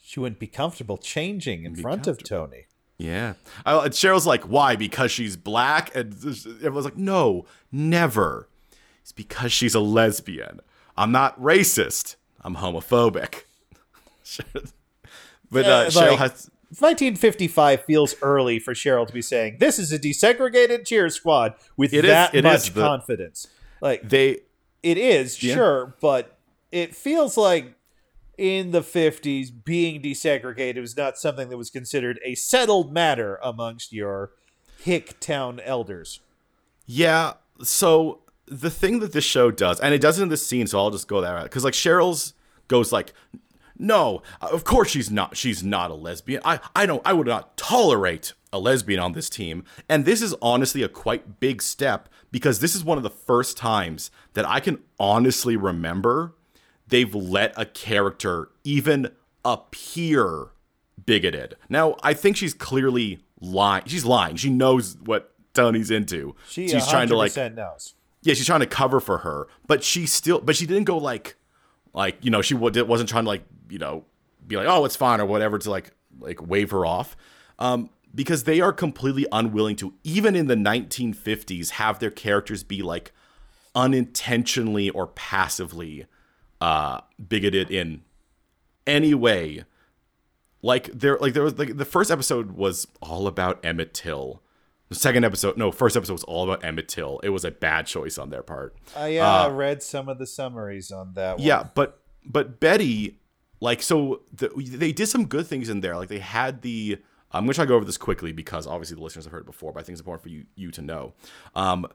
She 0.02 0.20
wouldn't 0.20 0.40
be 0.40 0.48
comfortable 0.48 0.98
changing 0.98 1.64
in 1.64 1.76
front 1.76 2.08
of 2.08 2.24
Toni. 2.24 2.66
Yeah. 2.98 3.34
I, 3.66 3.90
Cheryl's 3.90 4.28
like, 4.28 4.44
why? 4.44 4.76
Because 4.76 5.12
she's 5.12 5.36
black? 5.36 5.96
And 5.96 6.14
everyone's 6.58 6.86
like, 6.86 6.98
no, 6.98 7.46
never. 7.72 8.48
It's 9.02 9.12
because 9.12 9.52
she's 9.52 9.74
a 9.74 9.80
lesbian. 9.80 10.60
I'm 10.96 11.12
not 11.12 11.40
racist. 11.42 12.16
I'm 12.42 12.58
homophobic. 12.58 13.44
but 15.52 15.66
uh, 15.66 15.86
Cheryl 15.88 16.12
like- 16.12 16.20
has. 16.20 16.50
1955 16.80 17.84
feels 17.84 18.16
early 18.22 18.58
for 18.58 18.74
Cheryl 18.74 19.06
to 19.06 19.14
be 19.14 19.22
saying, 19.22 19.58
"This 19.60 19.78
is 19.78 19.92
a 19.92 20.00
desegregated 20.00 20.86
cheer 20.86 21.10
squad" 21.10 21.54
with 21.76 21.94
It 21.94 22.06
is- 22.06 22.10
that 22.12 22.34
much 22.44 22.68
is 22.68 22.70
confidence. 22.70 23.48
Like 23.82 24.08
They. 24.10 24.40
it 24.84 24.98
is 24.98 25.42
Yeah. 25.44 25.56
sure, 25.56 25.96
but 26.00 26.38
it 26.72 26.96
feels 26.96 27.36
like 27.38 27.74
in 28.38 28.72
the 28.72 28.82
50s, 28.82 29.52
being 29.52 30.02
desegregated 30.02 30.80
was 30.80 30.96
not 30.96 31.18
something 31.18 31.50
that 31.50 31.58
was 31.58 31.70
considered 31.70 32.20
a 32.24 32.34
settled 32.36 32.92
matter 32.94 33.38
amongst 33.44 33.92
your 33.92 34.32
hick 34.82 35.20
town 35.20 35.60
elders. 35.66 36.22
Yeah. 36.86 37.34
So 37.62 38.22
the 38.48 38.70
thing 38.72 39.00
that 39.00 39.12
this 39.14 39.24
show 39.26 39.52
does, 39.52 39.80
and 39.80 39.94
it 39.94 40.02
does 40.02 40.18
in 40.20 40.30
this 40.30 40.46
scene, 40.48 40.66
so 40.68 40.80
I'll 40.80 40.90
just 40.90 41.08
go 41.08 41.22
that 41.22 41.32
route. 41.32 41.44
Because 41.44 41.64
like 41.64 41.74
Cheryl's 41.74 42.34
goes 42.68 42.92
like, 42.92 43.14
no, 43.82 44.22
uh, 44.42 44.50
of 44.52 44.64
course 44.64 44.90
she's 44.90 45.12
not. 45.12 45.36
She's 45.36 45.64
not 45.64 45.92
a 45.92 45.96
lesbian. 45.96 46.42
I, 46.46 46.60
I 46.76 46.86
don't. 46.86 47.02
I 47.06 47.14
would 47.14 47.28
not 47.28 47.58
tolerate 47.58 48.34
a 48.54 48.60
lesbian 48.60 49.00
on 49.00 49.14
this 49.14 49.30
team. 49.30 49.64
And 49.90 50.06
this 50.06 50.22
is 50.22 50.36
honestly 50.42 50.84
a 50.84 50.90
quite 50.90 51.40
big 51.40 51.62
step 51.62 52.10
because 52.32 52.60
this 52.60 52.76
is 52.76 52.84
one 52.84 52.98
of 52.98 53.04
the 53.04 53.10
first 53.10 53.58
times 53.58 54.12
that 54.34 54.48
I 54.48 54.60
can 54.60 54.80
honestly 55.00 55.56
remember 55.56 56.36
they've 56.88 57.14
let 57.14 57.54
a 57.58 57.66
character 57.66 58.50
even 58.64 59.12
appear 59.44 60.50
bigoted. 61.06 61.56
Now, 61.70 61.96
I 62.04 62.14
think 62.14 62.38
she's 62.38 62.54
clearly 62.54 63.24
lying. 63.40 63.84
She's 63.88 64.06
lying. 64.06 64.36
She 64.36 64.50
knows 64.50 64.98
what 65.04 65.34
Toni's 65.54 65.92
into. 65.92 66.36
She 66.48 66.68
she's 66.68 66.88
trying 66.88 67.08
to 67.10 67.18
like 67.18 67.36
knows. 67.54 67.96
yeah, 68.22 68.34
she's 68.34 68.46
trying 68.46 68.60
to 68.60 68.68
cover 68.68 69.00
for 69.00 69.20
her, 69.20 69.48
but 69.68 69.84
she 69.84 70.06
still, 70.06 70.40
but 70.40 70.56
she 70.56 70.66
didn't 70.66 70.86
go 70.86 70.98
like, 70.98 71.36
like 71.94 72.18
you 72.22 72.32
know, 72.32 72.42
she 72.42 72.54
wa- 72.54 72.72
wasn't 72.86 73.10
trying 73.10 73.26
to 73.26 73.30
like 73.30 73.44
you 73.70 73.80
know 73.80 74.06
be 74.46 74.58
like, 74.58 74.68
oh, 74.68 74.86
it's 74.86 74.96
fine 74.96 75.20
or 75.22 75.26
whatever 75.26 75.58
to 75.58 75.70
like 75.70 75.92
like 76.20 76.46
wave 76.46 76.72
her 76.72 76.86
off, 76.86 77.16
um, 77.60 77.90
because 78.14 78.44
they 78.44 78.62
are 78.62 78.74
completely 78.74 79.26
unwilling 79.32 79.76
to 79.78 79.94
even 80.04 80.36
in 80.36 80.48
the 80.48 80.56
1950s 80.56 81.72
have 81.72 82.00
their 82.00 82.12
characters 82.12 82.64
be 82.64 82.82
like 82.82 83.12
unintentionally 83.74 84.90
or 84.90 85.08
passively 85.08 86.06
uh 86.60 87.00
bigoted 87.30 87.72
in 87.72 88.04
any 88.86 89.14
way 89.14 89.64
like 90.62 90.92
there 90.92 91.18
like 91.20 91.34
there 91.34 91.44
was 91.44 91.58
like 91.58 91.78
the 91.78 91.86
first 91.86 92.12
episode 92.12 92.52
was 92.52 92.88
all 93.02 93.28
about 93.28 93.64
Emmett 93.66 93.94
Till. 93.94 94.42
The 94.92 94.96
second 94.96 95.24
episode, 95.24 95.56
no, 95.56 95.72
first 95.72 95.96
episode 95.96 96.12
was 96.12 96.26
all 96.26 96.44
about 96.44 96.66
Emmett 96.66 96.90
Till. 96.90 97.22
It 97.24 97.30
was 97.30 97.46
a 97.46 97.52
bad 97.52 97.88
choice 97.88 98.18
on 98.18 98.30
their 98.30 98.44
part. 98.44 98.76
I 98.94 99.20
uh, 99.20 99.50
read 99.50 99.82
some 99.82 100.10
of 100.10 100.20
the 100.20 100.28
summaries 100.28 100.92
on 100.92 101.14
that 101.14 101.38
one. 101.38 101.48
Yeah, 101.48 101.70
but 101.74 102.02
but 102.26 102.60
Betty, 102.60 103.18
like, 103.62 103.82
so 103.82 104.24
the, 104.34 104.50
they 104.54 104.92
did 104.92 105.08
some 105.08 105.28
good 105.28 105.48
things 105.48 105.70
in 105.70 105.80
there. 105.80 105.96
Like 105.96 106.10
they 106.10 106.20
had 106.20 106.62
the. 106.62 106.98
I'm 107.32 107.44
gonna 107.44 107.54
try 107.54 107.64
to 107.64 107.70
go 107.70 107.76
over 107.76 107.86
this 107.86 107.98
quickly 107.98 108.34
because 108.34 108.68
obviously 108.68 108.98
the 108.98 109.02
listeners 109.02 109.24
have 109.24 109.32
heard 109.32 109.44
it 109.44 109.46
before, 109.46 109.72
but 109.72 109.80
I 109.80 109.84
think 109.84 109.94
it's 109.94 110.02
important 110.02 110.24
for 110.24 110.30
you 110.30 110.46
you 110.56 110.72
to 110.72 110.82
know. 110.82 111.14
Um, 111.56 111.88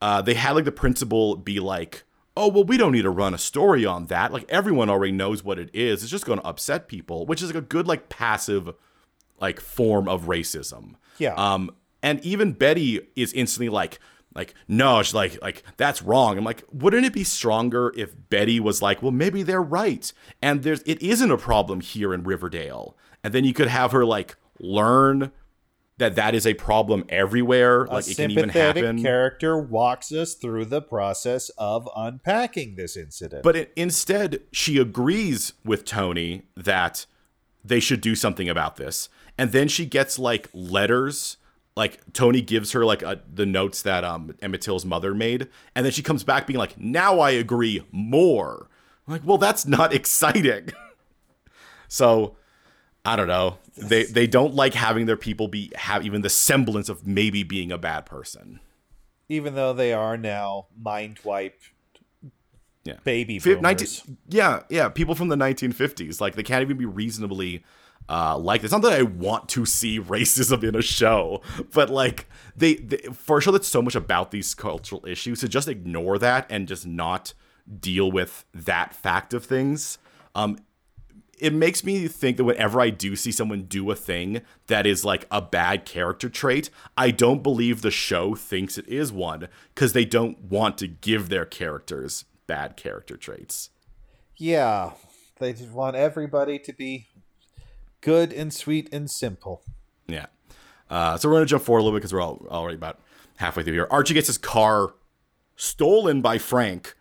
uh, 0.00 0.22
they 0.22 0.34
had 0.34 0.52
like 0.52 0.64
the 0.64 0.70
principal 0.70 1.34
be 1.34 1.58
like, 1.58 2.04
"Oh 2.36 2.46
well, 2.46 2.62
we 2.62 2.76
don't 2.76 2.92
need 2.92 3.02
to 3.02 3.10
run 3.10 3.34
a 3.34 3.38
story 3.38 3.84
on 3.84 4.06
that. 4.06 4.32
Like 4.32 4.44
everyone 4.48 4.88
already 4.88 5.10
knows 5.10 5.42
what 5.42 5.58
it 5.58 5.70
is. 5.74 6.04
It's 6.04 6.10
just 6.12 6.24
going 6.24 6.38
to 6.38 6.46
upset 6.46 6.86
people," 6.86 7.26
which 7.26 7.42
is 7.42 7.48
like 7.52 7.60
a 7.64 7.66
good 7.66 7.88
like 7.88 8.08
passive, 8.08 8.72
like 9.40 9.58
form 9.58 10.06
of 10.06 10.26
racism. 10.26 10.94
Yeah. 11.18 11.34
Um, 11.34 11.72
and 12.04 12.24
even 12.24 12.52
Betty 12.52 13.00
is 13.16 13.32
instantly 13.32 13.68
like, 13.68 13.98
like, 14.34 14.54
no, 14.68 15.02
she's 15.02 15.14
like, 15.14 15.40
like 15.42 15.64
that's 15.76 16.02
wrong. 16.02 16.38
I'm 16.38 16.44
like, 16.44 16.62
wouldn't 16.70 17.06
it 17.06 17.12
be 17.12 17.24
stronger 17.24 17.92
if 17.96 18.14
Betty 18.28 18.60
was 18.60 18.82
like, 18.82 19.02
well, 19.02 19.10
maybe 19.10 19.42
they're 19.42 19.62
right, 19.62 20.12
and 20.40 20.62
there's 20.62 20.82
it 20.82 21.02
isn't 21.02 21.30
a 21.30 21.38
problem 21.38 21.80
here 21.80 22.14
in 22.14 22.22
Riverdale, 22.22 22.96
and 23.24 23.32
then 23.32 23.42
you 23.42 23.54
could 23.54 23.68
have 23.68 23.90
her 23.92 24.04
like 24.04 24.36
learn 24.60 25.32
that 25.98 26.16
that 26.16 26.34
is 26.34 26.46
a 26.46 26.54
problem 26.54 27.04
everywhere, 27.08 27.84
a 27.84 27.94
like 27.94 28.08
it 28.08 28.16
can 28.16 28.30
even 28.30 28.44
sympathetic 28.44 28.84
happen. 28.84 29.02
character 29.02 29.58
walks 29.58 30.12
us 30.12 30.34
through 30.34 30.64
the 30.64 30.82
process 30.82 31.50
of 31.50 31.88
unpacking 31.96 32.74
this 32.76 32.96
incident. 32.96 33.42
But 33.42 33.56
it, 33.56 33.72
instead, 33.76 34.40
she 34.52 34.78
agrees 34.78 35.52
with 35.64 35.84
Toni 35.84 36.48
that 36.56 37.06
they 37.64 37.80
should 37.80 38.00
do 38.00 38.14
something 38.14 38.48
about 38.48 38.76
this. 38.76 39.08
And 39.38 39.52
then 39.52 39.68
she 39.68 39.86
gets 39.86 40.18
like 40.18 40.48
letters. 40.52 41.36
Like 41.76 42.00
Toni 42.12 42.40
gives 42.40 42.72
her 42.72 42.84
like 42.84 43.02
a, 43.02 43.20
the 43.32 43.46
notes 43.46 43.82
that 43.82 44.04
um 44.04 44.34
Emmett 44.40 44.60
Till's 44.60 44.84
mother 44.84 45.14
made, 45.14 45.48
and 45.74 45.84
then 45.84 45.92
she 45.92 46.02
comes 46.02 46.22
back 46.22 46.46
being 46.46 46.58
like, 46.58 46.78
"Now 46.78 47.18
I 47.18 47.30
agree 47.30 47.84
more." 47.90 48.68
I'm 49.06 49.12
like, 49.12 49.22
well, 49.24 49.38
that's 49.38 49.66
not 49.66 49.92
exciting. 50.00 50.70
so, 51.88 52.36
I 53.04 53.16
don't 53.16 53.26
know. 53.28 53.58
They 53.76 54.04
they 54.04 54.26
don't 54.26 54.54
like 54.54 54.74
having 54.74 55.06
their 55.06 55.16
people 55.16 55.48
be 55.48 55.72
have 55.74 56.06
even 56.06 56.22
the 56.22 56.30
semblance 56.30 56.88
of 56.88 57.06
maybe 57.06 57.42
being 57.42 57.72
a 57.72 57.78
bad 57.78 58.06
person. 58.06 58.60
even 59.28 59.54
though 59.54 59.72
they 59.72 59.92
are 59.92 60.16
now 60.16 60.66
mind 60.80 61.18
wiped 61.24 61.70
Yeah. 62.84 62.98
baby 63.04 63.38
boomers. 63.40 63.62
19 63.62 64.18
yeah, 64.28 64.62
yeah, 64.68 64.88
people 64.90 65.14
from 65.16 65.28
the 65.28 65.36
1950s. 65.36 66.20
Like 66.20 66.36
they 66.36 66.42
can't 66.44 66.62
even 66.62 66.76
be 66.76 66.84
reasonably 66.86 67.64
uh 68.08 68.36
like 68.38 68.62
it's 68.62 68.72
not 68.72 68.82
that 68.82 68.92
I 68.92 69.02
want 69.02 69.48
to 69.50 69.64
see 69.66 70.00
racism 70.00 70.62
in 70.62 70.74
a 70.74 70.82
show, 70.82 71.40
but 71.72 71.90
like 71.90 72.26
they, 72.56 72.74
they 72.74 72.98
for 73.12 73.38
a 73.38 73.40
show 73.40 73.50
that's 73.50 73.68
so 73.68 73.82
much 73.82 73.94
about 73.94 74.30
these 74.30 74.54
cultural 74.54 75.04
issues 75.06 75.40
to 75.40 75.48
just 75.48 75.68
ignore 75.68 76.18
that 76.18 76.46
and 76.50 76.68
just 76.68 76.86
not 76.86 77.34
deal 77.80 78.10
with 78.12 78.44
that 78.52 78.94
fact 78.94 79.32
of 79.34 79.44
things. 79.44 79.98
Um 80.34 80.58
it 81.38 81.52
makes 81.52 81.82
me 81.82 82.06
think 82.06 82.36
that 82.36 82.44
whenever 82.44 82.80
I 82.80 82.90
do 82.90 83.16
see 83.16 83.32
someone 83.32 83.64
do 83.64 83.90
a 83.90 83.96
thing 83.96 84.42
that 84.68 84.86
is 84.86 85.04
like 85.04 85.26
a 85.32 85.42
bad 85.42 85.84
character 85.84 86.28
trait, 86.28 86.70
I 86.96 87.10
don't 87.10 87.42
believe 87.42 87.82
the 87.82 87.90
show 87.90 88.36
thinks 88.36 88.78
it 88.78 88.86
is 88.86 89.10
one 89.12 89.48
because 89.74 89.94
they 89.94 90.04
don't 90.04 90.40
want 90.40 90.78
to 90.78 90.86
give 90.86 91.28
their 91.30 91.44
characters 91.44 92.24
bad 92.46 92.76
character 92.76 93.16
traits. 93.16 93.70
yeah, 94.36 94.92
they 95.40 95.52
just 95.52 95.72
want 95.72 95.96
everybody 95.96 96.58
to 96.60 96.72
be 96.72 97.08
good 98.04 98.32
and 98.32 98.52
sweet 98.52 98.88
and 98.92 99.10
simple. 99.10 99.62
Yeah. 100.06 100.26
Uh, 100.90 101.16
so 101.16 101.28
we're 101.28 101.36
gonna 101.36 101.46
jump 101.46 101.64
forward 101.64 101.80
a 101.80 101.82
little 101.84 101.96
bit 101.98 102.02
because 102.02 102.12
we're 102.12 102.20
all, 102.20 102.46
already 102.50 102.76
about 102.76 103.00
halfway 103.36 103.62
through 103.64 103.72
here. 103.72 103.88
Archie 103.90 104.14
gets 104.14 104.26
his 104.28 104.38
car 104.38 104.94
stolen 105.56 106.20
by 106.20 106.38
Frank. 106.38 106.94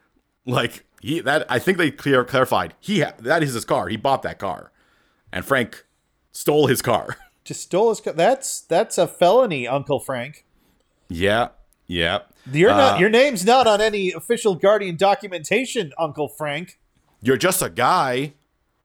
Like 0.46 0.86
he 1.02 1.20
that 1.22 1.46
I 1.50 1.60
think 1.60 1.78
they 1.78 1.92
clear 1.92 2.24
clarified 2.24 2.74
he 2.80 3.02
ha- 3.02 3.14
that 3.20 3.44
is 3.44 3.54
his 3.54 3.66
car. 3.66 3.88
He 3.90 3.98
bought 3.98 4.24
that 4.24 4.40
car, 4.40 4.72
and 5.32 5.46
Frank 5.46 5.86
stole 6.32 6.68
his 6.68 6.82
car. 6.82 7.18
Just 7.44 7.62
stole 7.64 7.90
his. 7.90 8.00
Co- 8.00 8.14
that's 8.14 8.62
that's 8.62 8.98
a 8.98 9.06
felony, 9.08 9.68
Uncle 9.68 10.00
Frank. 10.00 10.46
yeah. 11.10 11.50
Yeah. 11.86 12.20
You're 12.50 12.72
Uh. 12.72 12.98
Your 12.98 13.10
name's 13.10 13.46
not 13.46 13.68
on 13.68 13.82
any 13.82 14.14
official 14.14 14.56
Guardian 14.56 14.96
documentation, 14.96 15.92
Uncle 16.00 16.30
Frank. 16.30 16.80
You're 17.22 17.38
just 17.38 17.62
a 17.62 17.70
guy, 17.70 18.34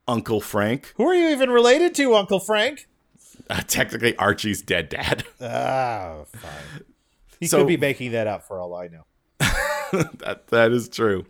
Uncle 0.09 0.41
Frank. 0.41 0.93
Who 0.97 1.07
are 1.07 1.15
you 1.15 1.29
even 1.29 1.51
related 1.51 1.95
to, 1.97 2.15
Uncle 2.17 2.41
Frank? 2.41 2.89
Uh, 3.49 3.61
technically, 3.67 4.17
Archie's 4.17 4.63
dead 4.63 4.89
dad. 4.89 5.25
Ah, 5.41 6.25
fine. 6.33 6.83
He 7.39 7.47
So- 7.47 7.59
could 7.59 7.69
be 7.69 7.77
making 7.77 8.13
that 8.13 8.27
up 8.27 8.43
for 8.49 8.59
all 8.61 8.75
I 8.75 8.89
know. 8.89 9.05
that 10.19 10.49
that 10.49 10.73
is 10.73 10.89
true. 10.89 11.25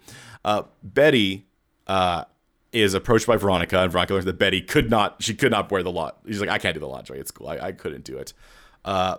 Uh, 0.44 0.62
Betty 0.82 1.46
uh, 1.86 2.24
is 2.72 2.94
approached 2.94 3.26
by 3.26 3.36
Veronica, 3.36 3.80
and 3.80 3.92
Veronica 3.92 4.14
learns 4.14 4.24
that 4.24 4.38
Betty 4.38 4.62
could 4.62 4.88
not. 4.90 5.22
She 5.22 5.34
could 5.34 5.50
not 5.50 5.70
wear 5.70 5.82
the 5.82 5.90
lot. 5.92 6.18
She's 6.26 6.40
like, 6.40 6.48
I 6.48 6.58
can't 6.58 6.74
do 6.74 6.80
the 6.80 6.88
lingerie 6.88 7.20
at 7.20 7.28
school. 7.28 7.48
I, 7.48 7.58
I 7.58 7.72
couldn't 7.72 8.04
do 8.04 8.16
it. 8.16 8.32
Uh, 8.84 9.18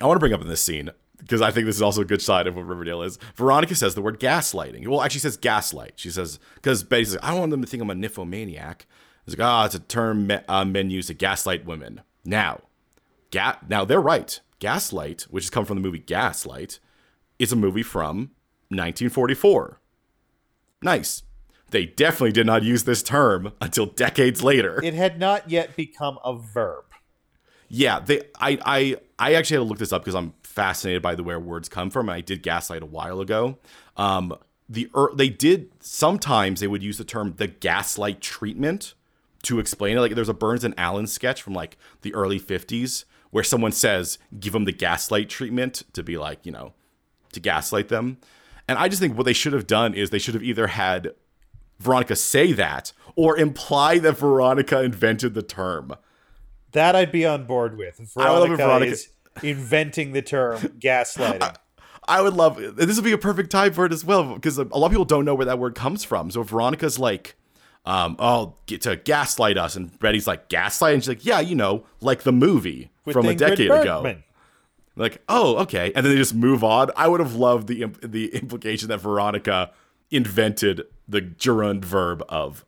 I 0.00 0.06
want 0.06 0.16
to 0.16 0.20
bring 0.20 0.32
up 0.32 0.40
in 0.40 0.48
this 0.48 0.62
scene 0.62 0.90
because 1.24 1.40
I 1.40 1.50
think 1.50 1.64
this 1.66 1.76
is 1.76 1.82
also 1.82 2.02
a 2.02 2.04
good 2.06 2.22
side 2.22 2.46
of 2.46 2.54
what 2.54 2.66
Riverdale 2.66 3.02
is. 3.02 3.18
Veronica 3.34 3.74
says 3.74 3.94
the 3.94 4.02
word 4.02 4.20
gaslighting. 4.20 4.86
Well, 4.86 5.02
actually 5.02 5.20
says 5.20 5.36
gaslight. 5.36 5.94
She 5.96 6.10
says 6.10 6.38
because 6.54 6.84
basically 6.84 7.26
I 7.26 7.30
don't 7.30 7.40
want 7.40 7.50
them 7.50 7.62
to 7.62 7.66
think 7.66 7.82
I'm 7.82 7.90
a 7.90 7.94
nymphomaniac. 7.94 8.86
It's 9.26 9.36
like, 9.36 9.46
ah, 9.46 9.62
oh, 9.62 9.66
it's 9.66 9.74
a 9.74 9.78
term 9.80 10.26
me- 10.26 10.40
uh, 10.46 10.64
men 10.66 10.90
use 10.90 11.06
to 11.06 11.14
gaslight 11.14 11.64
women. 11.64 12.02
Now, 12.26 12.60
ga- 13.30 13.58
now 13.68 13.84
they're 13.84 14.00
right. 14.00 14.38
Gaslight, 14.58 15.22
which 15.22 15.44
has 15.44 15.50
come 15.50 15.64
from 15.64 15.76
the 15.76 15.82
movie 15.82 15.98
Gaslight, 15.98 16.78
is 17.38 17.50
a 17.50 17.56
movie 17.56 17.82
from 17.82 18.30
1944. 18.68 19.80
Nice. 20.82 21.22
They 21.70 21.86
definitely 21.86 22.32
did 22.32 22.46
not 22.46 22.62
use 22.62 22.84
this 22.84 23.02
term 23.02 23.52
until 23.60 23.86
decades 23.86 24.44
later. 24.44 24.80
It 24.82 24.94
had 24.94 25.18
not 25.18 25.50
yet 25.50 25.74
become 25.74 26.18
a 26.24 26.36
verb. 26.36 26.84
Yeah, 27.68 27.98
they. 28.00 28.22
I. 28.38 28.58
I. 28.64 28.96
I 29.18 29.34
actually 29.34 29.56
had 29.56 29.64
to 29.64 29.68
look 29.68 29.78
this 29.78 29.92
up 29.92 30.02
because 30.02 30.14
I'm 30.14 30.34
fascinated 30.54 31.02
by 31.02 31.14
the 31.14 31.22
where 31.22 31.40
words 31.40 31.68
come 31.68 31.90
from. 31.90 32.08
And 32.08 32.16
I 32.16 32.20
did 32.20 32.42
gaslight 32.42 32.82
a 32.82 32.86
while 32.86 33.20
ago. 33.20 33.58
Um, 33.96 34.36
the 34.68 34.88
er, 34.96 35.10
they 35.14 35.28
did 35.28 35.70
sometimes 35.80 36.60
they 36.60 36.66
would 36.66 36.82
use 36.82 36.98
the 36.98 37.04
term 37.04 37.34
the 37.36 37.46
gaslight 37.46 38.20
treatment 38.20 38.94
to 39.42 39.58
explain 39.58 39.96
it. 39.96 40.00
Like 40.00 40.14
there's 40.14 40.28
a 40.28 40.34
Burns 40.34 40.64
and 40.64 40.74
Allen 40.78 41.06
sketch 41.06 41.42
from 41.42 41.52
like 41.52 41.76
the 42.02 42.14
early 42.14 42.40
50s 42.40 43.04
where 43.30 43.44
someone 43.44 43.72
says 43.72 44.18
give 44.38 44.52
them 44.52 44.64
the 44.64 44.72
gaslight 44.72 45.28
treatment 45.28 45.82
to 45.92 46.02
be 46.02 46.16
like 46.16 46.46
you 46.46 46.52
know 46.52 46.72
to 47.32 47.40
gaslight 47.40 47.88
them. 47.88 48.18
And 48.66 48.78
I 48.78 48.88
just 48.88 49.00
think 49.00 49.16
what 49.16 49.24
they 49.24 49.34
should 49.34 49.52
have 49.52 49.66
done 49.66 49.92
is 49.92 50.08
they 50.08 50.18
should 50.18 50.34
have 50.34 50.42
either 50.42 50.68
had 50.68 51.14
Veronica 51.78 52.16
say 52.16 52.52
that 52.52 52.92
or 53.16 53.36
imply 53.36 53.98
that 53.98 54.18
Veronica 54.18 54.82
invented 54.82 55.34
the 55.34 55.42
term. 55.42 55.94
That 56.72 56.96
I'd 56.96 57.12
be 57.12 57.26
on 57.26 57.44
board 57.44 57.76
with. 57.76 57.98
Veronica, 58.14 58.56
Veronica 58.56 58.92
is 58.92 59.08
inventing 59.42 60.12
the 60.12 60.22
term 60.22 60.58
gaslighting. 60.78 61.42
I, 61.42 61.54
I 62.06 62.20
would 62.20 62.34
love 62.34 62.56
this 62.76 62.96
would 62.96 63.04
be 63.04 63.12
a 63.12 63.18
perfect 63.18 63.50
time 63.50 63.72
for 63.72 63.86
it 63.86 63.92
as 63.92 64.04
well 64.04 64.34
because 64.34 64.58
a 64.58 64.64
lot 64.64 64.86
of 64.86 64.92
people 64.92 65.04
don't 65.04 65.24
know 65.24 65.34
where 65.34 65.46
that 65.46 65.58
word 65.58 65.74
comes 65.74 66.04
from. 66.04 66.30
So 66.30 66.42
Veronica's 66.42 66.98
like, 66.98 67.34
um, 67.86 68.16
oh, 68.18 68.56
get 68.66 68.82
to 68.82 68.96
gaslight 68.96 69.56
us, 69.56 69.76
and 69.76 69.98
Betty's 69.98 70.26
like 70.26 70.48
gaslight, 70.48 70.94
and 70.94 71.02
she's 71.02 71.08
like, 71.08 71.24
yeah, 71.24 71.40
you 71.40 71.54
know, 71.54 71.84
like 72.00 72.22
the 72.22 72.32
movie 72.32 72.90
With 73.04 73.14
from 73.14 73.26
Ingrid 73.26 73.30
a 73.30 73.34
decade 73.36 73.68
Bergman. 73.68 74.06
ago. 74.06 74.22
Like, 74.96 75.22
oh, 75.28 75.56
okay, 75.62 75.92
and 75.94 76.04
then 76.04 76.12
they 76.12 76.18
just 76.18 76.34
move 76.34 76.62
on. 76.62 76.90
I 76.96 77.08
would 77.08 77.20
have 77.20 77.34
loved 77.34 77.66
the 77.68 77.86
the 78.02 78.34
implication 78.34 78.88
that 78.88 78.98
Veronica 78.98 79.72
invented 80.10 80.82
the 81.08 81.20
gerund 81.20 81.84
verb 81.84 82.22
of 82.28 82.64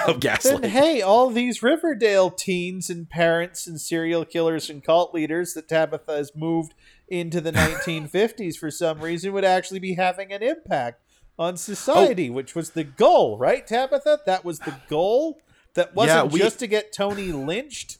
of. 0.08 0.60
Then 0.60 0.70
hey, 0.70 1.02
all 1.02 1.30
these 1.30 1.62
Riverdale 1.62 2.30
teens 2.30 2.90
and 2.90 3.08
parents 3.08 3.66
and 3.66 3.80
serial 3.80 4.24
killers 4.24 4.70
and 4.70 4.82
cult 4.82 5.14
leaders 5.14 5.54
that 5.54 5.68
Tabitha 5.68 6.16
has 6.16 6.32
moved 6.34 6.74
into 7.08 7.40
the 7.40 7.52
1950s 7.52 8.56
for 8.56 8.70
some 8.70 9.00
reason 9.00 9.32
would 9.32 9.44
actually 9.44 9.80
be 9.80 9.94
having 9.94 10.32
an 10.32 10.42
impact 10.42 11.02
on 11.38 11.56
society, 11.56 12.30
oh. 12.30 12.32
which 12.32 12.54
was 12.54 12.70
the 12.70 12.84
goal, 12.84 13.38
right, 13.38 13.66
Tabitha? 13.66 14.20
That 14.26 14.44
was 14.44 14.60
the 14.60 14.74
goal. 14.88 15.40
That 15.74 15.94
wasn't 15.94 16.26
yeah, 16.26 16.32
we, 16.32 16.38
just 16.38 16.60
to 16.60 16.66
get 16.66 16.92
Toni 16.92 17.32
lynched. 17.32 17.98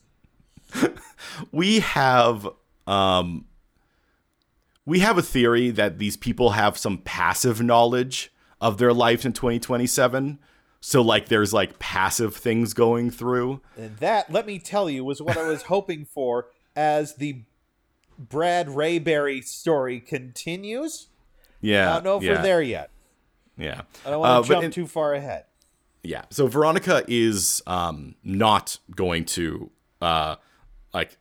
we 1.53 1.81
have 1.81 2.49
um 2.87 3.47
we 4.87 5.01
have 5.01 5.19
a 5.19 5.23
theory 5.23 5.71
that 5.71 5.99
these 5.99 6.17
people 6.17 6.51
have 6.51 6.77
some 6.77 6.99
passive 6.99 7.63
knowledge 7.63 8.33
of 8.61 8.79
their 8.79 8.93
lives 8.93 9.25
in 9.25 9.33
2027. 9.33 10.39
So 10.87 11.01
like 11.01 11.29
there's 11.29 11.55
like 11.55 11.79
passive 11.79 12.37
things 12.37 12.75
going 12.75 13.11
through. 13.11 13.63
And 13.75 13.97
that, 14.01 14.31
let 14.31 14.45
me 14.47 14.59
tell 14.59 14.91
you, 14.91 15.03
was 15.03 15.23
what 15.23 15.39
I 15.39 15.49
was 15.49 15.63
hoping 15.63 16.05
for 16.05 16.49
as 16.77 17.15
the 17.15 17.41
Brad 18.19 18.67
Rayberry 18.67 19.43
story 19.43 19.99
continues. 19.99 21.07
Yeah. 21.63 21.91
I 21.91 21.95
don't 21.95 22.05
know 22.05 22.19
if 22.19 22.23
yeah. 22.23 22.33
we're 22.33 22.43
there 22.43 22.61
yet. 22.61 22.91
Yeah. 23.57 23.81
I 24.05 24.11
don't 24.11 24.21
want 24.21 24.45
to 24.45 24.53
uh, 24.53 24.57
jump 24.57 24.65
in, 24.67 24.71
too 24.73 24.87
far 24.87 25.15
ahead. 25.15 25.47
Yeah. 26.03 26.27
So 26.29 26.49
Veronica 26.49 27.03
is 27.09 27.63
um 27.67 28.15
not 28.23 28.77
going 28.95 29.25
to 29.25 29.71
uh 30.03 30.37
like 30.93 31.17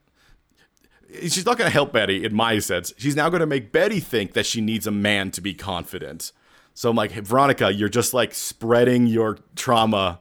she's 1.22 1.46
not 1.46 1.58
going 1.58 1.70
to 1.70 1.74
help 1.74 1.94
Betty 1.94 2.26
in 2.26 2.36
my 2.36 2.60
sense. 2.60 2.94
She's 2.98 3.16
now 3.16 3.30
going 3.30 3.40
to 3.40 3.46
make 3.46 3.72
Betty 3.72 4.02
think 4.02 4.34
that 4.34 4.46
she 4.46 4.60
needs 4.60 4.86
a 4.86 4.92
man 4.92 5.32
to 5.32 5.40
be 5.40 5.54
confident. 5.54 6.34
So 6.74 6.90
I'm 6.90 6.96
like, 6.96 7.12
hey, 7.12 7.22
Veronica, 7.22 7.72
you're 7.72 7.90
just 7.90 8.14
like 8.14 8.34
spreading 8.34 9.08
your 9.08 9.38
trauma 9.56 10.20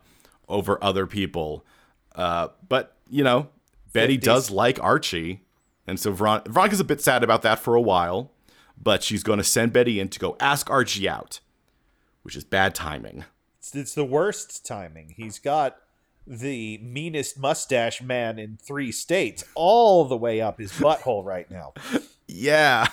over 0.48 0.82
other 0.82 1.06
people. 1.06 1.64
Uh, 2.14 2.48
but 2.68 2.96
you 3.10 3.24
know, 3.24 3.48
Betty 3.92 4.18
50s. 4.18 4.22
does 4.22 4.50
like 4.50 4.82
Archie, 4.82 5.42
and 5.86 5.98
so 5.98 6.12
Veron- 6.12 6.46
Veronica's 6.46 6.80
a 6.80 6.84
bit 6.84 7.00
sad 7.00 7.22
about 7.22 7.42
that 7.42 7.58
for 7.58 7.74
a 7.74 7.80
while. 7.80 8.32
But 8.80 9.02
she's 9.02 9.22
going 9.22 9.38
to 9.38 9.44
send 9.44 9.72
Betty 9.72 10.00
in 10.00 10.08
to 10.08 10.18
go 10.18 10.36
ask 10.40 10.68
Archie 10.68 11.08
out, 11.08 11.40
which 12.22 12.34
is 12.34 12.42
bad 12.42 12.74
timing. 12.74 13.24
It's, 13.58 13.74
it's 13.74 13.94
the 13.94 14.04
worst 14.04 14.66
timing. 14.66 15.14
He's 15.16 15.38
got 15.38 15.76
the 16.26 16.78
meanest 16.78 17.38
mustache 17.38 18.02
man 18.02 18.38
in 18.38 18.58
three 18.60 18.90
states 18.90 19.44
all 19.54 20.04
the 20.04 20.16
way 20.16 20.40
up 20.40 20.58
his 20.58 20.72
butthole 20.72 21.24
right 21.24 21.48
now. 21.50 21.74
yeah 22.26 22.88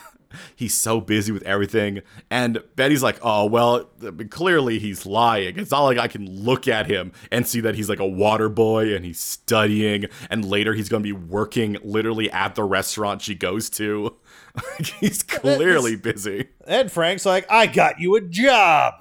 he's 0.55 0.73
so 0.73 1.01
busy 1.01 1.31
with 1.31 1.43
everything. 1.43 2.01
And 2.29 2.63
Betty's 2.75 3.03
like, 3.03 3.19
oh, 3.21 3.45
well, 3.45 3.85
clearly 4.29 4.79
he's 4.79 5.05
lying. 5.05 5.57
It's 5.57 5.71
not 5.71 5.83
like 5.83 5.97
I 5.97 6.07
can 6.07 6.43
look 6.43 6.67
at 6.67 6.87
him 6.87 7.11
and 7.31 7.47
see 7.47 7.61
that 7.61 7.75
he's 7.75 7.89
like 7.89 7.99
a 7.99 8.07
water 8.07 8.49
boy 8.49 8.93
and 8.93 9.05
he's 9.05 9.19
studying. 9.19 10.05
And 10.29 10.45
later 10.45 10.73
he's 10.73 10.89
going 10.89 11.03
to 11.03 11.07
be 11.07 11.13
working 11.13 11.77
literally 11.83 12.31
at 12.31 12.55
the 12.55 12.63
restaurant 12.63 13.21
she 13.21 13.35
goes 13.35 13.69
to. 13.71 14.15
he's 14.99 15.23
clearly 15.23 15.95
busy. 15.95 16.49
And 16.67 16.91
Frank's 16.91 17.25
like, 17.25 17.49
I 17.49 17.67
got 17.67 17.99
you 17.99 18.15
a 18.15 18.21
job. 18.21 18.93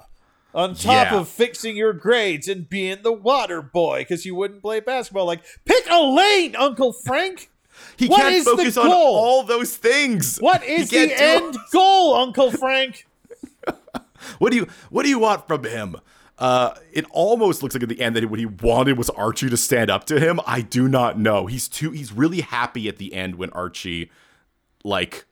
On 0.51 0.73
top 0.73 1.11
yeah. 1.11 1.19
of 1.19 1.29
fixing 1.29 1.77
your 1.77 1.93
grades 1.93 2.47
and 2.47 2.67
being 2.67 3.03
the 3.03 3.13
water 3.13 3.61
boy 3.61 3.99
because 3.99 4.25
you 4.25 4.33
wouldn't 4.33 4.63
play 4.63 4.79
basketball. 4.79 5.25
Like, 5.25 5.43
pick 5.63 5.85
a 5.91 6.01
lane, 6.01 6.55
Uncle 6.55 6.91
Frank. 6.91 7.51
He 7.97 8.07
what 8.07 8.21
can't 8.21 8.45
focus 8.45 8.77
on 8.77 8.87
all 8.87 9.43
those 9.43 9.75
things. 9.75 10.37
What 10.37 10.63
is 10.63 10.89
the 10.89 11.13
end 11.15 11.57
goal, 11.71 12.15
Uncle 12.15 12.51
Frank? 12.51 13.05
what 14.39 14.51
do 14.51 14.57
you 14.57 14.67
What 14.89 15.03
do 15.03 15.09
you 15.09 15.19
want 15.19 15.47
from 15.47 15.63
him? 15.63 15.97
Uh, 16.39 16.73
it 16.93 17.05
almost 17.11 17.61
looks 17.61 17.75
like 17.75 17.83
at 17.83 17.89
the 17.89 17.99
end 17.99 18.15
that 18.15 18.29
what 18.29 18.39
he 18.39 18.45
wanted 18.45 18.97
was 18.97 19.09
Archie 19.09 19.49
to 19.49 19.57
stand 19.57 19.89
up 19.89 20.05
to 20.05 20.19
him. 20.19 20.39
I 20.47 20.61
do 20.61 20.87
not 20.87 21.19
know. 21.19 21.47
He's 21.47 21.67
too. 21.67 21.91
He's 21.91 22.13
really 22.13 22.39
happy 22.41 22.87
at 22.87 22.97
the 22.97 23.13
end 23.13 23.35
when 23.35 23.49
Archie, 23.51 24.09
like. 24.83 25.25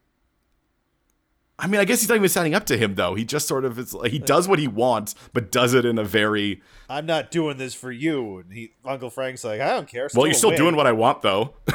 I 1.60 1.66
mean, 1.66 1.82
I 1.82 1.86
guess 1.86 2.02
he's 2.02 2.10
not 2.10 2.16
even 2.16 2.30
standing 2.30 2.54
up 2.54 2.66
to 2.68 2.78
him 2.78 2.96
though. 2.96 3.16
He 3.16 3.24
just 3.26 3.48
sort 3.48 3.66
of 3.66 3.80
is 3.80 3.94
like 3.94 4.12
he 4.12 4.20
does 4.20 4.48
what 4.48 4.60
he 4.60 4.68
wants, 4.68 5.16
but 5.34 5.50
does 5.50 5.74
it 5.74 5.86
in 5.86 5.98
a 5.98 6.04
very. 6.04 6.62
I'm 6.90 7.06
not 7.06 7.32
doing 7.32 7.58
this 7.58 7.74
for 7.74 7.92
you, 7.92 8.40
and 8.40 8.54
he 8.54 8.74
Uncle 8.86 9.10
Frank's 9.10 9.44
like, 9.44 9.62
I 9.62 9.70
don't 9.70 9.88
care. 9.88 10.10
Well, 10.14 10.28
you're 10.28 10.36
still 10.36 10.50
win. 10.50 10.58
doing 10.58 10.76
what 10.76 10.88
I 10.88 10.92
want 10.92 11.22
though. 11.22 11.54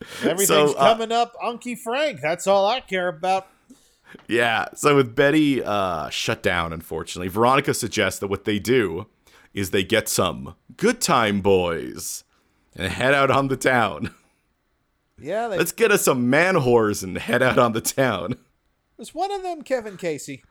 Everything's 0.22 0.48
so, 0.48 0.76
uh, 0.76 0.92
coming 0.92 1.12
up, 1.12 1.34
Unky 1.42 1.78
Frank. 1.78 2.20
That's 2.20 2.46
all 2.46 2.66
I 2.66 2.80
care 2.80 3.08
about. 3.08 3.48
Yeah. 4.28 4.66
So 4.74 4.96
with 4.96 5.14
Betty 5.14 5.62
uh, 5.62 6.08
shut 6.10 6.42
down, 6.42 6.72
unfortunately, 6.72 7.28
Veronica 7.28 7.74
suggests 7.74 8.20
that 8.20 8.28
what 8.28 8.44
they 8.44 8.58
do 8.58 9.06
is 9.54 9.70
they 9.70 9.84
get 9.84 10.08
some 10.08 10.54
good 10.76 11.00
time 11.00 11.40
boys 11.40 12.24
and 12.74 12.92
head 12.92 13.14
out 13.14 13.30
on 13.30 13.48
the 13.48 13.56
town. 13.56 14.14
Yeah. 15.18 15.48
They... 15.48 15.58
Let's 15.58 15.72
get 15.72 15.90
us 15.90 16.02
some 16.02 16.28
man 16.28 16.56
whores 16.56 17.02
and 17.02 17.16
head 17.16 17.42
out 17.42 17.58
on 17.58 17.72
the 17.72 17.80
town. 17.80 18.36
Was 18.98 19.14
one 19.14 19.32
of 19.32 19.42
them 19.42 19.62
Kevin 19.62 19.96
Casey? 19.96 20.42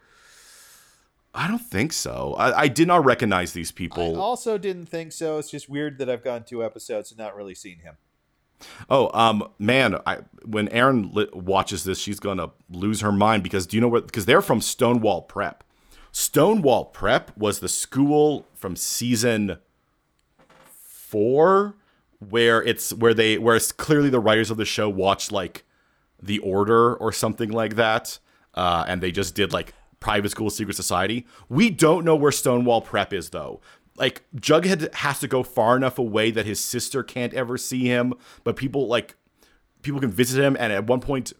I 1.36 1.48
don't 1.48 1.60
think 1.60 1.92
so. 1.92 2.34
I, 2.38 2.62
I, 2.62 2.68
did 2.70 2.88
not 2.88 3.04
recognize 3.04 3.52
these 3.52 3.72
people. 3.72 4.16
I 4.16 4.20
also 4.20 4.58
didn't 4.58 4.86
think 4.86 5.12
so. 5.12 5.38
It's 5.38 5.52
just 5.52 5.68
weird 5.68 5.98
that 5.98 6.10
I've 6.10 6.24
gone 6.24 6.46
two 6.46 6.64
episodes 6.64 7.12
and 7.12 7.18
not 7.18 7.36
really 7.36 7.54
seen 7.54 7.80
him. 7.80 7.98
Oh, 8.90 9.10
um, 9.18 9.48
man, 9.60 10.00
I, 10.06 10.20
when 10.44 10.68
Aaron 10.70 11.12
li- 11.14 11.30
watches 11.34 11.84
this, 11.84 12.00
she's 12.00 12.20
gonna 12.20 12.52
lose 12.70 13.02
her 13.02 13.12
mind 13.12 13.44
because 13.44 13.66
do 13.66 13.78
you 13.78 13.82
know 13.82 13.88
what? 13.88 14.08
Because 14.08 14.26
they're 14.26 14.42
from 14.42 14.62
Stonewall 14.62 15.22
Prep. 15.22 15.64
Stonewall 16.12 16.86
Prep 16.86 17.36
was 17.38 17.60
the 17.60 17.68
school 17.68 18.48
from 18.54 18.76
season 18.76 19.58
four 20.66 21.76
where 22.20 22.64
it's 22.64 22.94
where 22.94 23.14
they 23.14 23.38
where 23.38 23.56
it's 23.56 23.72
clearly 23.72 24.10
the 24.10 24.20
writers 24.20 24.50
of 24.50 24.58
the 24.58 24.66
show 24.66 24.90
watched 24.90 25.32
like 25.32 25.66
The 26.22 26.40
Order 26.40 26.96
or 26.96 27.12
something 27.12 27.52
like 27.52 27.76
that, 27.76 28.20
uh, 28.54 28.86
and 28.88 29.02
they 29.02 29.12
just 29.12 29.36
did 29.36 29.52
like 29.52 29.74
private 30.00 30.30
school 30.30 30.50
secret 30.50 30.76
society. 30.76 31.26
We 31.50 31.70
don't 31.70 32.06
know 32.06 32.16
where 32.16 32.32
Stonewall 32.32 32.82
Prep 32.82 33.14
is 33.14 33.32
though 33.32 33.62
like 33.98 34.24
Jughead 34.36 34.94
has 34.96 35.20
to 35.20 35.28
go 35.28 35.44
far 35.44 35.76
enough 35.78 35.98
away 35.98 36.32
that 36.32 36.46
his 36.46 36.60
sister 36.60 37.04
can't 37.04 37.34
ever 37.34 37.58
see 37.58 37.86
him, 37.86 38.14
but 38.44 38.56
people 38.56 38.88
like 38.88 39.16
people 39.82 40.00
can 40.00 40.12
visit 40.12 40.44
him. 40.44 40.58
And 40.60 40.74
at 40.74 40.88
one 40.88 41.00
point, 41.00 41.34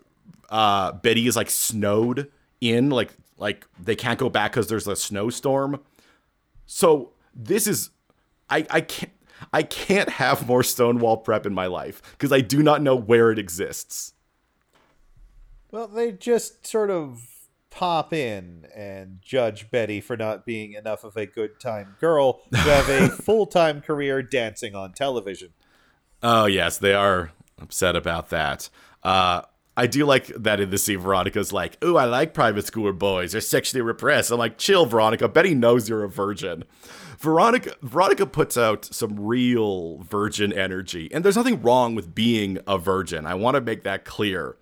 uh, 0.50 0.94
Betty 0.94 1.28
is 1.28 1.36
like 1.36 1.50
snowed 1.50 2.32
in, 2.62 2.90
like 2.90 3.14
like 3.38 3.68
they 3.80 3.96
can't 3.96 4.20
go 4.20 4.30
back 4.30 4.52
because 4.52 4.68
there's 4.68 4.88
a 4.88 4.96
snowstorm. 4.96 5.82
So 6.66 7.12
this 7.34 7.68
is, 7.68 7.90
I 8.50 8.66
I 8.70 8.82
can't 8.82 9.12
I 9.52 9.64
can't 9.64 10.10
have 10.10 10.48
more 10.48 10.64
Stonewall 10.64 11.18
Prep 11.18 11.46
in 11.46 11.54
my 11.54 11.66
life 11.66 12.02
because 12.12 12.32
I 12.32 12.42
do 12.42 12.64
not 12.64 12.82
know 12.82 12.96
where 12.96 13.32
it 13.32 13.40
exists. 13.40 14.14
Well, 15.72 15.88
they 15.88 16.14
just 16.14 16.66
sort 16.66 16.90
of 16.90 17.35
pop 17.76 18.14
in 18.14 18.66
and 18.74 19.20
judge 19.22 19.70
Betty 19.70 20.00
for 20.00 20.16
not 20.16 20.46
being 20.46 20.74
enough 20.74 21.04
of 21.04 21.18
a 21.18 21.26
good 21.26 21.60
time 21.60 21.98
girl 22.00 22.42
to 22.52 22.58
have 22.58 22.90
a 22.90 23.10
full 23.24 23.46
time 23.46 23.82
career 23.82 24.24
dancing 24.24 24.74
on 24.74 24.94
television. 24.94 25.50
Oh 26.24 26.46
yes, 26.46 26.78
they 26.78 26.94
are 26.94 27.32
upset 27.62 27.96
about 27.96 28.30
that. 28.30 28.70
Uh, 29.04 29.42
I 29.78 29.88
do 29.88 30.06
like 30.06 30.28
that 30.28 30.62
in 30.62 30.70
the 30.70 30.78
scene. 30.78 31.00
Veronica's 31.00 31.52
like, 31.52 31.84
"Ooh, 31.84 31.98
I 31.98 32.06
like 32.06 32.34
private 32.34 32.66
school 32.66 32.92
boys. 32.94 33.34
They're 33.34 33.42
sexually 33.42 33.82
repressed." 33.82 34.32
I'm 34.32 34.40
like, 34.40 34.58
"Chill, 34.58 34.86
Veronica. 34.86 35.28
Betty 35.28 35.54
knows 35.54 35.90
you're 35.90 36.06
a 36.06 36.10
virgin." 36.10 36.64
Veronica 37.20 37.76
Veronica 37.82 38.26
puts 38.26 38.58
out 38.58 38.86
some 38.86 39.20
real 39.20 39.98
virgin 39.98 40.54
energy, 40.54 41.10
and 41.14 41.26
there's 41.26 41.36
nothing 41.36 41.62
wrong 41.62 41.94
with 41.94 42.16
being 42.16 42.58
a 42.66 42.78
virgin. 42.78 43.26
I 43.26 43.36
want 43.36 43.56
to 43.56 43.62
make 43.62 43.84
that 43.84 44.06
clear. 44.06 44.56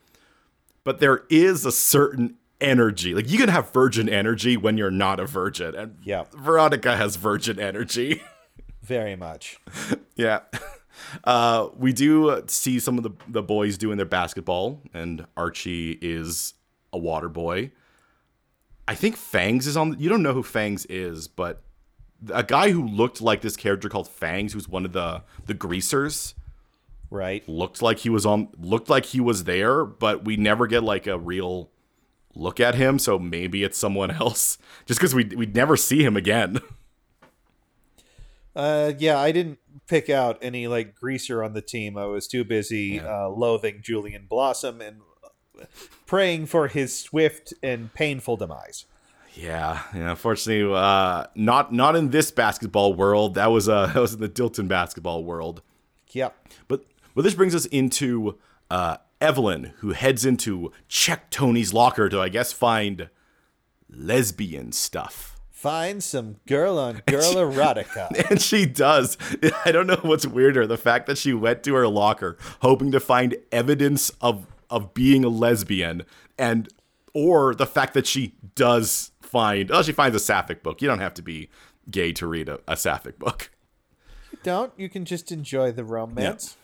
But 0.84 1.00
there 1.00 1.24
is 1.30 1.66
a 1.66 1.72
certain 1.72 2.36
energy. 2.64 3.14
Like 3.14 3.30
you 3.30 3.38
can 3.38 3.50
have 3.50 3.72
virgin 3.74 4.08
energy 4.10 4.58
when 4.58 4.78
you're 4.78 4.92
not 4.92 5.20
a 5.20 5.26
virgin, 5.26 5.76
and 5.76 5.98
Yeah. 6.04 6.24
Veronica 6.36 6.96
has 6.98 7.16
virgin 7.18 7.60
energy. 7.60 8.24
Very 8.82 9.16
much. 9.16 9.60
Yeah. 10.16 10.40
Uh, 11.24 11.70
we 11.76 11.92
do 11.92 12.44
see 12.48 12.80
some 12.80 12.98
of 12.98 13.04
the, 13.04 13.10
the 13.28 13.42
boys 13.42 13.78
doing 13.80 13.98
their 13.98 14.06
basketball, 14.06 14.80
and 14.94 15.26
Archie 15.36 15.98
is 16.02 16.54
a 16.94 16.98
water 17.00 17.28
boy. 17.30 17.72
I 18.88 18.94
think 18.96 19.18
Fangs 19.18 19.66
is 19.66 19.76
on. 19.76 19.96
You 20.00 20.08
don't 20.08 20.22
know 20.22 20.34
who 20.34 20.44
Fangs 20.44 20.86
is, 20.86 21.28
but 21.28 21.64
a 22.32 22.44
guy 22.44 22.70
who 22.72 22.86
looked 22.88 23.22
like 23.22 23.42
this 23.42 23.58
character 23.58 23.90
called 23.90 24.08
Fangs, 24.08 24.54
who's 24.54 24.70
one 24.70 24.86
of 24.86 24.94
the 24.94 25.24
the 25.46 25.54
greasers, 25.56 26.36
Right. 27.10 27.48
looked 27.50 27.82
like 27.82 28.00
he 28.00 28.10
was 28.10 28.26
on. 28.26 28.50
Looked 28.60 28.90
like 28.90 29.06
he 29.08 29.20
was 29.20 29.46
there, 29.46 29.86
but 29.86 30.24
we 30.26 30.38
never 30.38 30.68
get 30.68 30.84
like 30.84 31.08
a 31.08 31.18
real 31.18 31.72
look 32.36 32.60
at 32.60 32.76
him. 32.76 33.00
So 33.00 33.20
maybe 33.20 33.64
it's 33.64 33.78
someone 33.78 34.12
else, 34.22 34.58
just 34.86 35.00
because 35.00 35.16
we 35.16 35.26
we 35.26 35.46
never 35.46 35.78
see 35.78 36.04
him 36.04 36.18
again. 36.18 36.60
Uh, 38.56 38.94
yeah, 39.00 39.18
I 39.20 39.32
didn't 39.32 39.60
pick 39.88 40.10
out 40.10 40.38
any 40.42 40.68
like 40.68 40.96
greaser 40.96 41.44
on 41.44 41.54
the 41.54 41.62
team. 41.62 41.98
I 41.98 42.06
was 42.06 42.28
too 42.28 42.44
busy 42.44 43.00
uh, 43.00 43.30
loathing 43.30 43.80
Julian 43.82 44.28
Blossom 44.30 44.80
and 44.82 45.02
praying 46.06 46.46
for 46.46 46.68
his 46.68 46.98
swift 46.98 47.54
and 47.64 47.94
painful 47.94 48.38
demise. 48.38 48.86
Yeah, 49.34 49.82
yeah. 49.96 50.12
Unfortunately, 50.12 50.72
uh, 50.76 51.26
not 51.36 51.74
not 51.74 51.96
in 51.96 52.12
this 52.12 52.30
basketball 52.30 52.94
world. 52.94 53.36
That 53.36 53.48
was 53.48 53.68
uh, 53.68 53.88
that 53.94 54.00
was 54.00 54.14
in 54.14 54.20
the 54.20 54.30
Dilton 54.30 54.68
basketball 54.68 55.24
world. 55.24 55.62
Yep. 56.12 56.36
But 56.68 56.86
but 57.16 57.24
this 57.24 57.34
brings 57.34 57.56
us 57.56 57.66
into 57.68 58.38
uh, 58.70 58.98
Evelyn, 59.24 59.74
who 59.78 59.94
heads 59.94 60.26
into 60.26 60.74
check 60.90 61.32
Toni's 61.32 61.74
locker 61.74 62.10
to, 62.10 62.20
I 62.20 62.28
guess, 62.28 62.52
find 62.52 63.10
lesbian 63.90 64.74
stuff. 64.74 65.40
Find 65.50 66.04
some 66.04 66.42
girl 66.46 66.78
on 66.78 67.02
girl 67.08 67.36
erotica. 67.36 68.10
And 68.30 68.42
she 68.42 68.66
does. 68.66 69.18
I 69.64 69.72
don't 69.72 69.88
know 69.88 70.00
what's 70.02 70.28
weirder, 70.28 70.68
the 70.68 70.78
fact 70.78 71.08
that 71.08 71.18
she 71.18 71.34
went 71.34 71.64
to 71.64 71.74
her 71.74 71.88
locker 71.88 72.38
hoping 72.62 72.92
to 72.92 73.00
find 73.00 73.38
evidence 73.52 74.10
of 74.20 74.46
of 74.70 74.94
being 74.94 75.24
a 75.24 75.30
lesbian, 75.30 76.04
and 76.38 76.68
or 77.14 77.56
the 77.56 77.66
fact 77.66 77.94
that 77.94 78.06
she 78.06 78.36
does 78.56 79.12
find. 79.22 79.72
Oh, 79.72 79.84
she 79.84 79.94
finds 79.94 80.18
a 80.18 80.20
sapphic 80.20 80.64
book. 80.64 80.82
You 80.82 80.90
don't 80.90 81.00
have 81.00 81.14
to 81.14 81.22
be 81.22 81.50
gay 81.90 82.12
to 82.14 82.28
read 82.28 82.50
a, 82.50 82.60
a 82.68 82.76
sapphic 82.76 83.20
book. 83.20 83.52
You 84.34 84.40
don't 84.44 84.74
you 84.76 84.90
can 84.90 85.06
just 85.06 85.32
enjoy 85.32 85.72
the 85.72 85.86
romance. 85.86 86.58
Yeah. 86.58 86.63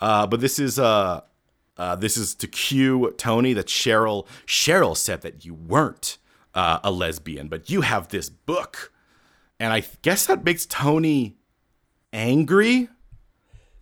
Uh, 0.00 0.26
but 0.26 0.40
this 0.40 0.58
is 0.58 0.78
uh, 0.78 1.22
uh, 1.76 1.96
this 1.96 2.16
is 2.16 2.34
to 2.36 2.46
cue 2.46 3.14
Toni 3.18 3.52
that 3.52 3.66
Cheryl 3.66 4.26
Cheryl 4.46 4.96
said 4.96 5.22
that 5.22 5.44
you 5.44 5.54
weren't 5.54 6.18
uh, 6.54 6.80
a 6.82 6.90
lesbian, 6.90 7.48
but 7.48 7.70
you 7.70 7.82
have 7.82 8.08
this 8.08 8.28
book, 8.28 8.92
and 9.60 9.72
I 9.72 9.82
guess 10.02 10.26
that 10.26 10.44
makes 10.44 10.66
Toni 10.66 11.36
angry. 12.12 12.88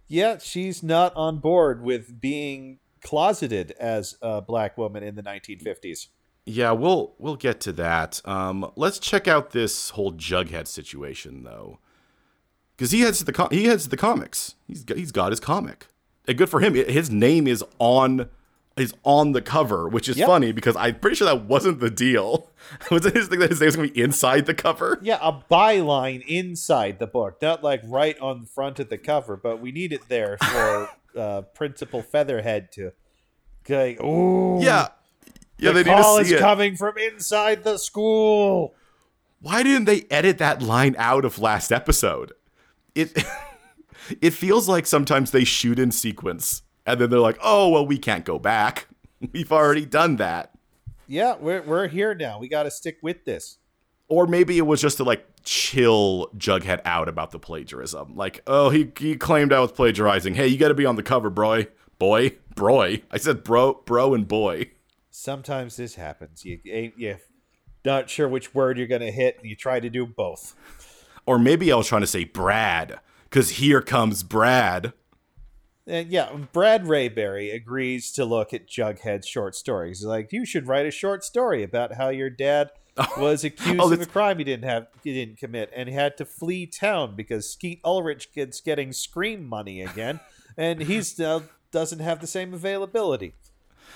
Yeah, 0.07 0.39
she's 0.39 0.83
not 0.83 1.15
on 1.17 1.39
board 1.39 1.83
with 1.83 2.21
being 2.21 2.79
closeted 3.03 3.73
as 3.73 4.17
a 4.21 4.43
black 4.43 4.77
woman 4.77 5.03
in 5.03 5.15
the 5.15 5.23
1950s. 5.23 6.09
Yeah, 6.47 6.73
we'll 6.73 7.15
we'll 7.19 7.37
get 7.37 7.61
to 7.61 7.73
that. 7.73 8.21
Um, 8.25 8.71
let's 8.77 8.99
check 8.99 9.27
out 9.27 9.51
this 9.51 9.91
whole 9.91 10.13
Jughead 10.13 10.67
situation 10.67 11.45
though, 11.45 11.79
because 12.77 12.91
he 12.91 13.01
heads 13.01 13.19
to 13.19 13.25
the 13.25 13.33
com- 13.33 13.49
he 13.51 13.65
heads 13.65 13.85
to 13.85 13.91
the 13.91 13.97
comics. 13.97 14.55
He's 14.67 14.85
got, 14.85 14.97
he's 14.99 15.13
got 15.13 15.31
his 15.33 15.41
comic, 15.41 15.87
and 16.27 16.37
good 16.39 16.49
for 16.49 16.61
him. 16.61 16.75
His 16.75 17.11
name 17.11 17.47
is 17.47 17.65
on 17.79 18.29
is 18.77 18.93
on 19.05 19.31
the 19.33 19.41
cover, 19.41 19.89
which 19.89 20.09
is 20.09 20.17
Yep. 20.17 20.27
funny 20.27 20.51
because 20.51 20.75
I'm 20.75 20.99
pretty 20.99 21.15
sure 21.15 21.27
that 21.27 21.45
wasn't 21.45 21.79
the 21.79 21.91
deal. 21.91 22.51
was 22.91 23.07
it 23.07 23.15
his 23.15 23.29
thing 23.29 23.39
that 23.39 23.51
his 23.51 23.61
name 23.61 23.67
was 23.69 23.77
gonna 23.77 23.89
be 23.89 24.01
inside 24.03 24.47
the 24.47 24.55
cover? 24.55 24.99
Yeah, 25.01 25.19
a 25.23 25.33
byline 25.33 26.25
inside 26.27 26.99
the 26.99 27.07
book, 27.07 27.41
not 27.41 27.63
like 27.63 27.83
right 27.85 28.19
on 28.19 28.41
the 28.41 28.47
front 28.49 28.81
of 28.81 28.89
the 28.89 28.99
cover, 28.99 29.37
but 29.37 29.61
we 29.61 29.71
need 29.71 29.93
it 29.93 30.09
there 30.09 30.39
for 30.39 30.89
uh, 31.17 31.43
Principal 31.55 32.03
Featherhead 32.03 32.73
to 32.73 32.91
go. 33.63 33.95
Ooh, 34.05 34.59
Yeah, 34.61 34.89
yeah. 35.57 35.71
the 35.71 35.85
they 35.85 35.91
need 35.91 36.03
call 36.03 36.17
to 36.17 36.23
is 36.23 36.33
it. 36.33 36.41
coming 36.41 36.75
from 36.75 36.99
inside 36.99 37.63
the 37.63 37.79
school. 37.79 38.75
Why 39.41 39.63
didn't 39.63 39.85
they 39.85 40.05
edit 40.11 40.39
that 40.39 40.63
line 40.63 40.97
out 40.99 41.25
of 41.25 41.39
last 41.39 41.71
episode? 41.71 42.33
It 42.95 43.25
it 44.21 44.31
feels 44.31 44.69
like 44.69 44.87
sometimes 44.87 45.31
they 45.31 45.45
shoot 45.45 45.79
in 45.79 45.91
sequence 45.91 46.63
and 46.87 47.01
then 47.01 47.11
they're 47.11 47.21
like, 47.21 47.39
"Oh, 47.43 47.71
well, 47.71 47.87
we 47.87 47.99
can't 47.99 48.25
go 48.25 48.39
back. 48.39 48.89
We've 49.33 49.53
already 49.53 49.87
done 49.87 50.17
that." 50.17 50.53
Yeah, 51.07 51.37
we're 51.39 51.63
we're 51.63 51.89
here 51.89 52.15
now. 52.15 52.39
We 52.39 52.49
got 52.49 52.65
to 52.65 52.71
stick 52.71 52.99
with 53.03 53.25
this. 53.25 53.59
Or 54.09 54.27
maybe 54.27 54.59
it 54.59 54.67
was 54.67 54.81
just 54.81 54.99
to 54.99 55.05
like 55.05 55.27
chill 55.45 56.29
Jughead 56.37 56.81
out 56.85 57.09
about 57.09 57.31
the 57.31 57.39
plagiarism. 57.39 58.17
Like, 58.17 58.43
"Oh, 58.47 58.71
he 58.71 58.93
he 58.99 59.17
claimed 59.17 59.53
I 59.53 59.61
was 59.61 59.73
plagiarizing. 59.73 60.35
Hey, 60.35 60.49
you 60.49 60.59
got 60.59 60.69
to 60.69 60.75
be 60.75 60.87
on 60.87 60.97
the 60.97 61.03
cover, 61.03 61.31
boy. 61.31 61.69
Boy, 61.99 62.31
broy. 62.55 63.03
I 63.11 63.19
said 63.19 63.45
bro, 63.45 63.83
bro 63.85 64.15
and 64.15 64.27
boy." 64.27 64.71
Sometimes 65.11 65.77
this 65.77 65.95
happens. 65.95 66.45
You 66.45 66.59
ain't 66.67 66.99
you 66.99 67.17
not 67.85 68.11
sure 68.11 68.29
which 68.29 68.55
word 68.55 68.79
you're 68.79 68.87
gonna 68.87 69.11
hit, 69.11 69.39
and 69.39 69.49
you 69.49 69.57
try 69.57 69.81
to 69.81 69.91
do 69.91 70.07
both. 70.07 70.55
Or 71.27 71.39
maybe 71.39 71.73
I 71.73 71.77
was 71.77 71.89
trying 71.89 72.03
to 72.03 72.07
say 72.07 72.25
Brad 72.25 73.01
cuz 73.31 73.51
here 73.51 73.81
comes 73.83 74.23
Brad. 74.23 74.93
And 75.87 76.09
yeah, 76.09 76.33
Brad 76.53 76.85
Rayberry 76.85 77.55
agrees 77.55 78.11
to 78.13 78.25
look 78.25 78.55
at 78.55 78.67
Jughead's 78.67 79.29
short 79.29 79.55
stories. 79.55 79.99
He's 79.99 80.07
like, 80.07 80.33
you 80.33 80.47
should 80.47 80.67
write 80.67 80.87
a 80.87 80.91
short 80.91 81.25
story 81.25 81.63
about 81.63 81.95
how 81.95 82.09
your 82.09 82.31
dad 82.31 82.71
was 83.19 83.45
accused 83.45 83.81
Oh, 83.81 83.93
of 83.93 84.01
a 84.01 84.07
crime 84.07 84.39
he 84.39 84.45
didn't 84.45 84.65
have, 84.65 84.87
he 85.03 85.13
didn't 85.13 85.39
commit, 85.39 85.71
and 85.75 85.89
he 85.89 85.95
had 85.95 86.17
to 86.17 86.25
flee 86.25 86.65
town 86.67 87.17
because 87.17 87.51
Skeet 87.51 87.81
Ulrich 87.85 88.33
gets 88.33 88.61
getting 88.61 88.93
scream 88.93 89.45
money 89.45 89.83
again, 89.83 90.21
and 90.57 90.81
he's 90.81 91.19
uh, 91.21 91.41
doesn't 91.71 91.99
have 91.99 92.21
the 92.21 92.27
same 92.27 92.55
availability. 92.55 93.35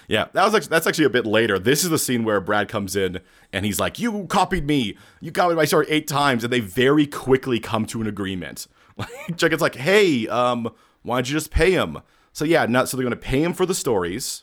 Yeah, 0.07 0.29
that 0.33 0.45
was 0.45 0.55
actually, 0.55 0.69
that's 0.71 0.87
actually 0.87 1.05
a 1.07 1.11
bit 1.11 1.27
later. 1.27 1.59
This 1.59 1.85
is 1.85 1.91
the 1.91 1.99
scene 1.99 2.25
where 2.25 2.41
Brad 2.41 2.69
comes 2.69 2.95
in 2.97 3.21
and 3.53 3.65
he's 3.65 3.81
like, 3.81 3.99
"You 3.99 4.27
copied 4.27 4.67
me. 4.67 4.97
You 5.21 5.33
copied 5.33 5.57
my 5.57 5.65
story 5.65 5.87
eight 5.89 6.07
times," 6.07 6.45
and 6.45 6.53
they 6.53 6.61
very 6.61 7.07
quickly 7.07 7.59
come 7.61 7.87
to 7.87 8.01
an 8.01 8.07
agreement. 8.07 8.67
Like 8.99 9.09
Jughead's 9.37 9.61
like, 9.61 9.77
"Hey, 9.77 10.27
um, 10.27 10.71
why 11.03 11.19
don't 11.19 11.29
you 11.29 11.35
just 11.35 11.53
pay 11.53 11.71
him?" 11.71 11.99
So 12.33 12.45
yeah, 12.45 12.67
not 12.67 12.89
so 12.89 12.97
they're 12.97 13.05
going 13.05 13.11
to 13.13 13.17
pay 13.17 13.43
him 13.43 13.53
for 13.53 13.65
the 13.65 13.75
stories, 13.75 14.43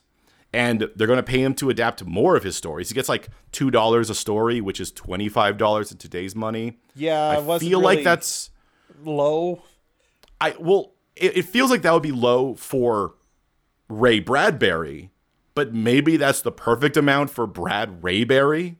and 0.53 0.89
they're 0.95 1.07
going 1.07 1.17
to 1.17 1.23
pay 1.23 1.41
him 1.41 1.53
to 1.55 1.69
adapt 1.69 2.05
more 2.05 2.37
of 2.37 2.43
his 2.43 2.55
stories. 2.55 2.87
He 2.87 2.95
gets 2.95 3.09
like 3.09 3.27
two 3.51 3.69
dollars 3.69 4.09
a 4.09 4.15
story, 4.15 4.61
which 4.61 4.79
is 4.79 4.91
twenty 4.91 5.27
five 5.27 5.57
dollars 5.57 5.91
in 5.91 5.97
today's 5.97 6.35
money. 6.35 6.79
Yeah, 6.95 7.29
I 7.31 7.35
feel 7.59 7.81
really 7.81 7.95
like 7.95 8.03
that's 8.05 8.49
low. 9.03 9.63
I 10.39 10.55
well, 10.59 10.93
it, 11.15 11.37
it 11.37 11.45
feels 11.45 11.69
like 11.69 11.81
that 11.81 11.93
would 11.93 12.03
be 12.03 12.11
low 12.11 12.55
for 12.55 13.15
Ray 13.89 14.19
Bradbury, 14.19 15.11
but 15.55 15.73
maybe 15.73 16.17
that's 16.17 16.41
the 16.41 16.51
perfect 16.51 16.97
amount 16.97 17.31
for 17.31 17.47
Brad 17.47 18.01
Rayberry. 18.01 18.75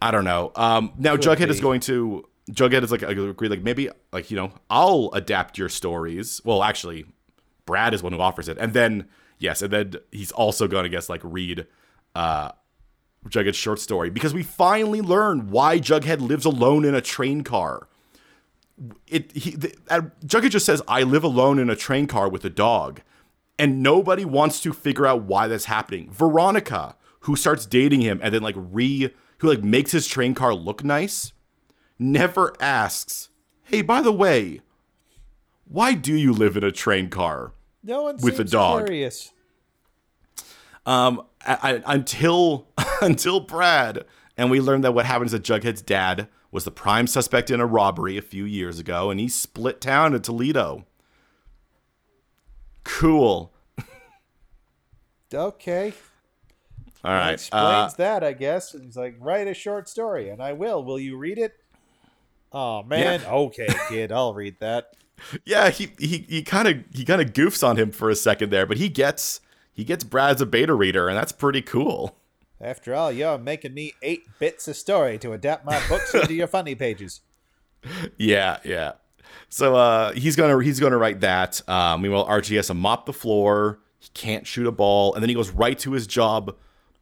I 0.00 0.10
don't 0.10 0.24
know. 0.24 0.52
Um, 0.54 0.92
now 0.98 1.16
Jughead 1.16 1.48
is 1.48 1.60
going 1.60 1.80
to 1.80 2.24
Jughead 2.50 2.84
is 2.84 2.92
like 2.92 3.02
I 3.02 3.10
agree, 3.10 3.48
like 3.48 3.62
maybe 3.62 3.88
like 4.12 4.30
you 4.30 4.36
know 4.36 4.52
I'll 4.70 5.10
adapt 5.14 5.58
your 5.58 5.68
stories. 5.68 6.40
Well, 6.44 6.62
actually, 6.62 7.06
Brad 7.64 7.94
is 7.94 8.02
one 8.02 8.12
who 8.12 8.20
offers 8.20 8.48
it, 8.48 8.58
and 8.58 8.74
then 8.74 9.08
yes, 9.38 9.62
and 9.62 9.72
then 9.72 9.94
he's 10.12 10.30
also 10.30 10.68
going 10.68 10.84
to 10.84 10.90
guess 10.90 11.08
like 11.08 11.22
read 11.24 11.66
uh, 12.14 12.52
Jughead's 13.28 13.56
short 13.56 13.80
story 13.80 14.10
because 14.10 14.34
we 14.34 14.42
finally 14.42 15.00
learn 15.00 15.50
why 15.50 15.78
Jughead 15.78 16.20
lives 16.20 16.44
alone 16.44 16.84
in 16.84 16.94
a 16.94 17.00
train 17.00 17.42
car 17.42 17.88
it 19.06 19.32
he 19.32 19.50
the, 19.52 19.74
uh, 19.88 20.02
Jughead 20.24 20.50
just 20.50 20.66
says 20.66 20.82
I 20.86 21.02
live 21.02 21.24
alone 21.24 21.58
in 21.58 21.70
a 21.70 21.76
train 21.76 22.06
car 22.06 22.28
with 22.28 22.44
a 22.44 22.50
dog, 22.50 23.00
and 23.58 23.82
nobody 23.82 24.24
wants 24.24 24.60
to 24.60 24.72
figure 24.72 25.06
out 25.06 25.22
why 25.22 25.46
that's 25.48 25.64
happening. 25.66 26.10
Veronica, 26.10 26.96
who 27.20 27.36
starts 27.36 27.66
dating 27.66 28.00
him 28.02 28.20
and 28.22 28.32
then 28.34 28.42
like 28.42 28.54
re 28.56 29.12
who 29.38 29.48
like 29.48 29.62
makes 29.62 29.92
his 29.92 30.06
train 30.06 30.34
car 30.34 30.54
look 30.54 30.82
nice, 30.84 31.32
never 31.98 32.54
asks, 32.60 33.28
"Hey, 33.64 33.82
by 33.82 34.00
the 34.00 34.12
way, 34.12 34.60
why 35.66 35.94
do 35.94 36.14
you 36.14 36.32
live 36.32 36.56
in 36.56 36.64
a 36.64 36.72
train 36.72 37.08
car?" 37.10 37.52
No 37.82 38.02
one 38.02 38.16
With 38.20 38.36
seems 38.36 38.50
dog. 38.50 38.86
curious. 38.86 39.32
Um, 40.84 41.22
I, 41.44 41.82
I, 41.86 41.94
until 41.94 42.68
until 43.02 43.40
Brad 43.40 44.04
and 44.36 44.50
we 44.50 44.60
learned 44.60 44.84
that 44.84 44.92
what 44.94 45.06
happens 45.06 45.32
is 45.32 45.40
Jughead's 45.40 45.82
dad 45.82 46.28
was 46.50 46.64
the 46.64 46.70
prime 46.70 47.06
suspect 47.06 47.50
in 47.50 47.60
a 47.60 47.66
robbery 47.66 48.16
a 48.16 48.22
few 48.22 48.44
years 48.44 48.78
ago, 48.78 49.10
and 49.10 49.18
he 49.18 49.28
split 49.28 49.80
town 49.80 50.12
to 50.12 50.20
Toledo. 50.20 50.86
Cool. 52.86 53.52
Okay. 55.34 55.92
All 57.04 57.12
right. 57.12 57.26
That 57.26 57.32
explains 57.32 57.92
uh, 57.92 57.96
that, 57.98 58.24
I 58.24 58.32
guess. 58.32 58.74
And 58.74 58.84
he's 58.84 58.96
like, 58.96 59.16
write 59.20 59.48
a 59.48 59.54
short 59.54 59.88
story, 59.88 60.30
and 60.30 60.40
I 60.40 60.52
will. 60.52 60.82
Will 60.84 60.98
you 60.98 61.16
read 61.16 61.38
it? 61.38 61.54
Oh 62.52 62.82
man. 62.84 63.20
Okay, 63.24 63.68
kid, 63.88 64.12
I'll 64.12 64.32
read 64.32 64.56
that. 64.60 64.96
yeah, 65.44 65.70
he 65.70 65.90
he 65.98 66.24
he 66.28 66.42
kind 66.42 66.68
of 66.68 66.84
he 66.94 67.04
kind 67.04 67.20
of 67.20 67.32
goofs 67.32 67.66
on 67.66 67.76
him 67.76 67.90
for 67.90 68.08
a 68.08 68.16
second 68.16 68.50
there, 68.50 68.66
but 68.66 68.76
he 68.76 68.88
gets 68.88 69.40
he 69.72 69.84
gets 69.84 70.04
Brad 70.04 70.36
as 70.36 70.40
a 70.40 70.46
beta 70.46 70.72
reader, 70.72 71.08
and 71.08 71.18
that's 71.18 71.32
pretty 71.32 71.62
cool. 71.62 72.16
After 72.60 72.94
all, 72.94 73.12
you're 73.12 73.36
making 73.36 73.74
me 73.74 73.92
eight 74.00 74.22
bits 74.38 74.66
a 74.68 74.74
story 74.74 75.18
to 75.18 75.32
adapt 75.32 75.66
my 75.66 75.86
books 75.88 76.14
into 76.14 76.34
your 76.34 76.46
funny 76.46 76.74
pages. 76.74 77.20
Yeah, 78.18 78.58
yeah. 78.64 78.92
So 79.48 79.76
uh, 79.76 80.12
he's 80.12 80.36
gonna 80.36 80.62
he's 80.62 80.80
gonna 80.80 80.98
write 80.98 81.20
that. 81.20 81.66
Um, 81.68 82.02
meanwhile, 82.02 82.24
Archie 82.24 82.56
has 82.56 82.68
to 82.68 82.74
mop 82.74 83.06
the 83.06 83.12
floor. 83.12 83.80
He 83.98 84.08
can't 84.14 84.46
shoot 84.46 84.66
a 84.66 84.72
ball, 84.72 85.14
and 85.14 85.22
then 85.22 85.28
he 85.28 85.34
goes 85.34 85.50
right 85.50 85.78
to 85.80 85.92
his 85.92 86.06
job, 86.06 86.56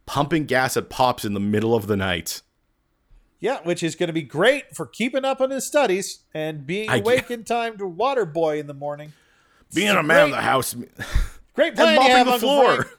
pumping 0.06 0.44
gas 0.46 0.76
at 0.76 0.88
Pops 0.88 1.24
in 1.24 1.34
the 1.34 1.40
middle 1.40 1.74
of 1.74 1.86
the 1.86 1.96
night. 1.96 2.42
Yeah, 3.44 3.58
which 3.62 3.82
is 3.82 3.94
going 3.94 4.06
to 4.06 4.14
be 4.14 4.22
great 4.22 4.74
for 4.74 4.86
keeping 4.86 5.22
up 5.22 5.42
on 5.42 5.50
his 5.50 5.66
studies 5.66 6.20
and 6.32 6.66
being 6.66 6.88
I 6.88 6.96
awake 6.96 7.30
in 7.30 7.44
time 7.44 7.76
to 7.76 7.86
water 7.86 8.24
boy 8.24 8.58
in 8.58 8.68
the 8.68 8.72
morning. 8.74 9.12
Being 9.74 9.90
a 9.90 10.02
man 10.02 10.26
of 10.26 10.30
the 10.30 10.40
house 10.40 10.74
Great 11.52 11.74
plan 11.74 11.88
and 11.88 11.96
mopping 11.96 12.12
have, 12.12 12.26
the 12.26 12.32
Uncle 12.32 12.48
floor. 12.48 12.74
Frank. 12.76 12.90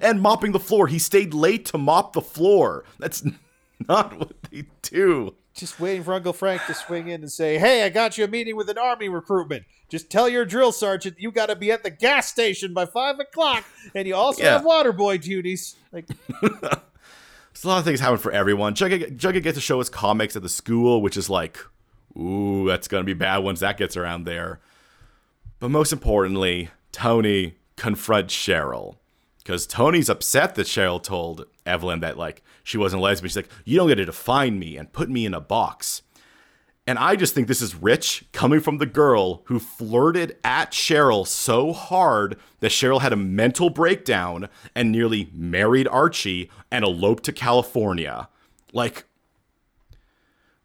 And 0.00 0.22
mopping 0.22 0.52
the 0.52 0.60
floor. 0.60 0.86
He 0.86 0.98
stayed 0.98 1.34
late 1.34 1.66
to 1.66 1.76
mop 1.76 2.14
the 2.14 2.22
floor. 2.22 2.84
That's 2.98 3.22
not 3.88 4.18
what 4.18 4.42
they 4.44 4.64
do. 4.80 5.34
Just 5.54 5.78
waiting 5.78 6.02
for 6.02 6.14
Uncle 6.14 6.32
Frank 6.32 6.62
to 6.66 6.74
swing 6.74 7.06
in 7.08 7.22
and 7.22 7.30
say, 7.30 7.58
"Hey, 7.58 7.84
I 7.84 7.88
got 7.88 8.18
you 8.18 8.24
a 8.24 8.28
meeting 8.28 8.56
with 8.56 8.68
an 8.68 8.76
army 8.78 9.08
recruitment. 9.08 9.64
Just 9.88 10.10
tell 10.10 10.28
your 10.28 10.44
drill 10.44 10.72
sergeant 10.72 11.16
you 11.18 11.30
got 11.30 11.46
to 11.46 11.54
be 11.56 11.70
at 11.70 11.84
the 11.84 11.90
gas 11.90 12.28
station 12.28 12.74
by 12.74 12.86
five 12.86 13.20
o'clock, 13.20 13.64
and 13.94 14.08
you 14.08 14.16
also 14.16 14.42
Yeah. 14.42 14.54
have 14.54 14.64
water 14.64 14.92
boy 14.92 15.18
duties." 15.18 15.76
Like, 15.92 16.06
There's 16.40 17.64
a 17.64 17.68
lot 17.68 17.78
of 17.78 17.84
things 17.84 18.00
happen 18.00 18.18
for 18.18 18.32
everyone. 18.32 18.74
Jughead, 18.74 19.16
Jughead 19.16 19.44
gets 19.44 19.54
to 19.56 19.60
show 19.60 19.78
his 19.78 19.88
comics 19.88 20.34
at 20.34 20.42
the 20.42 20.48
school, 20.48 21.00
which 21.00 21.16
is 21.16 21.30
like, 21.30 21.56
ooh, 22.18 22.66
that's 22.66 22.88
gonna 22.88 23.04
be 23.04 23.14
bad 23.14 23.38
once 23.38 23.60
that 23.60 23.76
gets 23.76 23.96
around 23.96 24.24
there. 24.24 24.58
But 25.60 25.68
most 25.70 25.92
importantly, 25.92 26.70
Toni 26.90 27.54
confronts 27.76 28.34
Cheryl. 28.34 28.96
Because 29.44 29.66
Toni's 29.66 30.08
upset 30.08 30.54
that 30.54 30.66
Cheryl 30.66 31.02
told 31.02 31.44
Evelyn 31.66 32.00
that 32.00 32.16
like 32.16 32.42
she 32.62 32.78
wasn't 32.78 33.02
lesbian. 33.02 33.28
She's 33.28 33.36
like, 33.36 33.50
you 33.64 33.76
don't 33.76 33.88
get 33.88 33.96
to 33.96 34.06
define 34.06 34.58
me 34.58 34.76
and 34.78 34.92
put 34.92 35.10
me 35.10 35.26
in 35.26 35.34
a 35.34 35.40
box. 35.40 36.02
And 36.86 36.98
I 36.98 37.16
just 37.16 37.34
think 37.34 37.48
this 37.48 37.62
is 37.62 37.74
rich 37.74 38.26
coming 38.32 38.60
from 38.60 38.76
the 38.78 38.86
girl 38.86 39.42
who 39.46 39.58
flirted 39.58 40.36
at 40.44 40.72
Cheryl 40.72 41.26
so 41.26 41.72
hard 41.72 42.38
that 42.60 42.72
Cheryl 42.72 43.00
had 43.00 43.12
a 43.12 43.16
mental 43.16 43.70
breakdown 43.70 44.48
and 44.74 44.92
nearly 44.92 45.30
married 45.32 45.88
Archie 45.88 46.50
and 46.70 46.84
eloped 46.84 47.24
to 47.24 47.32
California. 47.32 48.28
Like, 48.74 49.04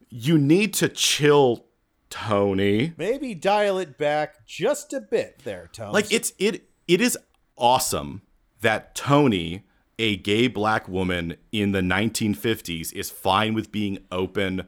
you 0.09 0.37
need 0.37 0.73
to 0.75 0.89
chill, 0.89 1.65
Toni. 2.09 2.93
maybe 2.97 3.33
dial 3.33 3.77
it 3.77 3.97
back 3.97 4.45
just 4.45 4.91
a 4.91 4.99
bit 4.99 5.41
there, 5.43 5.69
Toni. 5.71 5.93
Like 5.93 6.11
it's 6.11 6.33
it 6.37 6.67
it 6.87 6.99
is 6.99 7.17
awesome 7.55 8.23
that 8.61 8.95
Toni, 8.95 9.63
a 9.97 10.17
gay 10.17 10.47
black 10.47 10.87
woman 10.87 11.35
in 11.51 11.71
the 11.71 11.81
1950s, 11.81 12.93
is 12.93 13.09
fine 13.09 13.53
with 13.53 13.71
being 13.71 13.99
open 14.11 14.63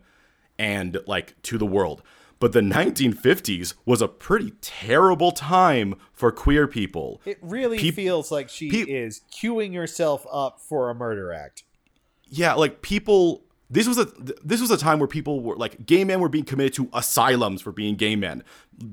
and 0.60 0.98
like 1.08 1.42
to 1.44 1.58
the 1.58 1.66
world. 1.66 2.02
But 2.40 2.54
the 2.54 2.62
1950s 2.62 3.76
was 3.86 4.02
a 4.02 4.08
pretty 4.08 4.54
terrible 4.62 5.32
time 5.32 5.96
for 6.12 6.32
queer 6.32 6.68
people. 6.68 7.22
it 7.26 7.38
really 7.42 7.78
peop- 7.78 7.96
feels 7.96 8.32
like 8.32 8.50
she 8.50 8.70
peop- 8.70 8.90
is 8.90 9.22
queuing 9.32 9.76
herself 9.76 10.26
up 10.32 10.60
for 10.60 10.90
a 10.90 10.96
murder 10.96 11.32
act. 11.32 11.64
yeah, 12.28 12.54
like 12.54 12.82
people 12.82 13.44
this 13.72 13.88
was 13.88 13.98
a 13.98 14.06
this 14.44 14.60
was 14.60 14.70
a 14.70 14.78
time 14.78 15.00
where 15.00 15.08
people 15.08 15.40
were 15.40 15.56
like 15.56 15.86
gay 15.86 16.04
men 16.04 16.20
were 16.20 16.28
being 16.28 16.44
committed 16.44 16.74
to 16.74 16.90
asylums 16.94 17.62
for 17.62 17.72
being 17.72 17.96
gay 17.96 18.18
men. 18.18 18.44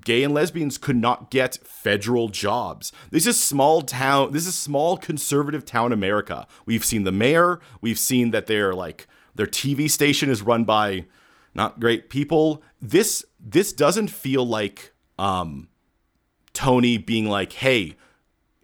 Gay 0.00 0.22
and 0.22 0.32
lesbians 0.32 0.78
could 0.78 0.96
not 0.96 1.32
get 1.32 1.58
federal 1.64 2.28
jobs. 2.28 2.92
This 3.10 3.26
is 3.26 3.42
small 3.42 3.82
town 3.82 4.30
this 4.30 4.46
is 4.46 4.54
small 4.54 4.96
conservative 4.96 5.64
town 5.64 5.92
America. 5.92 6.46
We've 6.64 6.84
seen 6.84 7.02
the 7.02 7.10
mayor, 7.10 7.58
we've 7.80 7.98
seen 7.98 8.30
that 8.30 8.46
they're 8.46 8.72
like 8.72 9.08
their 9.34 9.46
TV 9.46 9.90
station 9.90 10.30
is 10.30 10.42
run 10.42 10.64
by 10.64 11.06
not 11.54 11.80
great 11.80 12.08
people. 12.08 12.62
This 12.80 13.24
this 13.40 13.72
doesn't 13.72 14.08
feel 14.08 14.46
like 14.46 14.92
um 15.18 15.68
Toni 16.52 16.98
being 16.98 17.26
like, 17.26 17.52
"Hey, 17.52 17.96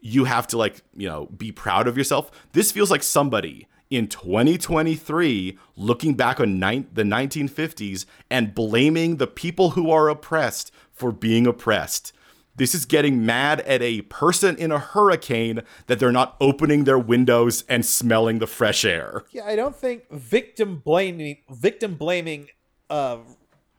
you 0.00 0.24
have 0.24 0.46
to 0.48 0.56
like 0.56 0.82
you 0.94 1.08
know 1.08 1.26
be 1.26 1.50
proud 1.50 1.88
of 1.88 1.96
yourself 1.96 2.30
this 2.52 2.70
feels 2.70 2.90
like 2.90 3.02
somebody 3.02 3.66
in 3.96 4.08
2023 4.08 5.58
looking 5.76 6.14
back 6.14 6.40
on 6.40 6.58
nine, 6.58 6.86
the 6.92 7.02
1950s 7.02 8.06
and 8.30 8.54
blaming 8.54 9.16
the 9.16 9.26
people 9.26 9.70
who 9.70 9.90
are 9.90 10.08
oppressed 10.08 10.72
for 10.92 11.12
being 11.12 11.46
oppressed. 11.46 12.12
This 12.56 12.74
is 12.74 12.84
getting 12.84 13.26
mad 13.26 13.60
at 13.62 13.82
a 13.82 14.02
person 14.02 14.56
in 14.56 14.70
a 14.70 14.78
hurricane 14.78 15.62
that 15.86 15.98
they're 15.98 16.12
not 16.12 16.36
opening 16.40 16.84
their 16.84 16.98
windows 16.98 17.64
and 17.68 17.84
smelling 17.84 18.38
the 18.38 18.46
fresh 18.46 18.84
air. 18.84 19.24
Yeah, 19.32 19.44
I 19.44 19.56
don't 19.56 19.74
think 19.74 20.08
victim 20.10 20.80
blaming 20.84 21.38
victim 21.50 21.96
blaming 21.96 22.48
uh, 22.88 23.18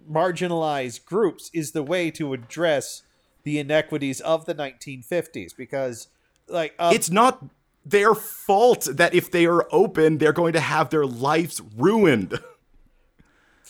marginalized 0.09 1.05
groups 1.05 1.49
is 1.53 1.71
the 1.71 1.83
way 1.83 2.11
to 2.11 2.33
address 2.33 3.03
the 3.43 3.59
inequities 3.59 4.19
of 4.21 4.45
the 4.45 4.55
1950s 4.55 5.55
because 5.55 6.07
like 6.47 6.73
um, 6.77 6.93
it's 6.93 7.09
not 7.09 7.43
their 7.85 8.15
fault 8.15 8.87
that 8.91 9.13
if 9.13 9.29
they 9.29 9.45
are 9.45 9.67
open 9.71 10.17
they're 10.17 10.33
going 10.33 10.53
to 10.53 10.59
have 10.59 10.89
their 10.89 11.05
lives 11.05 11.61
ruined. 11.77 12.39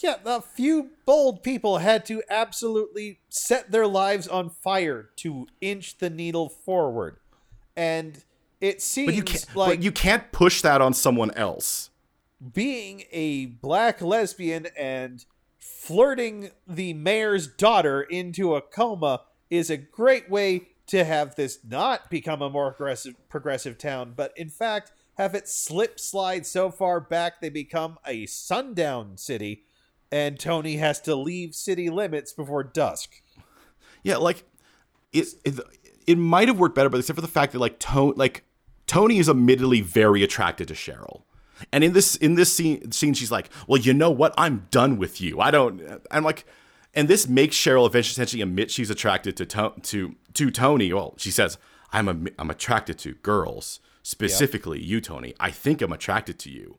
Yeah 0.02 0.18
a 0.26 0.42
few 0.42 0.90
bold 1.06 1.42
people 1.42 1.78
had 1.78 2.06
to 2.08 2.22
absolutely 2.30 3.20
set 3.30 3.72
their 3.72 3.88
lives 3.88 4.28
on 4.28 4.50
fire 4.50 5.10
to 5.18 5.48
inch 5.62 5.98
the 6.00 6.10
needle 6.10 6.50
forward. 6.50 7.18
And 7.78 8.24
it 8.62 8.82
seems 8.82 9.08
but 9.08 9.16
you 9.16 9.24
can't 9.24 9.56
like 9.56 9.70
but 9.78 9.84
you 9.84 9.92
can't 9.92 10.32
push 10.32 10.62
that 10.62 10.82
on 10.82 10.94
someone 10.94 11.32
else. 11.32 11.90
being 12.54 13.04
a 13.12 13.46
black 13.46 14.02
lesbian 14.02 14.68
and 14.78 15.26
flirting 15.58 16.52
the 16.68 16.94
mayor's 16.94 17.48
daughter 17.48 18.02
into 18.02 18.56
a 18.56 18.62
coma 18.62 19.22
is 19.50 19.70
a 19.70 19.78
great 19.78 20.30
way 20.30 20.68
to 20.88 21.04
have 21.04 21.36
this 21.36 21.60
not 21.68 22.10
become 22.10 22.42
a 22.42 22.50
more 22.50 22.72
aggressive 22.72 23.16
progressive 23.30 23.78
town 23.78 24.14
but 24.16 24.32
in 24.38 24.50
fact 24.50 24.92
have 25.18 25.34
it 25.34 25.48
slip 25.48 26.00
slide 26.00 26.46
so 26.46 26.70
far 26.70 27.00
back 27.00 27.42
they 27.42 27.50
become 27.50 27.98
a 28.06 28.26
sundown 28.26 29.18
city 29.18 29.64
and 30.12 30.40
toni 30.40 30.78
has 30.78 31.00
to 31.02 31.16
leave 31.16 31.56
city 31.56 31.90
limits 31.90 32.34
before 32.34 32.64
dusk 32.64 33.22
Yeah, 34.04 34.18
like 34.18 34.44
it 35.12 35.28
it, 35.44 35.60
it 36.06 36.18
might 36.18 36.48
have 36.48 36.60
worked 36.60 36.76
better, 36.76 36.90
but 36.90 37.00
except 37.00 37.16
for 37.16 37.22
the 37.22 37.28
fact 37.28 37.54
that 37.54 37.60
like 37.60 37.80
Toni 37.80 38.14
like 38.16 38.44
Toni 38.86 39.18
is 39.18 39.28
admittedly 39.28 39.82
very 39.82 40.24
attracted 40.24 40.68
to 40.68 40.76
Cheryl. 40.76 41.24
And 41.72 41.84
in 41.84 41.94
this 41.94 42.16
in 42.18 42.36
this 42.36 42.54
scene 42.54 42.92
scene 42.92 43.16
she's 43.16 43.32
like, 43.32 43.50
"Well, 43.68 43.82
you 43.82 43.94
know 43.94 44.12
what? 44.12 44.36
I'm 44.38 44.68
done 44.70 44.98
with 44.98 45.22
you. 45.22 45.40
I 45.40 45.50
don't 45.50 45.82
I'm 46.12 46.24
like 46.24 46.46
and 46.96 47.08
this 47.08 47.28
makes 47.28 47.56
Cheryl 47.56 47.86
eventually 47.88 48.12
essentially 48.12 48.42
admit 48.42 48.72
she's 48.72 48.90
attracted 48.90 49.38
to 49.38 49.46
to 49.46 49.74
to, 49.82 50.16
to 50.34 50.52
Toni. 50.52 50.94
Well, 50.94 51.14
she 51.18 51.32
says, 51.32 51.58
"I'm 51.92 52.08
a, 52.08 52.32
I'm 52.40 52.50
attracted 52.50 52.98
to 53.00 53.14
girls, 53.16 53.80
specifically 54.04 54.82
you, 54.82 55.02
Toni. 55.02 55.34
I 55.40 55.52
think 55.52 55.82
I'm 55.82 55.94
attracted 55.94 56.40
to 56.40 56.50
you." 56.50 56.78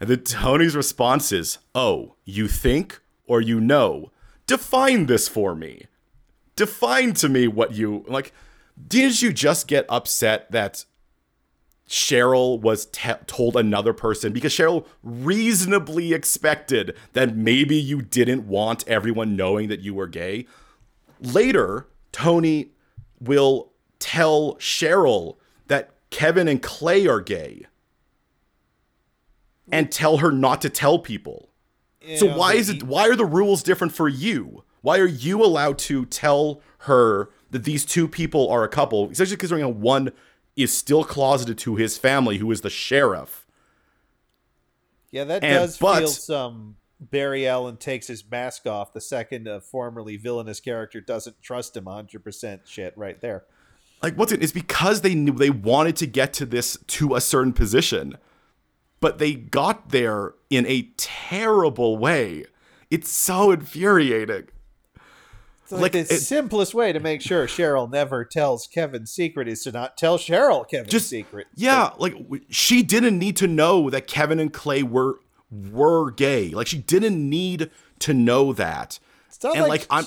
And 0.00 0.10
then 0.10 0.22
Toni's 0.24 0.76
response 0.76 1.32
is, 1.32 1.58
"Oh, 1.74 2.16
you 2.24 2.48
think 2.48 3.00
or 3.26 3.40
you 3.40 3.60
know? 3.60 4.12
Define 4.46 5.06
this 5.06 5.28
for 5.28 5.54
me." 5.54 5.86
define 6.56 7.12
to 7.12 7.28
me 7.28 7.46
what 7.46 7.72
you 7.72 8.04
like 8.08 8.32
didn't 8.88 9.22
you 9.22 9.32
just 9.32 9.68
get 9.68 9.86
upset 9.88 10.50
that 10.50 10.84
Cheryl 11.88 12.60
was 12.60 12.86
te- 12.86 13.12
told 13.26 13.56
another 13.56 13.92
person 13.92 14.32
because 14.32 14.52
Cheryl 14.52 14.86
reasonably 15.02 16.12
expected 16.12 16.96
that 17.12 17.36
maybe 17.36 17.76
you 17.76 18.02
didn't 18.02 18.48
want 18.48 18.86
everyone 18.88 19.36
knowing 19.36 19.68
that 19.68 19.80
you 19.80 19.94
were 19.94 20.08
gay. 20.08 20.46
Later, 21.20 21.86
Toni 22.10 22.70
will 23.20 23.72
tell 23.98 24.56
Cheryl 24.56 25.36
that 25.68 25.90
Kevin 26.10 26.48
and 26.48 26.60
Clay 26.60 27.06
are 27.06 27.20
gay 27.20 27.66
and 29.70 29.90
tell 29.90 30.18
her 30.18 30.32
not 30.32 30.60
to 30.62 30.70
tell 30.70 30.98
people. 30.98 31.50
So 32.16 32.26
why 32.26 32.54
is 32.54 32.68
it 32.68 32.84
why 32.84 33.08
are 33.08 33.16
the 33.16 33.24
rules 33.24 33.64
different 33.64 33.92
for 33.92 34.08
you? 34.08 34.62
Why 34.80 34.98
are 34.98 35.06
you 35.06 35.44
allowed 35.44 35.78
to 35.80 36.04
tell 36.06 36.60
her 36.80 37.30
that 37.50 37.64
these 37.64 37.84
two 37.84 38.06
people 38.06 38.48
are 38.48 38.62
a 38.62 38.68
couple, 38.68 39.10
especially 39.10 39.36
considering 39.36 39.64
how 39.64 39.70
one 39.70 40.12
is 40.56 40.72
still 40.72 41.04
closeted 41.04 41.58
to 41.58 41.76
his 41.76 41.98
family, 41.98 42.38
who 42.38 42.50
is 42.50 42.62
the 42.62 42.70
sheriff. 42.70 43.46
Yeah, 45.10 45.24
that 45.24 45.44
And- 45.44 45.54
does 45.54 45.78
but- 45.78 45.98
feel 46.00 46.08
some. 46.08 46.76
Barry 46.98 47.46
Allen 47.46 47.76
takes 47.76 48.06
his 48.06 48.24
mask 48.30 48.66
off 48.66 48.94
the 48.94 49.02
second 49.02 49.46
a 49.46 49.60
formerly 49.60 50.16
villainous 50.16 50.60
character 50.60 50.98
doesn't 50.98 51.42
trust 51.42 51.76
him 51.76 51.86
100% 51.86 52.60
shit 52.66 52.96
right 52.96 53.20
there. 53.20 53.44
Like 54.02 54.14
what's 54.14 54.32
it? 54.32 54.42
It's 54.42 54.50
because 54.52 55.02
they 55.02 55.14
knew 55.14 55.32
they 55.32 55.50
wanted 55.50 55.96
to 55.96 56.06
get 56.06 56.32
to 56.34 56.46
this 56.46 56.78
to 56.86 57.14
a 57.14 57.20
certain 57.20 57.52
position, 57.52 58.16
but 59.00 59.18
they 59.18 59.34
got 59.34 59.90
there 59.90 60.32
in 60.48 60.64
a 60.66 60.88
terrible 60.96 61.98
way. 61.98 62.46
It's 62.90 63.10
so 63.10 63.50
infuriating. 63.50 64.48
It's 65.66 65.72
like, 65.72 65.82
Like, 65.82 65.92
the 65.92 66.14
it- 66.14 66.20
simplest 66.20 66.74
way 66.74 66.92
to 66.92 67.00
make 67.00 67.20
sure 67.20 67.46
Cheryl 67.48 67.90
never 67.90 68.24
tells 68.24 68.68
Kevin's 68.68 69.10
secret 69.10 69.48
is 69.48 69.64
to 69.64 69.72
not 69.72 69.96
tell 69.96 70.16
Cheryl 70.16 70.68
Kevin's 70.68 70.92
Just 70.92 71.08
secret. 71.10 71.48
Yeah, 71.56 71.90
like 71.98 72.14
she 72.50 72.84
didn't 72.84 73.18
need 73.18 73.36
to 73.38 73.48
know 73.48 73.90
that 73.90 74.06
Kevin 74.06 74.38
and 74.38 74.52
Clay 74.52 74.84
were 74.84 75.18
were 75.50 76.12
gay. 76.12 76.50
Like 76.50 76.68
she 76.68 76.78
didn't 76.78 77.28
need 77.28 77.70
to 77.98 78.14
know 78.14 78.52
that. 78.52 79.00
And 79.42 79.62
like 79.62 79.68
like, 79.68 79.86
I'm 79.90 80.04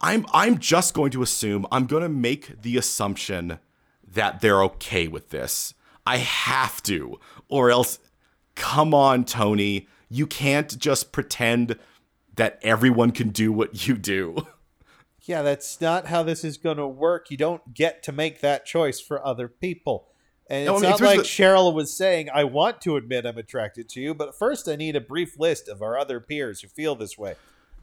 I'm 0.00 0.26
I'm 0.32 0.58
just 0.58 0.94
going 0.94 1.12
to 1.12 1.22
assume 1.22 1.64
I'm 1.70 1.86
going 1.86 2.02
to 2.02 2.08
make 2.08 2.62
the 2.62 2.76
assumption 2.76 3.60
that 4.04 4.40
they're 4.40 4.64
okay 4.64 5.06
with 5.06 5.30
this. 5.30 5.74
I 6.04 6.16
have 6.16 6.82
to 6.84 7.20
or 7.48 7.70
else 7.70 8.00
come 8.56 8.92
on 8.94 9.24
Toni, 9.24 9.86
you 10.08 10.26
can't 10.26 10.76
just 10.76 11.12
pretend 11.12 11.76
that 12.34 12.58
everyone 12.62 13.12
can 13.12 13.28
do 13.28 13.52
what 13.52 13.86
you 13.86 13.94
do. 13.96 14.44
Yeah, 15.28 15.42
that's 15.42 15.78
not 15.78 16.06
how 16.06 16.22
this 16.22 16.42
is 16.42 16.56
going 16.56 16.78
to 16.78 16.86
work. 16.86 17.30
You 17.30 17.36
don't 17.36 17.74
get 17.74 18.02
to 18.04 18.12
make 18.12 18.40
that 18.40 18.64
choice 18.64 18.98
for 18.98 19.24
other 19.24 19.46
people. 19.46 20.08
And 20.48 20.62
it's 20.62 20.70
I 20.70 20.80
mean, 20.80 20.90
not 20.90 21.00
like 21.02 21.18
the- 21.18 21.24
Cheryl 21.24 21.74
was 21.74 21.94
saying, 21.94 22.30
I 22.32 22.44
want 22.44 22.80
to 22.82 22.96
admit 22.96 23.26
I'm 23.26 23.36
attracted 23.36 23.90
to 23.90 24.00
you, 24.00 24.14
but 24.14 24.34
first 24.34 24.66
I 24.68 24.76
need 24.76 24.96
a 24.96 25.02
brief 25.02 25.38
list 25.38 25.68
of 25.68 25.82
our 25.82 25.98
other 25.98 26.18
peers 26.18 26.62
who 26.62 26.68
feel 26.68 26.94
this 26.94 27.18
way. 27.18 27.34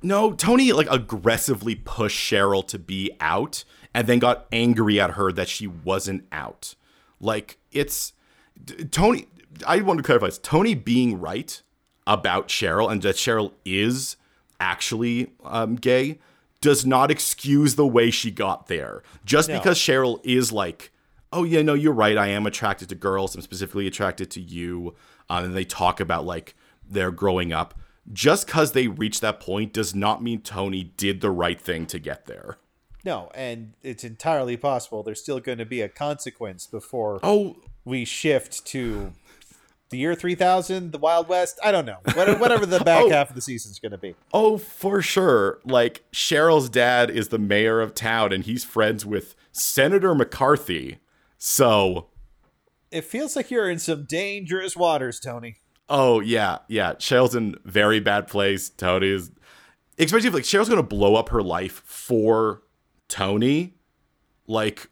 No, 0.02 0.34
Toni 0.34 0.74
like 0.74 0.89
aggressively 0.89 1.76
pushed 1.76 2.18
Cheryl 2.18 2.68
to 2.68 2.80
be 2.80 3.12
out 3.20 3.64
and 3.93 4.08
then 4.08 4.18
got 4.18 4.48
angry 4.52 5.00
at 5.00 5.12
her 5.12 5.32
that 5.32 5.48
she 5.48 5.68
wasn't 5.68 6.26
out. 6.32 6.74
Like 7.20 7.60
it's 7.72 8.14
Toni 8.89 9.28
I 9.66 9.82
want 9.82 10.00
to 10.00 10.04
clarify 10.04 10.28
this. 10.28 10.39
Toni 10.39 10.74
being 10.74 11.20
right 11.20 11.62
about 12.08 12.48
Cheryl 12.48 12.91
and 12.91 13.02
that 13.04 13.16
Cheryl 13.16 13.54
is 13.64 14.18
actually 14.60 15.32
um, 15.43 15.76
gay 15.76 16.20
does 16.66 16.84
not 16.84 17.11
excuse 17.11 17.76
the 17.76 17.86
way 17.86 18.09
she 18.09 18.32
got 18.32 18.66
there. 18.66 19.03
Just 19.24 19.49
No. 19.49 19.57
because 19.59 19.78
Cheryl 19.78 20.20
is 20.24 20.51
like, 20.51 20.91
oh 21.32 21.43
yeah, 21.43 21.61
no, 21.61 21.76
you're 21.76 21.93
right. 21.93 22.18
I 22.18 22.30
am 22.30 22.47
attracted 22.47 22.89
to 22.89 22.95
girls. 22.95 23.36
I'm 23.36 23.41
specifically 23.41 23.86
attracted 23.86 24.32
to 24.32 24.41
you. 24.41 24.95
Um, 25.30 25.45
and 25.45 25.55
they 25.55 25.63
talk 25.63 25.99
about 25.99 26.26
like 26.26 26.55
their 26.89 27.11
growing 27.11 27.53
up. 27.53 27.76
Just 28.11 28.47
because 28.47 28.72
they 28.72 28.88
reach 28.88 29.20
that 29.20 29.39
point 29.39 29.74
does 29.74 29.93
not 29.93 30.24
mean 30.24 30.41
Toni 30.41 30.86
did 30.97 31.22
the 31.22 31.30
right 31.30 31.61
thing 31.61 31.86
to 31.86 31.99
get 31.99 32.26
there. 32.26 32.57
No, 33.03 33.30
and 33.36 33.74
it's 33.84 34.03
entirely 34.03 34.57
possible 34.57 35.03
there's 35.03 35.22
still 35.22 35.39
going 35.39 35.59
to 35.59 35.66
be 35.66 35.82
a 35.82 35.89
consequence 35.89 36.66
before 36.66 37.20
Oh, 37.22 37.57
we 37.84 38.05
shift 38.05 38.66
to 38.68 39.13
the 39.90 39.98
year 39.98 40.16
3000, 40.16 40.92
the 40.92 40.98
Wild 40.98 41.28
West. 41.28 41.60
I 41.64 41.72
don't 41.72 41.86
know. 41.86 41.98
What- 42.14 42.40
Whatever 42.40 42.66
the 42.66 42.80
back 42.84 43.04
Oh. 43.06 43.10
half 43.10 43.30
of 43.30 43.36
the 43.36 43.42
season's 43.42 43.80
going 43.80 43.92
to 43.92 43.98
be. 43.98 44.16
oh, 44.34 44.58
for 44.58 45.02
sure. 45.02 45.60
Like 45.66 46.04
Cheryl's 46.12 46.70
dad 46.70 47.10
is 47.10 47.30
the 47.30 47.38
mayor 47.40 47.82
of 47.82 47.94
town, 47.94 48.34
and 48.34 48.44
he's 48.44 48.64
friends 48.64 49.06
with 49.06 49.36
Senator 49.52 50.14
McCarthy. 50.16 50.98
So, 51.38 52.08
It 52.92 53.04
feels 53.04 53.36
like 53.36 53.52
you're 53.52 53.70
in 53.70 53.80
some 53.80 54.06
dangerous 54.06 54.76
waters, 54.76 55.20
Toni. 55.20 55.58
oh 55.90 56.20
yeah, 56.20 56.60
yeah. 56.68 56.94
Cheryl's 56.94 57.36
in 57.36 57.56
very 57.64 58.00
bad 58.00 58.28
place. 58.28 58.70
Toni 58.70 59.08
is, 59.10 59.30
especially 60.00 60.30
if 60.30 60.34
like 60.34 60.44
Cheryl's 60.44 60.70
gonna 60.70 60.82
blow 60.84 61.16
up 61.16 61.30
her 61.30 61.44
life 61.44 61.84
for 61.86 62.64
Toni. 63.08 63.76
Like, 64.48 64.88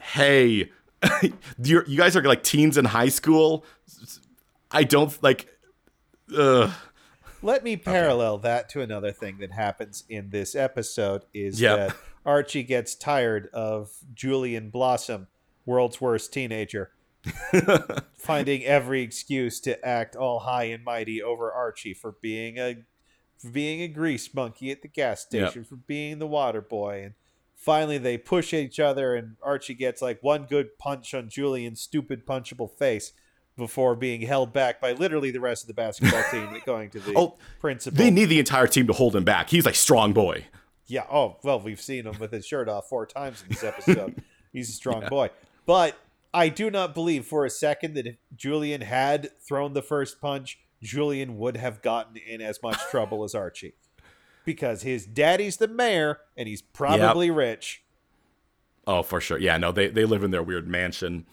hey, 0.00 0.70
you 1.62 1.96
guys 1.96 2.16
are 2.16 2.22
like 2.22 2.42
teens 2.42 2.76
in 2.78 2.84
high 2.84 3.08
school. 3.08 3.64
I 4.70 4.84
don't 4.84 5.20
like. 5.22 5.48
Ugh. 6.36 6.70
Let 7.42 7.62
me 7.62 7.76
parallel 7.76 8.38
that 8.38 8.70
to 8.70 8.80
another 8.80 9.12
thing 9.12 9.36
that 9.38 9.52
happens 9.52 10.04
in 10.08 10.30
this 10.30 10.54
episode 10.54 11.24
is 11.34 11.60
Yep. 11.60 11.76
that 11.76 11.96
Archie 12.24 12.62
gets 12.62 12.94
tired 12.94 13.50
of 13.52 13.90
Julian 14.14 14.70
Blossom, 14.70 15.26
world's 15.66 16.00
worst 16.00 16.32
teenager, 16.32 16.92
finding 18.16 18.64
every 18.64 19.02
excuse 19.02 19.60
to 19.60 19.84
act 19.86 20.16
all 20.16 20.40
high 20.40 20.64
and 20.64 20.82
mighty 20.84 21.22
over 21.22 21.52
Archie 21.52 21.94
for 21.94 22.12
being 22.22 22.58
a 22.58 22.76
for 23.38 23.50
being 23.50 23.82
a 23.82 23.88
grease 23.88 24.32
monkey 24.32 24.70
at 24.70 24.80
the 24.80 24.88
gas 24.88 25.26
Yep. 25.30 25.48
station, 25.50 25.64
for 25.64 25.76
being 25.76 26.18
the 26.18 26.26
water 26.26 26.62
boy, 26.62 27.02
and 27.04 27.14
finally 27.56 27.98
they 27.98 28.18
push 28.18 28.52
each 28.52 28.78
other, 28.80 29.14
and 29.14 29.36
Archie 29.42 29.74
gets 29.74 30.00
like 30.02 30.22
one 30.22 30.44
good 30.44 30.78
punch 30.78 31.14
on 31.14 31.28
Julian's 31.28 31.80
stupid 31.80 32.26
punchable 32.26 32.70
face. 32.70 33.12
Before 33.56 33.94
being 33.94 34.22
held 34.22 34.52
back 34.52 34.80
by 34.80 34.94
literally 34.94 35.30
the 35.30 35.38
rest 35.38 35.62
of 35.62 35.68
the 35.68 35.74
basketball 35.74 36.24
team 36.32 36.60
going 36.66 36.90
to 36.90 36.98
the 36.98 37.12
Oh, 37.16 37.36
principal. 37.60 37.96
They 37.96 38.10
need 38.10 38.24
the 38.24 38.40
entire 38.40 38.66
team 38.66 38.88
to 38.88 38.92
hold 38.92 39.14
him 39.14 39.22
back. 39.22 39.48
He's 39.48 39.64
like 39.64 39.76
strong 39.76 40.12
boy. 40.12 40.46
Yeah. 40.86 41.04
Oh, 41.08 41.36
well, 41.44 41.60
we've 41.60 41.80
seen 41.80 42.04
him 42.08 42.18
with 42.18 42.32
his 42.32 42.44
shirt 42.44 42.68
off 42.68 42.88
four 42.88 43.06
times 43.06 43.42
in 43.42 43.50
this 43.50 43.62
episode. 43.62 44.20
He's 44.52 44.70
a 44.70 44.72
strong 44.72 45.06
boy. 45.08 45.30
But 45.66 45.96
I 46.32 46.48
do 46.48 46.68
not 46.68 46.94
believe 46.94 47.26
for 47.26 47.44
a 47.44 47.50
second 47.50 47.94
that 47.94 48.08
if 48.08 48.16
Julian 48.34 48.80
had 48.80 49.30
thrown 49.40 49.72
the 49.72 49.82
first 49.82 50.20
punch, 50.20 50.58
Julian 50.82 51.38
would 51.38 51.56
have 51.56 51.80
gotten 51.80 52.16
in 52.16 52.40
as 52.40 52.60
much 52.60 52.80
trouble 52.90 53.22
as 53.22 53.36
Archie. 53.36 53.74
Because 54.44 54.82
his 54.82 55.06
daddy's 55.06 55.56
the 55.56 55.68
mayor 55.68 56.20
and 56.36 56.46
he's 56.48 56.60
probably 56.62 57.30
rich. 57.30 57.82
Oh, 58.86 59.02
for 59.02 59.20
sure. 59.20 59.38
Yeah, 59.38 59.56
no, 59.56 59.72
they 59.72 59.88
they 59.88 60.04
live 60.04 60.22
in 60.22 60.30
their 60.30 60.42
weird 60.42 60.68
mansion. 60.68 61.26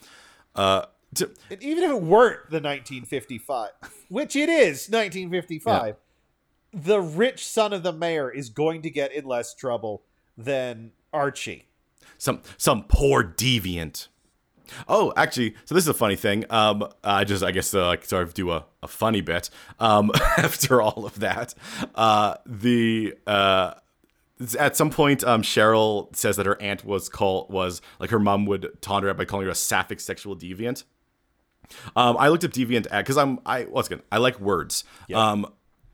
Uh, 0.54 0.86
t- 1.14 1.26
And 1.50 1.62
even 1.62 1.84
if 1.84 1.90
it 1.90 2.02
weren't 2.02 2.48
the 2.50 2.60
1955, 2.60 3.70
which 4.08 4.34
it 4.36 4.48
is 4.48 4.88
1955, 4.88 5.96
the 6.72 7.00
rich 7.00 7.46
son 7.46 7.72
of 7.74 7.82
the 7.82 7.92
mayor 7.92 8.30
is 8.30 8.48
going 8.48 8.80
to 8.82 8.90
get 8.90 9.12
in 9.12 9.26
less 9.26 9.54
trouble 9.54 10.02
than 10.38 10.92
Archie. 11.12 11.66
some 12.16 12.40
some 12.56 12.84
poor 12.84 13.22
deviant. 13.22 14.08
Oh, 14.88 15.12
actually, 15.16 15.54
so 15.64 15.74
this 15.74 15.84
is 15.84 15.88
a 15.88 15.94
funny 15.94 16.16
thing. 16.16 16.44
Um, 16.50 16.88
I 17.04 17.24
just 17.24 17.42
I 17.42 17.50
guess 17.50 17.74
uh, 17.74 17.86
like 17.86 18.04
sort 18.04 18.24
of 18.24 18.34
do 18.34 18.50
a, 18.50 18.64
a 18.82 18.88
funny 18.88 19.20
bit. 19.20 19.50
Um, 19.78 20.10
after 20.36 20.80
all 20.80 21.06
of 21.06 21.20
that, 21.20 21.54
uh, 21.94 22.36
the 22.46 23.14
uh, 23.26 23.74
at 24.58 24.76
some 24.76 24.90
point, 24.90 25.24
um, 25.24 25.42
Cheryl 25.42 26.14
says 26.14 26.36
that 26.36 26.46
her 26.46 26.60
aunt 26.60 26.84
was 26.84 27.08
called 27.08 27.50
was 27.50 27.80
like 27.98 28.10
her 28.10 28.18
mom 28.18 28.46
would 28.46 28.80
taunt 28.80 29.04
her 29.04 29.14
by 29.14 29.24
calling 29.24 29.46
her 29.46 29.52
a 29.52 29.56
sapphic 29.56 30.00
sexual 30.00 30.36
deviant. 30.36 30.84
Um, 31.96 32.16
I 32.18 32.28
looked 32.28 32.44
up 32.44 32.50
deviant 32.50 32.86
at 32.90 33.04
because 33.04 33.16
I'm 33.16 33.38
I 33.46 33.64
once 33.64 33.86
again 33.86 34.02
I 34.10 34.18
like 34.18 34.40
words. 34.40 34.84
Um, 35.14 35.46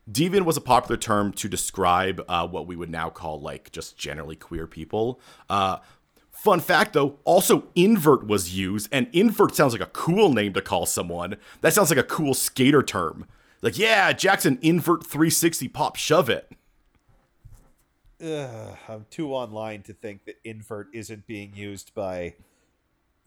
deviant 0.09 0.45
was 0.45 0.57
a 0.57 0.61
popular 0.61 0.97
term 0.97 1.31
to 1.33 1.47
describe 1.47 2.23
uh, 2.27 2.47
what 2.47 2.67
we 2.67 2.75
would 2.75 2.89
now 2.89 3.09
call 3.09 3.39
like 3.39 3.71
just 3.71 3.97
generally 3.97 4.35
queer 4.35 4.67
people. 4.67 5.19
Uh, 5.49 5.77
fun 6.43 6.59
fact 6.59 6.93
though, 6.93 7.17
also 7.25 7.67
invert 7.75 8.25
was 8.25 8.55
used, 8.55 8.87
and 8.91 9.07
invert 9.13 9.55
sounds 9.55 9.73
like 9.73 9.81
a 9.81 9.87
cool 9.91 10.33
name 10.33 10.53
to 10.53 10.61
call 10.61 10.85
someone. 10.85 11.35
That 11.61 11.73
sounds 11.73 11.89
like 11.89 11.99
a 11.99 12.03
cool 12.03 12.33
skater 12.33 12.81
term. 12.81 13.25
Like 13.61 13.77
yeah, 13.77 14.13
Jackson 14.13 14.57
invert 14.61 15.05
360 15.05 15.67
pop 15.67 15.95
shove 15.97 16.29
it. 16.29 16.51
Ugh, 18.23 18.77
I'm 18.87 19.05
too 19.09 19.33
online 19.33 19.81
to 19.83 19.93
think 19.93 20.25
that 20.25 20.35
invert 20.43 20.87
isn't 20.93 21.25
being 21.25 21.53
used 21.55 21.93
by 21.93 22.35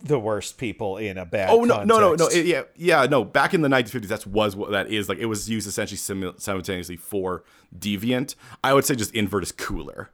the 0.04 0.18
worst 0.18 0.58
people 0.58 0.96
in 0.96 1.16
a 1.16 1.24
bad. 1.24 1.50
Oh 1.50 1.64
no, 1.64 1.84
no, 1.84 2.00
no, 2.00 2.14
no! 2.14 2.26
It- 2.26 2.46
yeah, 2.46 2.62
yeah, 2.76 3.06
no. 3.06 3.24
Back 3.24 3.54
in 3.54 3.62
the 3.62 3.68
1950s, 3.68 4.08
that's 4.08 4.26
was 4.26 4.56
what 4.56 4.70
that 4.72 4.88
is. 4.90 5.08
Like 5.08 5.18
it 5.18 5.26
was 5.26 5.48
used 5.48 5.66
essentially 5.68 5.96
simu- 5.98 6.40
simultaneously 6.40 6.96
for 6.96 7.44
deviant. 7.78 8.34
I 8.64 8.74
would 8.74 8.84
say 8.84 8.94
just 8.94 9.14
invert 9.14 9.42
is 9.44 9.52
cooler. 9.52 10.10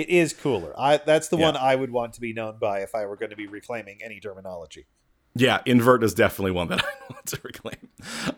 It 0.00 0.08
is 0.08 0.32
cooler. 0.32 0.72
I 0.78 0.98
that's 0.98 1.28
the 1.28 1.36
Yeah. 1.38 1.46
one 1.46 1.56
I 1.56 1.74
would 1.76 1.90
want 1.90 2.14
to 2.14 2.20
be 2.20 2.32
known 2.32 2.58
by 2.58 2.80
if 2.80 2.94
I 2.94 3.06
were 3.06 3.16
going 3.16 3.30
to 3.30 3.36
be 3.36 3.46
reclaiming 3.46 3.98
any 4.02 4.20
terminology. 4.20 4.86
Yeah, 5.34 5.60
invert 5.64 6.02
is 6.02 6.12
definitely 6.14 6.50
one 6.52 6.68
that 6.68 6.84
I 6.84 7.12
want 7.12 7.26
to 7.26 7.40
reclaim. 7.42 7.88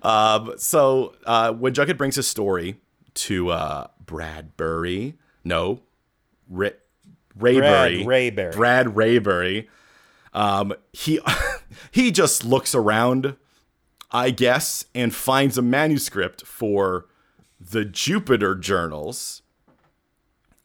Um, 0.02 0.54
so 0.58 1.14
uh, 1.24 1.52
when 1.52 1.72
Jughead 1.72 1.96
brings 1.96 2.16
his 2.16 2.26
story 2.28 2.76
to 3.14 3.50
uh, 3.50 3.86
Bradbury, 4.04 5.14
no, 5.44 5.80
Ray, 6.48 6.72
Raybury, 7.38 8.04
Raybury. 8.04 8.52
Brad 8.52 8.86
Raybury, 8.94 9.68
um, 10.34 10.74
he 10.92 11.18
he 11.90 12.10
just 12.10 12.44
looks 12.44 12.74
around, 12.74 13.36
I 14.10 14.30
guess, 14.30 14.84
and 14.94 15.14
finds 15.14 15.56
a 15.56 15.62
manuscript 15.62 16.44
for 16.46 17.06
the 17.58 17.84
Jupiter 17.84 18.54
journals, 18.54 19.41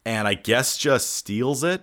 and 0.08 0.26
I 0.26 0.32
guess 0.32 0.78
just 0.78 1.10
steals 1.12 1.62
it. 1.62 1.82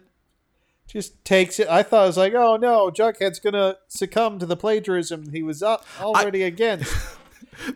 just 0.88 1.24
takes 1.24 1.60
it. 1.60 1.68
I 1.68 1.84
thought 1.84 2.06
it 2.06 2.08
was 2.08 2.18
like, 2.18 2.34
oh 2.34 2.58
no, 2.58 2.90
Jughead's 2.90 3.40
gonna 3.40 3.78
succumb 3.88 4.40
to 4.40 4.48
the 4.48 4.58
plagiarism 4.58 5.32
he 5.32 5.44
was 5.44 5.62
up 5.62 5.86
already 6.02 6.42
against. 6.44 6.94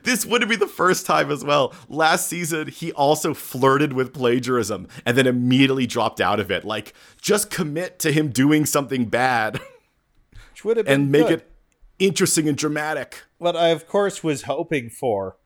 This 0.03 0.25
wouldn't 0.25 0.49
be 0.49 0.57
the 0.57 0.67
first 0.67 1.05
time 1.05 1.31
as 1.31 1.41
well. 1.45 1.73
Last 1.87 2.27
season, 2.27 2.67
he 2.67 2.91
also 2.91 3.33
flirted 3.33 3.93
with 3.93 4.13
plagiarism 4.13 4.89
and 5.05 5.17
then 5.17 5.25
immediately 5.25 5.87
dropped 5.87 6.19
out 6.19 6.37
of 6.37 6.51
it. 6.51 6.65
Like, 6.65 6.93
just 7.21 7.49
commit 7.49 7.97
to 7.99 8.11
him 8.11 8.27
doing 8.27 8.65
something 8.65 9.05
bad 9.05 9.61
Which 10.51 10.65
would 10.65 10.75
have 10.75 10.85
been 10.85 11.03
and 11.03 11.11
make 11.13 11.27
good. 11.27 11.39
it 11.39 11.51
interesting 11.97 12.49
and 12.49 12.57
dramatic. 12.57 13.23
What 13.37 13.55
I 13.55 13.69
of 13.69 13.87
course 13.87 14.21
was 14.21 14.41
hoping 14.41 14.89
for 14.89 15.37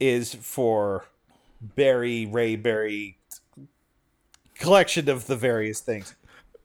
is 0.00 0.32
for 0.34 1.04
Barry 1.60 2.24
Ray 2.24 2.56
Barry 2.56 3.18
collection 4.64 5.08
of 5.08 5.26
the 5.26 5.36
various 5.36 5.80
things. 5.80 6.14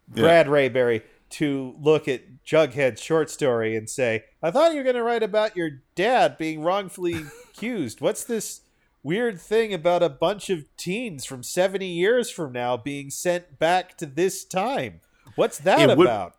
Brad 0.08 0.48
Rayberry 0.48 1.04
to 1.32 1.76
look 1.80 2.08
at 2.08 2.44
Jughead's 2.44 3.02
short 3.02 3.30
story 3.30 3.76
and 3.76 3.88
say, 3.88 4.24
I 4.42 4.50
thought 4.50 4.72
you 4.72 4.78
were 4.78 4.84
going 4.84 4.96
to 4.96 5.04
write 5.04 5.22
about 5.22 5.56
your 5.56 5.82
dad 5.94 6.38
being 6.40 6.62
wrongfully 6.64 7.24
accused. 7.54 8.02
What's 8.02 8.24
this 8.24 8.62
weird 9.04 9.40
thing 9.40 9.72
about 9.74 10.02
a 10.02 10.10
bunch 10.10 10.50
of 10.50 10.66
teens 10.76 11.26
from 11.26 11.44
70 11.44 11.86
years 11.86 12.32
from 12.32 12.52
now 12.52 12.76
being 12.78 13.12
sent 13.12 13.60
back 13.60 13.96
to 13.98 14.08
this 14.08 14.44
time? 14.44 15.02
What's 15.36 15.60
that 15.60 15.90
It 15.92 15.98
would- 15.98 16.08
about? 16.08 16.36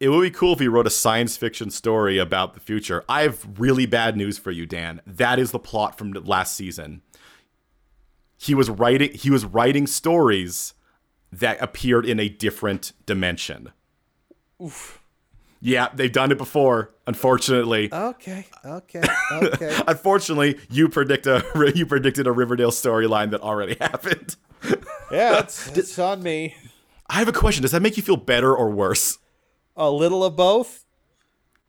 It 0.00 0.08
would 0.08 0.22
be 0.22 0.30
cool 0.32 0.54
if 0.54 0.58
he 0.58 0.66
wrote 0.66 0.88
a 0.88 0.90
science 0.90 1.36
fiction 1.36 1.70
story 1.70 2.18
about 2.18 2.54
the 2.54 2.60
future. 2.60 3.04
I 3.08 3.22
have 3.22 3.46
really 3.56 3.86
bad 3.86 4.16
news 4.16 4.36
for 4.36 4.50
you, 4.50 4.66
Dan. 4.66 5.00
That 5.06 5.38
is 5.38 5.52
the 5.52 5.60
plot 5.60 5.96
from 5.96 6.10
last 6.10 6.56
season. 6.56 7.02
He 8.36 8.52
was 8.52 8.68
writing 8.68 9.12
he 9.14 9.30
was 9.30 9.44
writing 9.44 9.86
stories 9.86 10.74
that 11.32 11.60
appeared 11.62 12.06
in 12.06 12.20
a 12.20 12.28
different 12.28 12.92
dimension. 13.06 13.72
Yeah, 15.60 15.88
they've 15.94 16.12
done 16.12 16.32
it 16.32 16.38
before, 16.38 16.90
unfortunately. 17.06 17.88
Okay, 17.92 18.46
okay, 18.64 19.02
okay. 19.32 19.78
Unfortunately, 19.86 20.58
you 20.70 20.88
predict 20.88 21.26
a 21.26 21.44
you 21.74 21.86
predicted 21.86 22.26
a 22.26 22.32
Riverdale 22.32 22.70
storyline 22.72 23.30
that 23.30 23.40
already 23.42 23.74
happened. 23.80 24.34
yeah, 25.10 25.38
it's, 25.40 25.68
it's 25.76 25.98
on 25.98 26.22
me. 26.22 26.56
I 27.08 27.14
have 27.14 27.28
a 27.28 27.32
question. 27.32 27.62
Does 27.62 27.72
that 27.72 27.82
make 27.82 27.96
you 27.96 28.02
feel 28.02 28.16
better 28.16 28.54
or 28.54 28.70
worse? 28.70 29.18
A 29.76 29.90
little 29.90 30.24
of 30.24 30.34
both. 30.36 30.84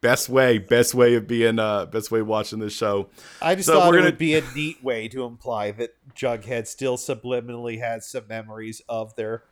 Best 0.02 0.28
way, 0.28 0.58
best 0.58 0.94
way 0.94 1.14
of 1.16 1.28
being 1.28 1.60
uh 1.60 1.86
best 1.86 2.12
way 2.12 2.20
of 2.20 2.28
watching 2.28 2.60
this 2.60 2.74
show. 2.74 3.10
I 3.42 3.56
just 3.56 3.68
So 3.68 3.74
thought 3.80 3.90
we're 3.90 3.96
it 3.96 4.02
gonna- 4.02 4.06
would 4.10 4.18
be 4.18 4.36
a 4.36 4.44
neat 4.56 4.84
way 4.84 5.08
to 5.10 5.24
imply 5.24 5.72
that 5.72 5.94
Jughead 6.16 6.68
still 6.68 6.98
subliminally 6.98 7.80
has 7.80 8.06
some 8.10 8.28
memories 8.28 8.82
of 8.90 9.16
their 9.16 9.44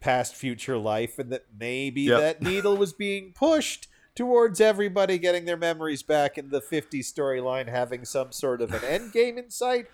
past 0.00 0.34
future 0.34 0.76
life 0.78 1.18
and 1.18 1.30
that 1.30 1.44
maybe 1.58 2.02
Yep. 2.02 2.20
that 2.20 2.42
needle 2.42 2.76
was 2.76 2.92
being 2.92 3.32
pushed 3.34 3.86
towards 4.16 4.60
everybody 4.60 5.18
getting 5.18 5.44
their 5.44 5.56
memories 5.56 6.02
back 6.02 6.36
in 6.36 6.50
the 6.50 6.60
50 6.60 7.00
storyline 7.00 7.68
having 7.68 8.04
some 8.04 8.32
sort 8.32 8.60
of 8.60 8.72
an 8.72 8.82
end 8.88 9.12
game 9.12 9.38
in 9.38 9.50
sight. 9.50 9.86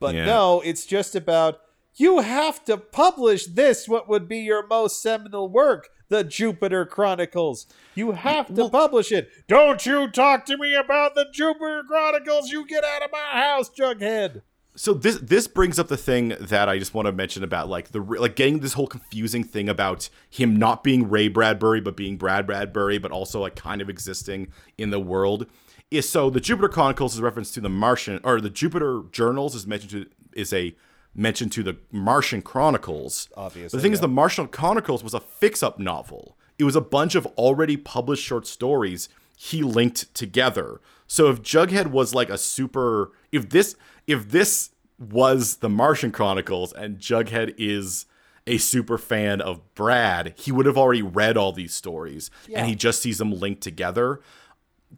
But 0.00 0.14
Yeah. 0.14 0.24
no, 0.26 0.60
it's 0.62 0.86
just 0.86 1.14
about 1.14 1.60
you 1.96 2.20
have 2.20 2.64
to 2.66 2.76
publish 2.76 3.46
this, 3.46 3.88
what 3.88 4.08
would 4.08 4.28
be 4.28 4.38
your 4.38 4.64
most 4.66 5.02
seminal 5.02 5.48
work, 5.48 5.88
the 6.08 6.22
Jupiter 6.22 6.86
Chronicles. 6.86 7.66
You 7.96 8.12
have 8.12 8.54
to 8.54 8.68
publish 8.68 9.10
it. 9.10 9.28
Don't 9.48 9.84
you 9.84 10.08
talk 10.08 10.46
to 10.46 10.56
me 10.56 10.74
about 10.76 11.16
the 11.16 11.26
Jupiter 11.32 11.82
Chronicles. 11.88 12.50
You 12.52 12.64
get 12.66 12.84
out 12.84 13.02
of 13.02 13.10
my 13.10 13.18
house, 13.42 13.68
Jughead. 13.68 14.42
So 14.78 14.94
this 14.94 15.18
this 15.18 15.48
brings 15.48 15.80
up 15.80 15.88
the 15.88 15.96
thing 15.96 16.36
that 16.38 16.68
I 16.68 16.78
just 16.78 16.94
want 16.94 17.06
to 17.06 17.12
mention 17.12 17.42
about 17.42 17.68
like 17.68 17.90
the 17.90 18.00
like 18.00 18.36
getting 18.36 18.60
this 18.60 18.74
whole 18.74 18.86
confusing 18.86 19.42
thing 19.42 19.68
about 19.68 20.08
him 20.30 20.54
not 20.54 20.84
being 20.84 21.10
Ray 21.10 21.26
Bradbury 21.26 21.80
but 21.80 21.96
being 21.96 22.16
Brad 22.16 22.46
Bradbury 22.46 22.98
but 22.98 23.10
also 23.10 23.40
like 23.40 23.56
kind 23.56 23.82
of 23.82 23.90
existing 23.90 24.52
in 24.78 24.90
the 24.90 25.00
world 25.00 25.46
is 25.90 26.08
so 26.08 26.30
the 26.30 26.38
Jupiter 26.38 26.68
Chronicles 26.68 27.14
is 27.14 27.18
a 27.18 27.24
reference 27.24 27.50
to 27.52 27.60
the 27.60 27.68
Martian 27.68 28.20
or 28.22 28.40
the 28.40 28.50
Jupiter 28.50 29.02
Journals 29.10 29.56
is 29.56 29.66
mentioned 29.66 29.90
to 29.90 30.06
is 30.32 30.52
a 30.52 30.76
mention 31.12 31.50
to 31.50 31.64
the 31.64 31.76
Martian 31.90 32.40
Chronicles. 32.40 33.28
Obviously, 33.36 33.76
the 33.76 33.82
thing 33.82 33.92
is 33.92 33.98
the 33.98 34.06
Martian 34.06 34.46
Chronicles 34.46 35.02
was 35.02 35.12
a 35.12 35.20
fix-up 35.20 35.80
novel. 35.80 36.36
It 36.56 36.62
was 36.62 36.76
a 36.76 36.80
bunch 36.80 37.16
of 37.16 37.26
already 37.36 37.76
published 37.76 38.22
short 38.22 38.46
stories 38.46 39.08
he 39.36 39.62
linked 39.62 40.12
together. 40.14 40.80
So 41.06 41.30
if 41.30 41.42
Jughead 41.42 41.88
was 41.88 42.14
like 42.14 42.30
a 42.30 42.38
super 42.38 43.12
if 43.32 43.48
this 43.50 43.74
if 44.08 44.30
this 44.30 44.70
was 44.98 45.58
the 45.58 45.68
Martian 45.68 46.10
Chronicles 46.10 46.72
and 46.72 46.98
Jughead 46.98 47.54
is 47.56 48.06
a 48.48 48.58
super 48.58 48.98
fan 48.98 49.40
of 49.40 49.74
Brad, 49.76 50.34
he 50.36 50.50
would 50.50 50.66
have 50.66 50.76
already 50.78 51.02
read 51.02 51.36
all 51.36 51.52
these 51.52 51.74
stories 51.74 52.30
Yeah. 52.48 52.58
and 52.60 52.68
he 52.68 52.74
just 52.74 53.00
sees 53.02 53.18
them 53.18 53.30
linked 53.32 53.60
together. 53.62 54.20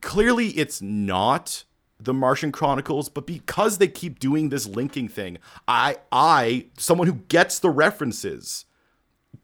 Clearly 0.00 0.48
it's 0.50 0.80
not 0.80 1.64
the 1.98 2.14
Martian 2.14 2.52
Chronicles, 2.52 3.08
but 3.11 3.26
because 3.26 3.76
they 3.76 3.88
keep 3.88 4.18
doing 4.20 4.48
this 4.48 4.66
linking 4.66 5.08
thing, 5.08 5.36
I 5.68 5.96
I 6.11 6.66
someone 6.78 7.08
who 7.08 7.14
gets 7.28 7.58
the 7.58 7.68
references 7.70 8.64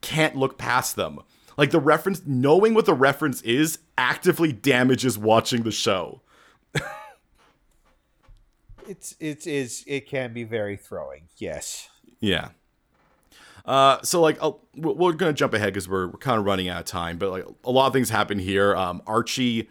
can't 0.01 0.35
look 0.35 0.57
past 0.57 0.95
them. 0.95 1.19
Like 1.57 1.71
the 1.71 1.79
reference 1.79 2.21
knowing 2.25 2.73
what 2.73 2.85
the 2.85 2.93
reference 2.93 3.41
is 3.41 3.79
actively 3.97 4.51
damages 4.53 5.17
watching 5.17 5.63
the 5.63 5.71
show. 5.71 6.21
It's 8.87 9.15
it 9.19 9.45
is 9.45 9.83
it 9.87 10.07
can 10.07 10.33
be 10.33 10.43
very 10.43 10.77
throwing. 10.77 11.27
Yes. 11.37 11.89
Yeah. 12.19 12.49
Uh, 13.65 14.01
so 14.01 14.21
like 14.21 14.41
I'll, 14.41 14.61
we're 14.75 14.93
we're 14.93 15.13
gonna 15.13 15.33
jump 15.33 15.53
ahead 15.53 15.73
because 15.73 15.89
we're, 15.89 16.07
we're 16.07 16.19
kind 16.19 16.39
of 16.39 16.45
running 16.45 16.69
out 16.69 16.79
of 16.79 16.85
time, 16.85 17.17
but 17.17 17.29
like 17.29 17.45
a 17.65 17.71
lot 17.71 17.87
of 17.87 17.93
things 17.93 18.09
happen 18.09 18.39
here. 18.39 18.75
Um, 18.75 19.01
Archie 19.05 19.69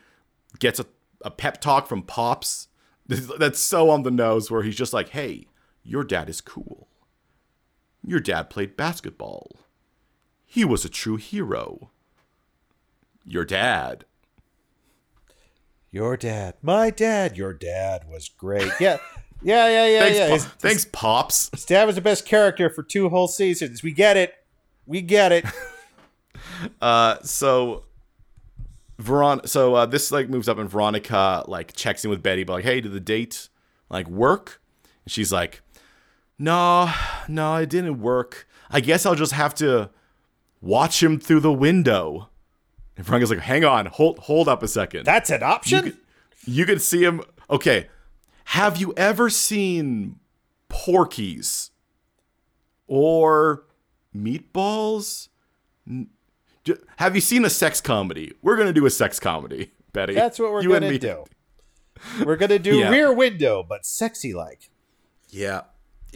gets 0.59 0.79
a, 0.79 0.87
a 1.23 1.31
pep 1.31 1.61
talk 1.61 1.87
from 1.87 2.03
Pops. 2.03 2.69
That's 3.07 3.61
so 3.61 3.89
on 3.89 4.03
the 4.03 4.11
nose, 4.11 4.51
where 4.51 4.63
he's 4.63 4.77
just 4.77 4.93
like, 4.93 5.11
"Hey, 5.11 5.47
your 5.83 6.05
dad 6.05 6.29
is 6.29 6.41
cool. 6.41 6.89
Your 8.05 8.21
dad 8.21 8.51
played 8.51 8.77
basketball. 8.77 9.57
He 10.45 10.65
was 10.65 10.85
a 10.85 10.91
true 10.91 11.17
hero. 11.17 11.91
Your 13.25 13.45
dad." 13.45 14.05
Your 15.97 16.19
dad, 16.19 16.57
my 16.61 16.91
dad, 16.91 17.39
your 17.39 17.55
dad 17.55 18.07
was 18.07 18.29
great. 18.29 18.71
Yeah, 18.79 18.99
yeah, 19.41 19.67
yeah, 19.67 19.87
yeah, 19.87 20.01
Thanks, 20.01 20.19
yeah. 20.19 20.27
Po- 20.27 20.33
His, 20.35 20.45
thanks, 20.45 20.85
Pops. 20.93 21.49
his 21.53 21.65
dad 21.65 21.85
was 21.87 21.95
the 21.95 22.03
best 22.03 22.27
character 22.27 22.69
for 22.69 22.83
two 22.83 23.09
whole 23.09 23.29
seasons. 23.29 23.83
We 23.83 23.93
get 23.93 24.19
it. 24.19 24.35
We 24.85 25.01
get 25.01 25.33
it. 25.33 25.47
Uh, 26.81 27.17
so 27.23 27.85
Veron, 29.01 29.49
so 29.49 29.75
uh, 29.75 29.87
this 29.87 30.13
like 30.13 30.29
moves 30.29 30.49
up, 30.49 30.59
and 30.59 30.69
Veronica 30.71 31.45
like 31.49 31.75
checks 31.75 32.05
in 32.05 32.11
with 32.11 32.23
Betty, 32.23 32.45
but 32.45 32.53
like, 32.55 32.65
hey, 32.65 32.81
did 32.83 32.93
the 32.93 33.01
date 33.01 33.49
like 33.89 34.07
work? 34.09 34.61
And 35.05 35.13
she's 35.13 35.33
like, 35.33 35.63
no, 36.39 36.91
no, 37.27 37.57
it 37.57 37.71
didn't 37.71 38.01
work. 38.01 38.47
I 38.71 38.81
guess 38.81 39.07
I'll 39.07 39.15
just 39.15 39.33
have 39.33 39.55
to 39.57 39.91
watch 40.61 41.03
him 41.03 41.19
through 41.19 41.41
the 41.41 41.53
window. 41.53 42.29
And 42.97 43.05
Veronica's 43.05 43.31
like, 43.31 43.41
hang 43.41 43.65
on, 43.65 43.87
hold, 43.87 44.19
hold 44.21 44.49
up 44.49 44.63
a 44.63 44.69
second. 44.69 45.05
That's 45.05 45.31
an 45.31 45.43
option. 45.43 45.99
you 46.47 46.65
can 46.65 46.79
see 46.79 47.03
him. 47.05 47.21
Okay, 47.51 47.89
have 48.47 48.79
you 48.79 48.95
ever 48.97 49.29
seen 49.31 50.19
Porky's 50.69 51.71
or 52.87 53.65
Meatballs? 54.17 55.29
Have 56.97 57.15
you 57.15 57.21
seen 57.21 57.45
a 57.45 57.51
sex 57.51 57.81
comedy? 57.81 58.33
We're 58.43 58.57
gonna 58.57 58.73
do 58.73 58.87
a 58.87 58.91
sex 58.91 59.21
comedy, 59.21 59.73
Betty. 59.93 60.15
That's 60.15 60.39
what 60.39 60.53
we're 60.53 60.63
You 60.63 60.71
gonna 60.71 60.99
do. 60.99 61.25
We're 62.25 62.37
gonna 62.37 62.59
do 62.59 62.77
Yeah. 62.77 62.91
Rear 62.91 63.13
Window, 63.13 63.63
but 63.63 63.87
sexy 63.87 64.35
like. 64.35 64.71
Yeah. 65.29 65.63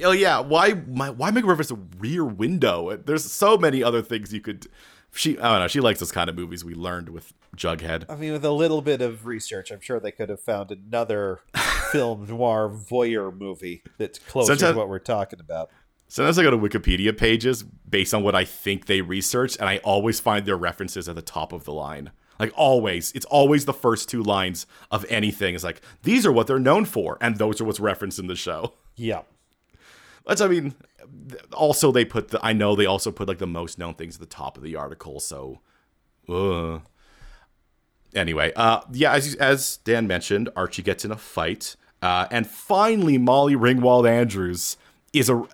Oh 0.02 0.10
yeah. 0.12 0.40
Why? 0.40 0.74
My, 0.88 1.10
why 1.10 1.30
make 1.30 1.44
reference 1.46 1.68
to 1.68 1.78
Rear 1.98 2.24
Window? 2.24 2.96
There's 2.96 3.24
so 3.30 3.56
many 3.56 3.82
other 3.82 4.02
things 4.02 4.32
you 4.32 4.40
could. 4.40 4.66
She. 5.12 5.38
I 5.38 5.50
don't 5.52 5.60
know. 5.60 5.68
She 5.68 5.80
likes 5.80 6.00
those 6.00 6.12
kind 6.12 6.30
of 6.30 6.36
movies. 6.36 6.64
We 6.64 6.74
learned 6.74 7.08
with 7.08 7.32
Jughead. 7.56 8.04
I 8.08 8.16
mean, 8.16 8.32
with 8.32 8.44
a 8.44 8.50
little 8.52 8.80
bit 8.82 9.02
of 9.02 9.26
research, 9.26 9.70
I'm 9.70 9.80
sure 9.80 9.98
they 10.00 10.12
could 10.12 10.28
have 10.28 10.40
found 10.40 10.70
another 10.70 11.40
film 11.92 12.26
noir 12.26 12.68
voyeur 12.68 13.36
movie 13.36 13.82
that's 13.98 14.18
closer 14.18 14.54
Sometimes- 14.54 14.74
to 14.74 14.78
what 14.78 14.88
we're 14.88 14.98
talking 14.98 15.40
about. 15.40 15.70
Sometimes 16.08 16.38
I 16.40 16.42
go 16.42 16.50
to 16.50 16.58
Wikipedia 16.58 17.16
pages 17.16 17.62
based 17.62 18.12
on 18.14 18.24
what 18.24 18.34
I 18.34 18.44
think 18.44 18.86
they 18.86 19.00
researched, 19.00 19.58
and 19.60 19.68
I 19.68 19.76
always 19.78 20.18
find 20.18 20.44
their 20.44 20.56
references 20.56 21.08
at 21.08 21.14
the 21.14 21.22
top 21.22 21.52
of 21.52 21.62
the 21.64 21.72
line. 21.72 22.10
Like 22.40 22.52
always, 22.56 23.12
it's 23.12 23.26
always 23.26 23.64
the 23.64 23.72
first 23.72 24.08
two 24.08 24.22
lines 24.22 24.66
of 24.90 25.06
anything. 25.08 25.54
It's 25.54 25.62
like 25.62 25.80
these 26.02 26.26
are 26.26 26.32
what 26.32 26.48
they're 26.48 26.58
known 26.58 26.84
for, 26.84 27.16
and 27.20 27.36
those 27.36 27.60
are 27.60 27.64
what's 27.64 27.78
referenced 27.78 28.18
in 28.18 28.26
the 28.26 28.34
show. 28.34 28.72
Yeah. 28.96 29.22
That's 30.26 30.40
I 30.40 30.48
mean, 30.48 30.74
also 31.52 31.92
they 31.92 32.04
put 32.04 32.28
the 32.28 32.40
I 32.42 32.52
know 32.52 32.74
they 32.76 32.86
also 32.86 33.10
put 33.10 33.28
like 33.28 33.38
the 33.38 33.46
most 33.46 33.78
known 33.78 33.94
things 33.94 34.16
at 34.16 34.20
the 34.20 34.26
top 34.26 34.56
of 34.56 34.62
the 34.62 34.76
article. 34.76 35.20
So, 35.20 35.60
uh. 36.28 36.80
anyway, 38.14 38.52
uh, 38.56 38.80
yeah, 38.92 39.12
as 39.12 39.34
as 39.36 39.78
Dan 39.78 40.06
mentioned, 40.06 40.48
Archie 40.56 40.82
gets 40.82 41.04
in 41.04 41.10
a 41.10 41.16
fight, 41.16 41.76
uh, 42.02 42.26
and 42.30 42.46
finally 42.46 43.18
Molly 43.18 43.54
Ringwald 43.54 44.08
Andrews 44.08 44.76
is 45.12 45.28
a 45.28 45.44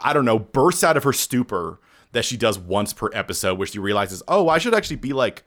I 0.00 0.12
don't 0.12 0.24
know 0.24 0.38
bursts 0.38 0.84
out 0.84 0.96
of 0.96 1.04
her 1.04 1.12
stupor 1.12 1.80
that 2.12 2.24
she 2.24 2.36
does 2.36 2.58
once 2.58 2.92
per 2.92 3.10
episode 3.12 3.58
where 3.58 3.66
she 3.66 3.78
realizes, 3.78 4.22
oh, 4.28 4.48
I 4.48 4.58
should 4.58 4.74
actually 4.74 4.96
be 4.96 5.12
like 5.12 5.44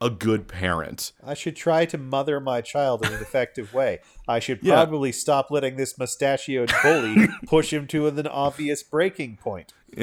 a 0.00 0.10
good 0.10 0.46
parent. 0.46 1.12
I 1.24 1.32
should 1.34 1.56
try 1.56 1.86
to 1.86 1.96
mother 1.96 2.38
my 2.40 2.60
child 2.60 3.04
in 3.04 3.12
an 3.12 3.20
effective 3.22 3.72
way. 3.72 4.00
I 4.28 4.38
should 4.40 4.58
Yeah. 4.62 4.74
probably 4.74 5.10
stop 5.12 5.50
letting 5.50 5.76
this 5.76 5.96
mustachioed 5.98 6.70
bully 6.82 7.28
push 7.46 7.72
him 7.72 7.86
to 7.88 8.06
an 8.06 8.26
obvious 8.26 8.82
breaking 8.82 9.38
point. 9.38 9.72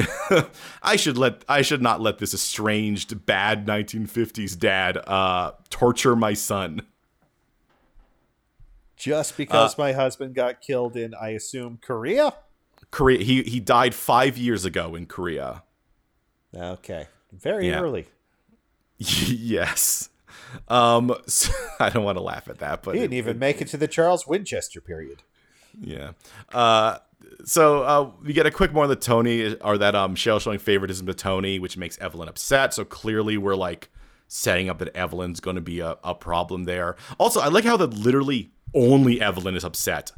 I 0.82 0.96
should 0.96 1.18
let 1.18 1.44
I 1.48 1.62
should 1.62 1.82
not 1.82 2.02
let 2.02 2.18
this 2.18 2.34
estranged 2.34 3.26
bad 3.28 3.68
1950s 3.68 4.58
dad 4.58 4.98
uh 5.06 5.52
torture 5.70 6.16
my 6.16 6.34
son. 6.34 6.82
Just 8.96 9.34
Uh, 9.34 9.38
because 9.38 9.78
my 9.78 9.91
husband 9.91 10.34
got 10.34 10.62
killed 10.62 10.96
in, 10.96 11.14
I 11.14 11.30
assume, 11.30 11.80
Korea? 11.82 12.34
Korea 12.91 13.24
he 13.24 13.44
he 13.44 13.60
died 13.60 13.94
5 13.94 14.38
years 14.38 14.66
ago 14.66 14.96
in 14.96 15.06
Korea. 15.06 15.64
Okay. 16.56 17.08
Very 17.32 17.68
Yeah. 17.70 17.82
early. 17.82 18.08
yes. 18.98 20.10
Um 20.68 21.16
so- 21.28 21.52
I 21.80 21.89
don't 21.89 22.04
want 22.04 22.18
to 22.18 22.24
laugh 22.24 22.48
at 22.48 22.60
that, 22.60 22.84
but 22.84 22.96
He 22.96 23.02
didn't 23.02 23.14
it- 23.14 23.18
even 23.18 23.39
make 23.39 23.62
it 23.62 23.68
to 23.70 23.78
the 23.78 23.88
Charles 23.88 24.28
Winchester 24.28 24.82
period. 24.82 25.24
Yeah. 25.80 26.12
Uh, 26.54 27.00
so 27.46 27.82
uh, 27.84 28.12
we 28.24 28.32
get 28.34 28.46
a 28.46 28.52
quick 28.52 28.72
more 28.74 28.84
on 28.84 28.89
the 28.89 28.96
Toni, 28.96 29.56
or 29.56 29.78
that 29.78 29.96
um 29.96 30.16
Cheryl 30.16 30.39
showing 30.41 30.60
favoritism 30.60 31.08
to 31.08 31.14
Toni, 31.14 31.58
which 31.60 31.78
makes 31.78 31.98
Evelyn 32.00 32.30
upset. 32.30 32.74
So 32.74 32.86
clearly 32.86 33.38
we're 33.38 33.56
like 33.56 33.89
setting 34.28 34.70
up 34.70 34.78
that 34.80 34.96
Evelyn's 34.96 35.39
going 35.39 35.56
to 35.56 35.62
be 35.62 35.80
a, 35.80 35.98
a 36.04 36.14
problem 36.16 36.64
there. 36.66 36.96
Also, 37.20 37.39
I 37.39 37.48
like 37.48 37.66
how 37.66 37.78
that 37.78 37.94
literally 37.94 38.52
only 38.74 39.22
Evelyn 39.22 39.56
is 39.56 39.64
upset. 39.64 40.12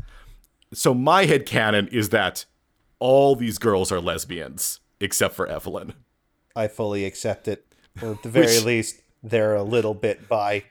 So 0.73 0.93
my 0.93 1.25
head 1.25 1.45
canon 1.45 1.87
is 1.89 2.09
that 2.09 2.45
all 2.99 3.35
these 3.35 3.57
girls 3.57 3.91
are 3.91 3.99
lesbians 4.01 4.79
except 4.99 5.35
for 5.35 5.47
Evelyn. 5.47 5.93
I 6.55 6.67
fully 6.67 7.05
accept 7.05 7.47
it. 7.47 7.65
Or 8.01 8.11
at 8.11 8.23
the 8.23 8.29
very 8.29 8.47
Which- 8.47 8.63
least, 8.65 9.01
they're 9.23 9.55
a 9.55 9.63
little 9.63 9.93
bit 9.93 10.27
bi. 10.29 10.63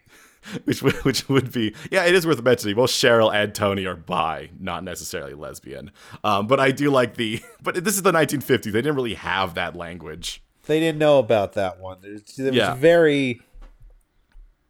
Which 0.65 0.83
would, 0.83 0.95
which 1.05 1.27
would 1.31 1.53
be 1.53 1.75
yeah, 1.91 2.05
it 2.05 2.15
is 2.15 2.27
worth 2.27 2.43
mentioning. 2.43 2.77
Both 2.77 2.91
Cheryl 2.91 3.35
and 3.35 3.55
Toni 3.55 3.87
are 3.87 3.97
bi, 3.97 4.51
not 4.61 4.85
necessarily 4.85 5.33
lesbian. 5.33 5.91
Um, 6.23 6.47
but 6.47 6.61
I 6.61 6.71
do 6.71 6.91
like 6.91 7.15
the. 7.17 7.41
But 7.63 7.83
this 7.83 7.95
is 7.97 8.03
the 8.03 8.13
1950s. 8.13 8.65
They 8.65 8.71
didn't 8.73 8.95
really 8.97 9.15
have 9.15 9.55
that 9.55 9.75
language. 9.75 10.43
They 10.67 10.81
didn't 10.81 10.99
know 10.99 11.19
about 11.19 11.55
that 11.55 11.81
one. 11.81 11.99
It 12.05 12.13
was 12.39 12.55
Yeah. 12.55 12.75
very 12.75 13.41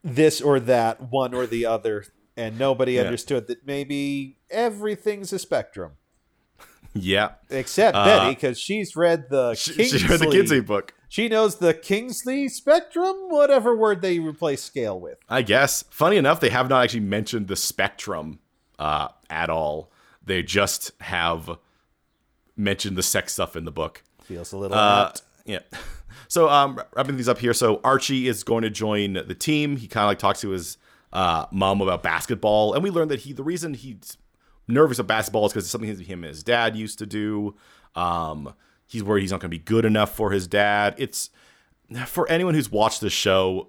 this 0.02 0.40
or 0.40 0.60
that, 0.60 1.10
one 1.10 1.34
or 1.34 1.46
the 1.46 1.66
other, 1.66 2.04
and 2.36 2.58
nobody 2.58 2.92
Yeah. 2.94 3.02
understood 3.02 3.46
that 3.48 3.66
maybe 3.66 4.36
everything's 4.50 5.32
a 5.32 5.38
spectrum. 5.38 5.92
Yeah, 6.96 7.30
Except 7.50 7.96
Uh, 7.96 8.04
Betty, 8.04 8.34
because 8.36 8.56
she's 8.60 8.94
read 8.94 9.28
the 9.28 9.54
she, 9.54 9.74
Kingsley. 9.74 9.98
she 9.98 10.06
read 10.06 10.20
the 10.20 10.30
Kinsey 10.30 10.60
book. 10.60 10.94
She 11.14 11.28
knows 11.28 11.58
the 11.58 11.72
Kingsley 11.74 12.48
spectrum, 12.48 13.14
whatever 13.28 13.76
word 13.76 14.02
they 14.02 14.18
replace 14.18 14.64
scale 14.64 14.98
with. 14.98 15.16
I 15.28 15.42
guess. 15.42 15.84
Funny 15.88 16.16
enough, 16.16 16.40
they 16.40 16.50
have 16.50 16.68
not 16.68 16.82
actually 16.82 17.04
mentioned 17.06 17.46
the 17.46 17.54
spectrum 17.54 18.40
uh, 18.80 19.06
at 19.30 19.48
all. 19.48 19.92
They 20.26 20.42
just 20.42 20.90
have 21.02 21.56
mentioned 22.56 22.96
the 22.96 23.02
sex 23.04 23.32
stuff 23.32 23.54
in 23.54 23.64
the 23.64 23.70
book. 23.70 24.02
Feels 24.24 24.52
a 24.52 24.56
little 24.58 24.76
Uh, 24.76 25.12
yeah. 25.44 25.60
So 26.26 26.48
um, 26.48 26.82
wrapping 26.96 27.16
these 27.16 27.28
up 27.28 27.38
here. 27.38 27.54
So 27.54 27.80
Archie 27.84 28.26
is 28.26 28.42
going 28.42 28.62
to 28.62 28.70
join 28.70 29.12
the 29.12 29.36
team. 29.36 29.76
He 29.76 29.86
kind 29.86 30.06
of 30.06 30.08
like 30.08 30.18
talks 30.18 30.40
to 30.40 30.48
his 30.50 30.78
uh, 31.12 31.46
mom 31.52 31.80
about 31.80 32.02
basketball, 32.02 32.74
and 32.74 32.82
we 32.82 32.90
learned 32.90 33.12
that 33.12 33.20
he 33.20 33.32
the 33.32 33.44
reason 33.44 33.74
he's 33.74 34.16
nervous 34.66 34.98
about 34.98 35.14
basketball 35.14 35.46
is 35.46 35.52
because 35.52 35.64
it's 35.64 35.70
something 35.70 35.96
him 35.96 36.24
and 36.24 36.30
his 36.30 36.42
dad 36.42 36.74
used 36.74 36.98
to 36.98 37.06
do. 37.06 37.54
Um, 37.94 38.52
he's 38.86 39.02
worried 39.02 39.22
he's 39.22 39.30
not 39.30 39.40
going 39.40 39.50
to 39.50 39.56
be 39.56 39.62
good 39.62 39.84
enough 39.84 40.14
for 40.14 40.30
his 40.30 40.46
dad. 40.46 40.94
It's 40.98 41.30
for 42.06 42.28
anyone 42.30 42.54
who's 42.54 42.70
watched 42.70 43.00
the 43.00 43.10
show, 43.10 43.68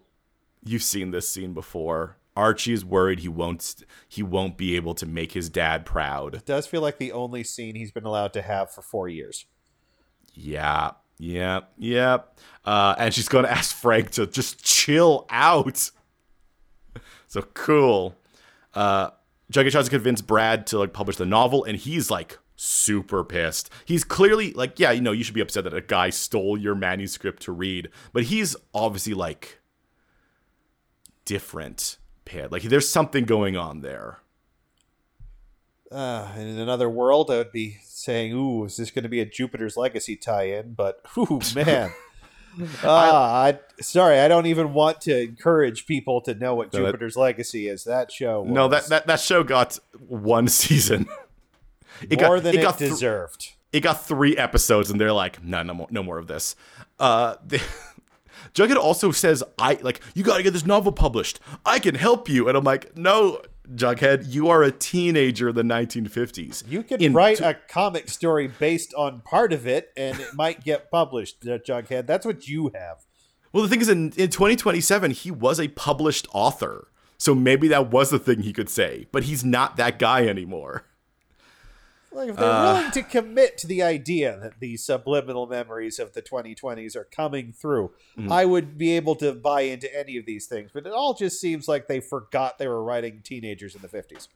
you've 0.63 0.83
seen 0.83 1.11
this 1.11 1.27
scene 1.27 1.53
before. 1.53 2.17
Archie 2.35 2.73
is 2.73 2.83
worried 2.83 3.19
he 3.19 3.29
won't 3.29 3.83
he 4.09 4.21
won't 4.21 4.57
be 4.57 4.75
able 4.75 4.93
to 4.95 5.05
make 5.05 5.31
his 5.31 5.49
dad 5.49 5.85
proud. 5.85 6.35
It 6.35 6.45
does 6.45 6.67
feel 6.67 6.81
like 6.81 6.97
the 6.97 7.13
only 7.13 7.43
scene 7.43 7.75
he's 7.75 7.91
been 7.91 8.05
allowed 8.05 8.33
to 8.33 8.41
have 8.41 8.71
for 8.71 8.81
four 8.81 9.07
years. 9.07 9.45
Yeah, 10.33 10.91
yeah, 11.17 11.61
yeah. 11.77 12.19
Uh, 12.65 12.95
and 12.97 13.13
she's 13.13 13.29
going 13.29 13.45
to 13.45 13.51
ask 13.51 13.73
Frank 13.75 14.11
to 14.11 14.27
just 14.27 14.63
chill 14.63 15.25
out. 15.29 15.91
So 17.27 17.41
cool. 17.53 18.15
Uh, 18.73 19.11
Jughead 19.51 19.71
tries 19.71 19.85
to 19.85 19.91
convince 19.91 20.21
Brad 20.21 20.67
to 20.67 20.79
like 20.79 20.91
publish 20.91 21.15
the 21.15 21.25
novel, 21.25 21.63
and 21.63 21.77
he's 21.77 22.11
like 22.11 22.37
super 22.55 23.23
pissed. 23.23 23.69
He's 23.85 24.03
clearly 24.03 24.53
like, 24.53 24.79
yeah, 24.79 24.91
you 24.91 25.01
know, 25.01 25.11
you 25.11 25.23
should 25.23 25.35
be 25.35 25.41
upset 25.41 25.63
that 25.65 25.73
a 25.73 25.81
guy 25.81 26.09
stole 26.09 26.57
your 26.57 26.75
manuscript 26.75 27.43
to 27.43 27.51
read, 27.51 27.89
but 28.13 28.23
he's 28.23 28.55
obviously 28.73 29.13
like 29.13 29.59
different. 31.25 31.97
Pit. 32.25 32.51
Like 32.51 32.63
there's 32.63 32.89
something 32.89 33.25
going 33.25 33.55
on 33.55 33.81
there. 33.81 34.17
Uh, 35.91 36.27
in 36.35 36.57
another 36.57 36.89
world, 36.89 37.29
I 37.29 37.37
would 37.37 37.51
be 37.51 37.77
saying, 37.83 38.33
"Ooh, 38.33 38.65
is 38.65 38.77
this 38.77 38.89
going 38.89 39.03
to 39.03 39.09
be 39.09 39.21
a 39.21 39.25
Jupiter's 39.25 39.77
Legacy 39.77 40.15
tie-in?" 40.15 40.73
But, 40.73 41.01
ooh, 41.17 41.39
man, 41.53 41.93
ah, 42.83 43.43
I, 43.43 43.59
sorry, 43.79 44.19
I 44.19 44.27
don't 44.27 44.47
even 44.47 44.73
want 44.73 45.01
to 45.01 45.21
encourage 45.21 45.85
people 45.85 46.19
to 46.21 46.33
know 46.33 46.55
what 46.55 46.73
No, 46.73 46.79
that- 46.79 46.85
Jupiter's 46.87 47.15
Legacy 47.15 47.67
is. 47.67 47.83
That 47.83 48.11
show, 48.11 48.41
was 48.41 48.51
No, 48.51 48.67
that, 48.69 48.87
that 48.87 49.05
that 49.05 49.19
show 49.19 49.43
got 49.43 49.77
one 49.99 50.47
season. 50.47 51.05
It 52.01 52.19
more 52.21 52.35
got, 52.37 52.43
than 52.43 52.55
it 52.55 52.59
it, 52.59 52.61
got 52.63 52.77
thr- 52.77 52.85
deserved. 52.85 53.53
it 53.73 53.81
got 53.81 54.05
three 54.05 54.35
episodes 54.37 54.89
and 54.91 54.99
they're 54.99 55.13
like 55.13 55.43
no 55.43 55.63
no 55.63 55.73
more 55.73 55.87
no 55.89 56.03
more 56.03 56.17
of 56.17 56.27
this 56.27 56.55
uh 56.99 57.35
the, 57.45 57.61
jughead 58.53 58.75
also 58.77 59.11
says 59.11 59.43
i 59.57 59.77
like 59.81 60.01
you 60.13 60.23
gotta 60.23 60.43
get 60.43 60.53
this 60.53 60.65
novel 60.65 60.91
published 60.91 61.39
i 61.65 61.79
can 61.79 61.95
help 61.95 62.27
you 62.29 62.47
and 62.47 62.57
i'm 62.57 62.63
like 62.63 62.95
no 62.97 63.41
jughead 63.75 64.25
you 64.31 64.47
are 64.49 64.61
a 64.63 64.71
teenager 64.71 65.49
in 65.49 65.55
the 65.55 65.63
1950s 65.63 66.63
you 66.69 66.83
could 66.83 67.01
in 67.01 67.13
write 67.13 67.37
t- 67.37 67.43
a 67.43 67.53
comic 67.67 68.09
story 68.09 68.47
based 68.47 68.93
on 68.93 69.21
part 69.21 69.51
of 69.51 69.65
it, 69.67 69.91
and 69.97 70.19
it 70.19 70.33
might 70.35 70.63
get 70.63 70.91
published. 70.91 71.37
uh, 71.47 71.57
Jughead, 71.57 72.05
that's 72.05 72.25
what 72.25 72.47
you 72.47 72.71
have. 72.75 72.97
well 73.53 73.63
the 73.63 73.69
thing 73.69 73.81
is 73.81 73.89
in, 73.89 74.11
in 74.17 74.29
2027 74.29 75.11
he 75.11 75.31
was 75.31 75.59
a 75.59 75.67
published 75.69 76.27
author 76.31 76.89
so 77.17 77.33
maybe 77.33 77.67
that 77.69 77.89
was 77.89 78.09
the 78.11 78.19
thing 78.19 78.41
he 78.41 78.53
could 78.53 78.69
say 78.69 79.07
but 79.11 79.23
he's 79.23 79.43
not 79.43 79.77
that 79.77 79.97
guy 79.99 80.27
anymore 80.27 80.85
Like 82.15 82.29
if 82.29 82.35
they're 82.37 82.45
Uh. 82.49 82.73
willing 82.73 82.91
to 82.91 83.03
commit 83.03 83.57
to 83.59 83.67
the 83.67 83.83
idea 83.83 84.39
that 84.41 84.59
the 84.59 84.77
subliminal 84.77 85.45
memories 85.47 85.99
of 85.99 86.13
the 86.13 86.21
2020s 86.21 86.95
are 86.95 87.03
coming 87.05 87.51
through, 87.53 87.91
Mm-hmm. 88.17 88.31
I 88.31 88.45
would 88.45 88.77
be 88.77 88.95
able 88.95 89.15
to 89.17 89.33
buy 89.33 89.61
into 89.61 89.93
any 89.97 90.17
of 90.17 90.25
these 90.25 90.45
things. 90.47 90.71
But 90.73 90.85
it 90.87 90.93
all 90.93 91.13
just 91.13 91.39
seems 91.41 91.67
like 91.67 91.87
they 91.87 91.99
forgot 91.99 92.57
they 92.57 92.67
were 92.67 92.83
writing 92.83 93.21
teenagers 93.23 93.75
in 93.75 93.81
the 93.81 93.87
50s. 93.89 94.27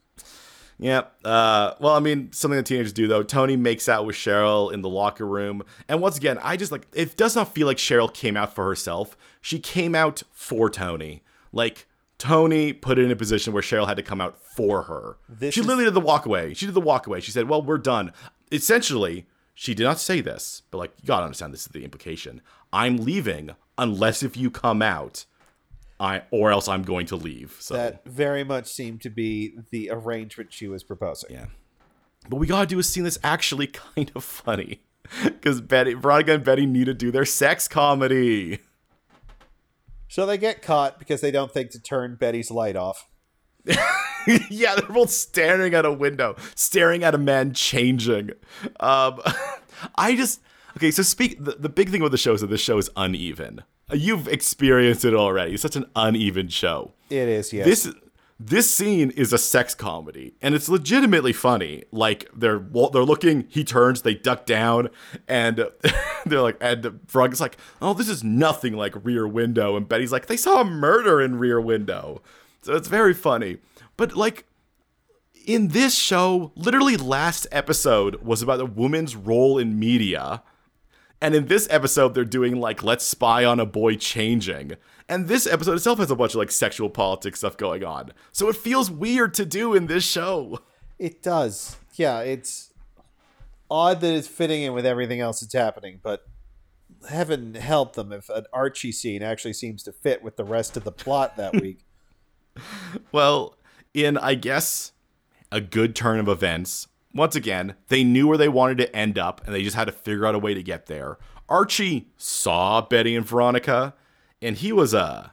Yeah. 0.77 1.03
Uh, 1.25 1.73
well, 1.81 1.93
I 1.93 1.99
mean, 1.99 2.31
something 2.31 2.55
that 2.57 2.65
teenagers 2.65 2.93
do 2.93 3.07
though. 3.07 3.21
Toni 3.23 3.57
makes 3.57 3.89
out 3.89 4.05
with 4.05 4.15
Cheryl 4.15 4.71
in 4.71 4.81
the 4.81 4.87
locker 4.89 5.25
room, 5.27 5.63
and 5.89 6.01
once 6.01 6.15
again, 6.17 6.39
I 6.41 6.55
just 6.55 6.71
like 6.71 6.87
it 6.93 7.17
does 7.17 7.35
not 7.35 7.53
feel 7.53 7.67
like 7.67 7.75
Cheryl 7.77 8.13
came 8.13 8.37
out 8.37 8.55
for 8.55 8.63
herself. 8.65 9.17
She 9.41 9.59
came 9.59 9.93
out 9.93 10.23
for 10.31 10.69
Toni. 10.69 11.21
Like 11.51 11.85
Toni 12.19 12.73
put 12.73 12.99
it 12.99 13.05
in 13.05 13.11
a 13.11 13.15
position 13.15 13.51
where 13.53 13.63
Cheryl 13.63 13.87
had 13.87 13.97
to 13.97 14.03
come 14.03 14.21
out 14.21 14.37
for 14.55 14.83
her. 14.83 15.17
This 15.27 15.55
she 15.55 15.61
is- 15.61 15.65
literally 15.65 15.85
did 15.85 15.95
the 15.95 15.99
walk 16.01 16.25
away. 16.27 16.53
She 16.53 16.67
did 16.67 16.75
the 16.75 16.81
walk 16.81 17.07
away. 17.07 17.19
She 17.21 17.31
said, 17.31 17.49
"Well, 17.49 17.61
we're 17.63 17.77
done." 17.79 18.13
Essentially, 18.51 19.25
she 19.55 19.73
did 19.73 19.83
not 19.83 19.99
say 19.99 20.21
this, 20.21 20.61
but 20.69 20.77
like 20.77 20.91
you 21.01 21.07
gotta 21.07 21.23
understand, 21.25 21.53
this 21.53 21.61
is 21.61 21.67
the 21.67 21.83
implication. 21.83 22.41
I'm 22.71 22.97
leaving 22.97 23.51
unless 23.77 24.21
if 24.21 24.35
you 24.37 24.51
come 24.51 24.81
out, 24.81 25.25
I 25.99 26.23
or 26.31 26.51
else 26.51 26.67
I'm 26.67 26.83
going 26.83 27.05
to 27.07 27.15
leave. 27.15 27.55
So 27.59 27.73
That 27.73 28.05
very 28.05 28.43
much 28.43 28.67
seemed 28.67 29.01
to 29.01 29.09
be 29.09 29.53
the 29.71 29.89
arrangement 29.89 30.51
she 30.53 30.67
was 30.67 30.83
proposing. 30.83 31.31
Yeah. 31.31 31.45
But 32.29 32.35
we 32.37 32.47
gotta 32.47 32.67
do 32.67 32.79
a 32.79 32.83
scene 32.83 33.05
that's 33.05 33.19
actually 33.23 33.67
kind 33.95 34.11
of 34.15 34.23
funny. 34.23 34.81
Because 35.23 35.59
Betty, 35.61 35.93
Veronica 35.95 36.33
and 36.33 36.43
Betty 36.43 36.65
need 36.65 36.85
to 36.85 36.93
do 36.93 37.09
their 37.11 37.25
sex 37.25 37.67
comedy. 37.67 38.59
So 40.09 40.25
they 40.25 40.37
get 40.37 40.61
caught 40.61 40.99
because 40.99 41.21
they 41.21 41.31
don't 41.31 41.51
think 41.51 41.69
to 41.71 41.79
turn 41.79 42.15
Betty's 42.15 42.49
light 42.51 42.75
off. 42.75 43.07
yeah, 44.49 44.75
they're 44.75 44.89
both 44.89 45.11
staring 45.11 45.75
at 45.75 45.85
a 45.85 45.93
window, 45.93 46.35
staring 46.55 47.03
at 47.03 47.13
a 47.13 47.19
man 47.19 47.53
changing. 47.53 48.31
Um, 48.79 49.21
I 49.95 50.15
just 50.15 50.41
okay. 50.75 50.91
So 50.91 51.03
speak. 51.03 51.43
The, 51.43 51.51
the 51.51 51.69
big 51.69 51.89
thing 51.89 52.01
with 52.01 52.11
the 52.11 52.17
show 52.17 52.33
is 52.33 52.41
that 52.41 52.47
this 52.47 52.59
show 52.59 52.77
is 52.79 52.89
uneven. 52.97 53.63
You've 53.93 54.27
experienced 54.27 55.05
it 55.05 55.13
already. 55.13 55.53
It's 55.53 55.61
such 55.61 55.75
an 55.75 55.85
uneven 55.95 56.49
show. 56.49 56.93
It 57.09 57.27
is, 57.27 57.53
yes. 57.53 57.65
This 57.65 57.93
this 58.39 58.73
scene 58.73 59.11
is 59.11 59.33
a 59.33 59.37
sex 59.37 59.75
comedy, 59.75 60.33
and 60.41 60.55
it's 60.55 60.69
legitimately 60.69 61.33
funny. 61.33 61.83
Like 61.91 62.29
they're 62.33 62.59
they're 62.59 63.03
looking, 63.03 63.45
he 63.49 63.65
turns, 63.65 64.03
they 64.03 64.13
duck 64.13 64.45
down, 64.45 64.89
and 65.27 65.67
they're 66.25 66.41
like, 66.41 66.57
and 66.61 67.01
Veronica's 67.07 67.41
like, 67.41 67.57
"Oh, 67.81 67.93
this 67.93 68.07
is 68.07 68.23
nothing 68.23 68.73
like 68.73 69.03
Rear 69.03 69.27
Window," 69.27 69.75
and 69.75 69.89
Betty's 69.89 70.13
like, 70.13 70.27
"They 70.27 70.37
saw 70.37 70.61
a 70.61 70.65
murder 70.65 71.19
in 71.19 71.37
Rear 71.37 71.59
Window," 71.59 72.21
so 72.61 72.75
it's 72.75 72.87
very 72.87 73.13
funny. 73.13 73.57
But 73.97 74.15
like 74.15 74.45
in 75.45 75.69
this 75.69 75.95
show, 75.95 76.53
literally 76.55 76.95
last 76.95 77.45
episode 77.51 78.23
was 78.23 78.41
about 78.41 78.61
a 78.61 78.65
woman's 78.65 79.15
role 79.15 79.57
in 79.57 79.77
media. 79.77 80.43
And 81.21 81.35
in 81.35 81.47
this 81.47 81.67
episode, 81.69 82.13
they're 82.13 82.23
doing 82.23 82.61
like 82.61 82.83
let's 82.83 83.03
spy 83.03 83.43
on 83.43 83.59
a 83.59 83.65
boy 83.65 83.95
changing. 83.97 84.73
And 85.09 85.27
this 85.27 85.47
episode 85.47 85.73
itself 85.73 85.97
has 85.97 86.11
a 86.11 86.15
bunch 86.15 86.33
of 86.33 86.37
like 86.37 86.51
sexual 86.51 86.89
politics 86.89 87.39
stuff 87.39 87.57
going 87.57 87.83
on. 87.83 88.11
So 88.31 88.47
it 88.47 88.55
feels 88.55 88.91
weird 88.91 89.33
to 89.33 89.45
do 89.45 89.73
in 89.73 89.87
this 89.87 90.05
show. 90.05 90.59
It 90.99 91.23
does. 91.23 91.77
Yeah, 91.95 92.19
it's 92.19 92.71
odd 93.71 94.01
that 94.01 94.13
it's 94.13 94.27
fitting 94.27 94.61
in 94.61 94.73
with 94.73 94.85
everything 94.85 95.19
else 95.19 95.39
that's 95.39 95.53
happening, 95.53 95.99
but 96.03 96.27
heaven 97.09 97.55
help 97.55 97.93
them 97.95 98.11
if 98.11 98.29
an 98.29 98.45
Archie 98.53 98.91
scene 98.91 99.23
actually 99.23 99.53
seems 99.53 99.81
to 99.83 99.91
fit 99.91 100.23
with 100.23 100.35
the 100.37 100.43
rest 100.43 100.77
of 100.77 100.83
the 100.83 100.91
plot 100.91 101.37
that 101.37 101.53
week. 101.61 101.79
Well, 103.11 103.55
in 103.93 104.17
I 104.17 104.35
guess 104.35 104.91
a 105.51 105.59
good 105.59 105.95
turn 105.95 106.19
of 106.19 106.27
events, 106.27 106.87
once 107.13 107.35
again, 107.35 107.75
they 107.87 108.03
knew 108.03 108.27
where 108.27 108.37
they 108.37 108.49
wanted 108.49 108.77
to 108.77 108.95
end 108.95 109.17
up 109.17 109.41
and 109.45 109.55
they 109.55 109.63
just 109.63 109.75
had 109.75 109.85
to 109.85 109.91
figure 109.91 110.25
out 110.25 110.35
a 110.35 110.39
way 110.39 110.53
to 110.53 110.61
get 110.61 110.85
there. 110.85 111.17
Archie 111.47 112.09
saw 112.17 112.81
Betty 112.81 113.15
and 113.15 113.25
Veronica 113.25 113.95
and 114.41 114.57
he 114.57 114.71
was 114.71 114.93
uh 114.93 115.29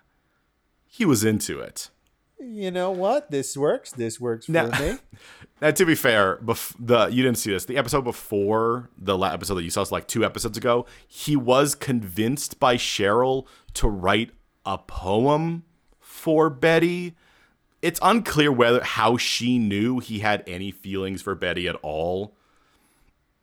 he 0.86 1.04
was 1.04 1.24
into 1.24 1.60
it. 1.60 1.90
You 2.38 2.70
know 2.70 2.90
what? 2.90 3.30
This 3.30 3.56
works. 3.56 3.92
This 3.92 4.20
works 4.20 4.46
for 4.46 4.52
Now- 4.52 4.68
me. 4.78 4.98
Now, 5.62 5.70
to 5.70 5.86
be 5.86 5.94
fair, 5.94 6.36
bef- 6.44 6.74
the 6.78 7.06
you 7.06 7.22
didn't 7.22 7.38
see 7.38 7.50
this. 7.50 7.64
The 7.64 7.78
episode 7.78 8.02
before 8.02 8.90
the 8.98 9.16
la- 9.16 9.32
episode 9.32 9.54
that 9.54 9.62
you 9.62 9.70
saw 9.70 9.80
was 9.80 9.90
like 9.90 10.06
two 10.06 10.22
episodes 10.22 10.58
ago. 10.58 10.84
He 11.08 11.34
was 11.34 11.74
convinced 11.74 12.60
by 12.60 12.76
Cheryl 12.76 13.46
to 13.72 13.88
write 13.88 14.32
a 14.66 14.76
poem 14.76 15.64
for 15.98 16.50
Betty. 16.50 17.14
It's 17.80 17.98
unclear 18.02 18.52
whether 18.52 18.84
how 18.84 19.16
she 19.16 19.58
knew 19.58 19.98
he 19.98 20.18
had 20.18 20.44
any 20.46 20.70
feelings 20.70 21.22
for 21.22 21.34
Betty 21.34 21.66
at 21.68 21.76
all, 21.76 22.34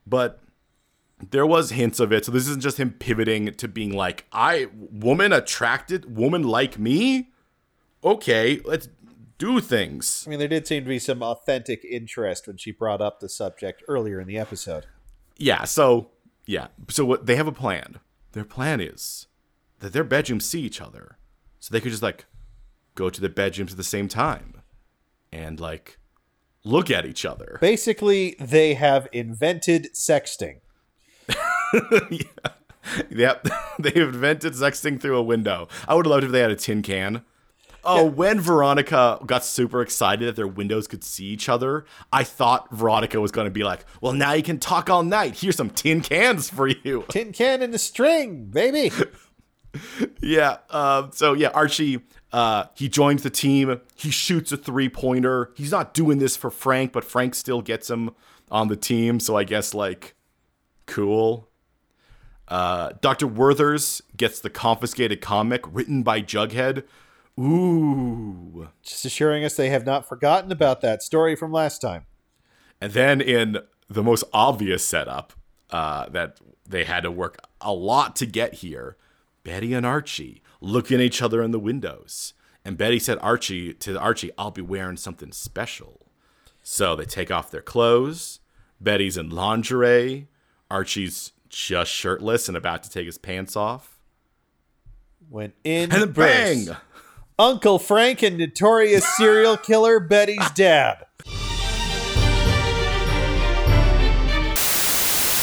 but 0.05 0.39
there 1.31 1.45
was 1.45 1.71
hints 1.71 1.99
of 1.99 2.11
it. 2.11 2.25
So 2.25 2.31
this 2.31 2.47
isn't 2.47 2.61
just 2.61 2.77
him 2.77 2.91
pivoting 2.91 3.53
to 3.53 3.67
being 3.67 3.93
like, 3.93 4.25
"I 4.31 4.67
woman 4.73 5.31
attracted, 5.33 6.15
woman 6.17 6.43
like 6.43 6.77
me." 6.77 7.31
Okay, 8.03 8.59
let's 8.65 8.89
do 9.37 9.59
things. 9.59 10.23
I 10.27 10.29
mean, 10.29 10.39
there 10.39 10.47
did 10.47 10.67
seem 10.67 10.83
to 10.83 10.89
be 10.89 10.99
some 10.99 11.23
authentic 11.23 11.83
interest 11.83 12.47
when 12.47 12.57
she 12.57 12.71
brought 12.71 13.01
up 13.01 13.19
the 13.19 13.29
subject 13.29 13.83
earlier 13.87 14.19
in 14.19 14.27
the 14.27 14.37
episode. 14.37 14.85
Yeah, 15.37 15.63
so 15.63 16.11
yeah. 16.45 16.67
So 16.89 17.05
what 17.05 17.25
they 17.25 17.35
have 17.35 17.47
a 17.47 17.51
plan. 17.51 17.99
Their 18.33 18.45
plan 18.45 18.81
is 18.81 19.27
that 19.79 19.93
their 19.93 20.03
bedrooms 20.03 20.45
see 20.45 20.61
each 20.61 20.81
other. 20.81 21.17
So 21.59 21.71
they 21.71 21.79
could 21.79 21.91
just 21.91 22.03
like 22.03 22.25
go 22.95 23.09
to 23.09 23.21
the 23.21 23.29
bedrooms 23.29 23.71
at 23.71 23.77
the 23.77 23.83
same 23.83 24.07
time 24.07 24.61
and 25.31 25.59
like 25.59 25.97
look 26.63 26.89
at 26.89 27.05
each 27.05 27.25
other. 27.25 27.57
Basically, 27.61 28.35
they 28.39 28.73
have 28.73 29.07
invented 29.11 29.93
sexting. 29.93 30.61
Yep. 33.09 33.47
they 33.79 33.95
invented 33.95 34.53
sexting 34.53 34.99
through 34.99 35.17
a 35.17 35.23
window. 35.23 35.67
I 35.87 35.95
would 35.95 36.05
have 36.05 36.11
loved 36.11 36.23
if 36.25 36.31
they 36.31 36.41
had 36.41 36.51
a 36.51 36.55
tin 36.55 36.81
can. 36.81 37.23
Oh, 37.85 38.05
when 38.05 38.39
Veronica 38.39 39.19
got 39.25 39.43
super 39.43 39.81
excited 39.81 40.25
that 40.25 40.37
their 40.37 40.47
windows 40.47 40.87
could 40.87 41.03
see 41.03 41.25
each 41.25 41.49
other, 41.49 41.85
I 42.13 42.23
thought 42.23 42.71
Veronica 42.71 43.19
was 43.19 43.31
going 43.31 43.43
to 43.45 43.51
be 43.51 43.65
like, 43.65 43.85
"Well, 43.99 44.13
now 44.13 44.31
you 44.31 44.41
can 44.41 44.57
talk 44.57 44.89
all 44.89 45.03
night. 45.03 45.37
Here's 45.39 45.57
some 45.57 45.69
tin 45.69 45.99
cans 45.99 46.49
for 46.49 46.67
you." 46.67 47.03
Tin 47.09 47.33
can 47.33 47.61
and 47.61 47.73
a 47.73 47.77
string, 47.77 48.45
baby. 48.45 48.89
Yeah. 50.21 50.57
Uh, 50.69 51.09
so 51.11 51.33
yeah, 51.33 51.49
Archie. 51.49 51.99
Uh, 52.31 52.65
he 52.73 52.87
joins 52.89 53.21
the 53.21 53.29
team. 53.29 53.81
He 53.95 54.09
shoots 54.09 54.51
a 54.53 54.57
three 54.57 54.87
pointer. 54.87 55.51
He's 55.55 55.71
not 55.71 55.93
doing 55.93 56.19
this 56.19 56.37
for 56.37 56.49
Frank, 56.49 56.93
but 56.93 57.03
Frank 57.03 57.35
still 57.35 57.61
gets 57.61 57.89
him 57.89 58.11
on 58.49 58.69
the 58.69 58.75
team. 58.77 59.19
So 59.19 59.35
I 59.35 59.43
guess 59.43 59.73
like, 59.73 60.15
cool. 60.85 61.49
Uh, 62.53 62.91
Dr. 63.01 63.25
Werthers 63.25 64.03
gets 64.15 64.39
the 64.39 64.49
confiscated 64.51 65.21
comic 65.21 65.61
written 65.65 66.03
by 66.03 66.21
Jughead. 66.21 66.83
Ooh. 67.39 68.69
Just 68.83 69.05
assuring 69.05 69.43
us 69.43 69.55
they 69.55 69.69
have 69.69 69.87
not 69.87 70.07
forgotten 70.07 70.51
about 70.51 70.81
that 70.81 71.01
story 71.01 71.35
from 71.35 71.51
last 71.51 71.81
time. 71.81 72.05
And 72.79 72.93
then 72.93 73.21
in 73.21 73.57
the 73.89 74.03
most 74.03 74.23
obvious 74.31 74.85
setup 74.85 75.33
uh, 75.71 76.09
that 76.09 76.39
they 76.63 76.83
had 76.83 77.01
to 77.01 77.09
work 77.09 77.39
a 77.59 77.73
lot 77.73 78.15
to 78.17 78.27
get 78.27 78.53
here, 78.53 78.97
Betty 79.43 79.73
and 79.73 79.83
Archie 79.83 80.43
looking 80.61 80.99
at 80.99 81.05
each 81.05 81.23
other 81.23 81.41
in 81.41 81.49
the 81.49 81.59
windows. 81.59 82.35
And 82.63 82.77
Betty 82.77 82.99
said 82.99 83.17
Archie 83.19 83.73
to 83.73 83.99
Archie, 83.99 84.29
I'll 84.37 84.51
be 84.51 84.61
wearing 84.61 84.97
something 84.97 85.31
special. 85.31 86.05
So 86.61 86.95
they 86.95 87.05
take 87.05 87.31
off 87.31 87.49
their 87.49 87.63
clothes. 87.63 88.41
Betty's 88.79 89.17
in 89.17 89.31
lingerie. 89.31 90.27
Archie's 90.69 91.31
just 91.53 91.91
shirtless 91.91 92.47
and 92.47 92.57
about 92.57 92.83
to 92.83 92.89
take 92.89 93.05
his 93.05 93.17
pants 93.17 93.55
off. 93.55 93.99
When 95.29 95.53
in 95.63 95.91
And 95.91 96.01
then 96.01 96.11
bursts 96.11 96.65
bang! 96.65 96.77
Uncle 97.39 97.79
Frank 97.79 98.21
and 98.21 98.37
notorious 98.37 99.05
serial 99.15 99.57
killer 99.57 99.99
Betty's 99.99 100.49
dad. 100.51 101.05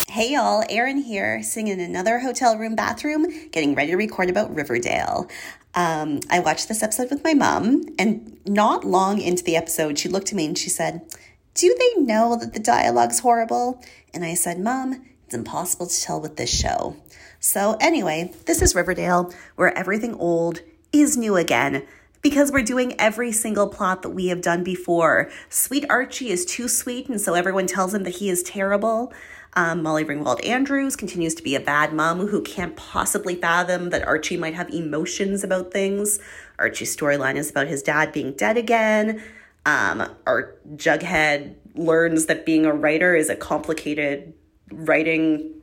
Hey 0.09 0.33
y'all, 0.33 0.65
Erin 0.69 0.99
here, 0.99 1.43
sitting 1.43 1.69
in 1.69 1.81
another 1.81 2.19
hotel 2.19 2.59
room 2.59 2.75
bathroom, 2.75 3.27
getting 3.53 3.75
ready 3.75 3.93
to 3.93 3.97
record 3.97 4.29
about 4.29 4.55
Riverdale. 4.55 5.29
Um, 5.75 6.21
I 6.29 6.41
watched 6.41 6.69
this 6.69 6.83
episode 6.83 7.11
with 7.11 7.23
my 7.23 7.33
mom, 7.33 7.85
and 7.99 8.39
not 8.45 8.85
long 8.85 9.21
into 9.21 9.45
the 9.45 9.57
episode, 9.57 9.99
she 9.99 10.09
looked 10.09 10.31
at 10.31 10.35
me 10.35 10.47
and 10.47 10.59
she 10.59 10.69
said, 10.69 11.03
Do 11.55 11.75
they 11.79 12.03
know 12.03 12.37
that 12.37 12.53
the 12.53 12.61
dialogue's 12.61 13.21
horrible? 13.21 13.83
And 14.13 14.25
I 14.25 14.35
said, 14.35 14.59
Mom, 14.59 15.05
it's 15.31 15.35
impossible 15.37 15.87
to 15.87 16.01
tell 16.01 16.21
with 16.21 16.37
this 16.37 16.51
show. 16.51 16.97
So, 17.39 17.77
anyway, 17.81 18.33
this 18.47 18.61
is 18.61 18.75
Riverdale, 18.75 19.33
where 19.55 19.73
everything 19.79 20.13
old 20.17 20.63
is 20.93 21.17
new 21.17 21.37
again 21.37 21.87
because 22.21 22.51
we're 22.51 22.65
doing 22.65 22.97
every 22.99 23.31
single 23.31 23.69
plot 23.69 24.03
that 24.03 24.11
we 24.11 24.27
have 24.27 24.43
done 24.43 24.65
before. 24.65 25.31
Sweet 25.49 25.85
Archie 25.89 26.31
is 26.31 26.45
too 26.45 26.67
sweet, 26.67 27.09
and 27.09 27.21
so 27.21 27.35
everyone 27.35 27.69
tells 27.69 27.95
him 27.95 28.03
that 28.03 28.17
he 28.17 28.29
is 28.29 28.43
terrible. 28.43 29.13
Um, 29.53 29.85
Molly 29.85 30.05
Ringwald 30.05 30.45
Andrews 30.45 30.97
continues 30.97 31.37
to 31.37 31.45
be 31.45 31.55
a 31.55 31.61
bad 31.61 31.93
mom 31.93 32.27
who 32.27 32.43
can't 32.43 32.75
possibly 32.75 33.37
fathom 33.37 33.91
that 33.91 34.05
Archie 34.05 34.37
might 34.37 34.55
have 34.55 34.69
emotions 34.71 35.45
about 35.45 35.71
things. 35.71 36.19
Archie's 36.59 36.97
storyline 36.97 37.37
is 37.37 37.53
about 37.53 37.69
his 37.69 37.85
dad 37.85 38.11
being 38.11 38.33
dead 38.33 38.57
again. 38.57 39.23
Um, 39.65 40.11
our 40.27 40.57
Jughead 40.75 41.55
learns 41.77 42.27
that 42.27 42.45
being 42.45 42.67
a 42.67 42.73
writer 42.73 43.15
is 43.15 43.31
a 43.31 43.37
complicated 43.37 44.35
writing 44.71 45.61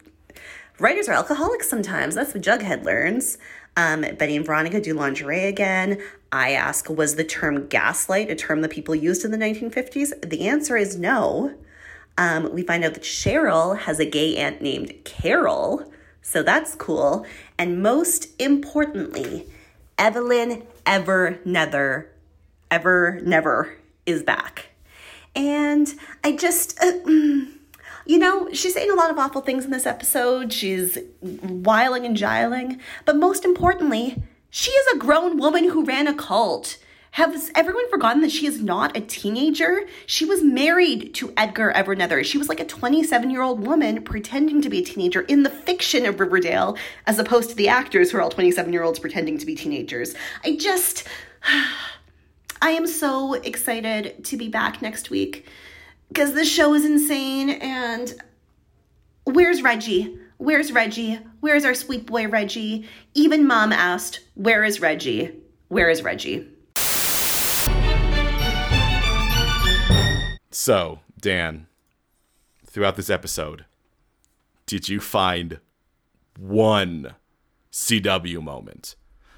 Writers 0.79 1.09
are 1.09 1.13
alcoholics 1.13 1.67
sometimes. 1.67 2.13
That's 2.13 2.35
what 2.35 2.43
Jughead 2.43 2.83
learns. 2.83 3.39
Um, 3.75 4.01
Betty 4.01 4.35
and 4.35 4.45
Veronica 4.45 4.79
do 4.79 4.93
lingerie 4.93 5.45
again. 5.45 5.99
I 6.31 6.51
ask, 6.51 6.87
was 6.89 7.15
the 7.15 7.23
term 7.23 7.67
gaslight 7.67 8.29
a 8.29 8.35
term 8.35 8.61
that 8.61 8.71
people 8.71 8.93
used 8.93 9.25
in 9.25 9.31
the 9.31 9.37
1950s? 9.37 10.29
The 10.29 10.47
answer 10.47 10.77
is 10.77 10.97
no. 10.97 11.55
Um, 12.17 12.53
we 12.53 12.63
find 12.63 12.83
out 12.83 12.93
that 12.93 13.03
Cheryl 13.03 13.77
has 13.77 13.99
a 13.99 14.05
gay 14.05 14.35
aunt 14.37 14.61
named 14.61 14.93
Carol, 15.03 15.91
so 16.21 16.43
that's 16.43 16.75
cool. 16.75 17.25
And 17.57 17.81
most 17.81 18.29
importantly, 18.39 19.47
Evelyn 19.97 20.63
Ever 20.85 21.39
Nether, 21.45 22.11
Ever 22.69 23.19
Never 23.23 23.77
is 24.05 24.23
back. 24.23 24.69
And 25.35 25.93
I 26.23 26.35
just, 26.35 26.79
uh, 26.81 26.91
mm, 27.05 27.56
you 28.07 28.17
know, 28.17 28.49
she's 28.53 28.73
saying 28.73 28.89
a 28.89 28.95
lot 28.95 29.11
of 29.11 29.19
awful 29.19 29.41
things 29.41 29.65
in 29.65 29.71
this 29.71 29.85
episode. 29.85 30.53
She's 30.53 30.97
wiling 31.21 32.05
and 32.05 32.15
giling. 32.15 32.79
But 33.05 33.17
most 33.17 33.43
importantly, 33.43 34.21
she 34.49 34.71
is 34.71 34.95
a 34.95 34.99
grown 34.99 35.37
woman 35.37 35.69
who 35.69 35.83
ran 35.83 36.07
a 36.07 36.13
cult. 36.13 36.77
Has 37.11 37.51
everyone 37.55 37.89
forgotten 37.89 38.21
that 38.21 38.31
she 38.31 38.45
is 38.45 38.61
not 38.61 38.95
a 38.95 39.01
teenager? 39.01 39.87
She 40.05 40.23
was 40.23 40.43
married 40.43 41.15
to 41.15 41.33
Edgar 41.35 41.73
Evernether. 41.75 42.23
She 42.23 42.37
was 42.37 42.47
like 42.47 42.59
a 42.59 42.65
27 42.65 43.29
year 43.29 43.41
old 43.41 43.65
woman 43.65 44.03
pretending 44.03 44.61
to 44.61 44.69
be 44.69 44.79
a 44.79 44.85
teenager 44.85 45.21
in 45.21 45.43
the 45.43 45.49
fiction 45.49 46.05
of 46.05 46.19
Riverdale, 46.19 46.77
as 47.07 47.19
opposed 47.19 47.49
to 47.49 47.55
the 47.55 47.69
actors 47.69 48.11
who 48.11 48.19
are 48.19 48.21
all 48.21 48.29
27 48.29 48.71
year 48.71 48.83
olds 48.83 48.99
pretending 48.99 49.37
to 49.39 49.45
be 49.45 49.55
teenagers. 49.55 50.15
I 50.43 50.55
just. 50.55 51.05
I 52.59 52.71
am 52.71 52.87
so 52.87 53.33
excited 53.33 54.25
to 54.25 54.37
be 54.37 54.49
back 54.49 54.81
next 54.81 55.11
week 55.11 55.45
because 56.07 56.33
this 56.33 56.51
show 56.51 56.73
is 56.73 56.85
insane. 56.85 57.49
And 57.49 58.13
where's 59.25 59.61
Reggie? 59.61 60.17
Where's 60.37 60.71
Reggie? 60.71 61.19
Where's 61.39 61.65
our 61.65 61.73
sweet 61.73 62.05
boy 62.05 62.27
Reggie? 62.27 62.87
Even 63.13 63.47
mom 63.47 63.71
asked, 63.71 64.21
Where 64.35 64.63
is 64.63 64.79
Reggie? 64.79 65.31
Where 65.67 65.89
is 65.89 66.03
Reggie? 66.03 66.47
So, 70.51 70.99
Dan, 71.19 71.67
throughout 72.65 72.95
this 72.95 73.09
episode, 73.09 73.65
did 74.65 74.89
you 74.89 74.99
find 74.99 75.59
one 76.37 77.15
CW 77.71 78.41
moment? 78.41 78.95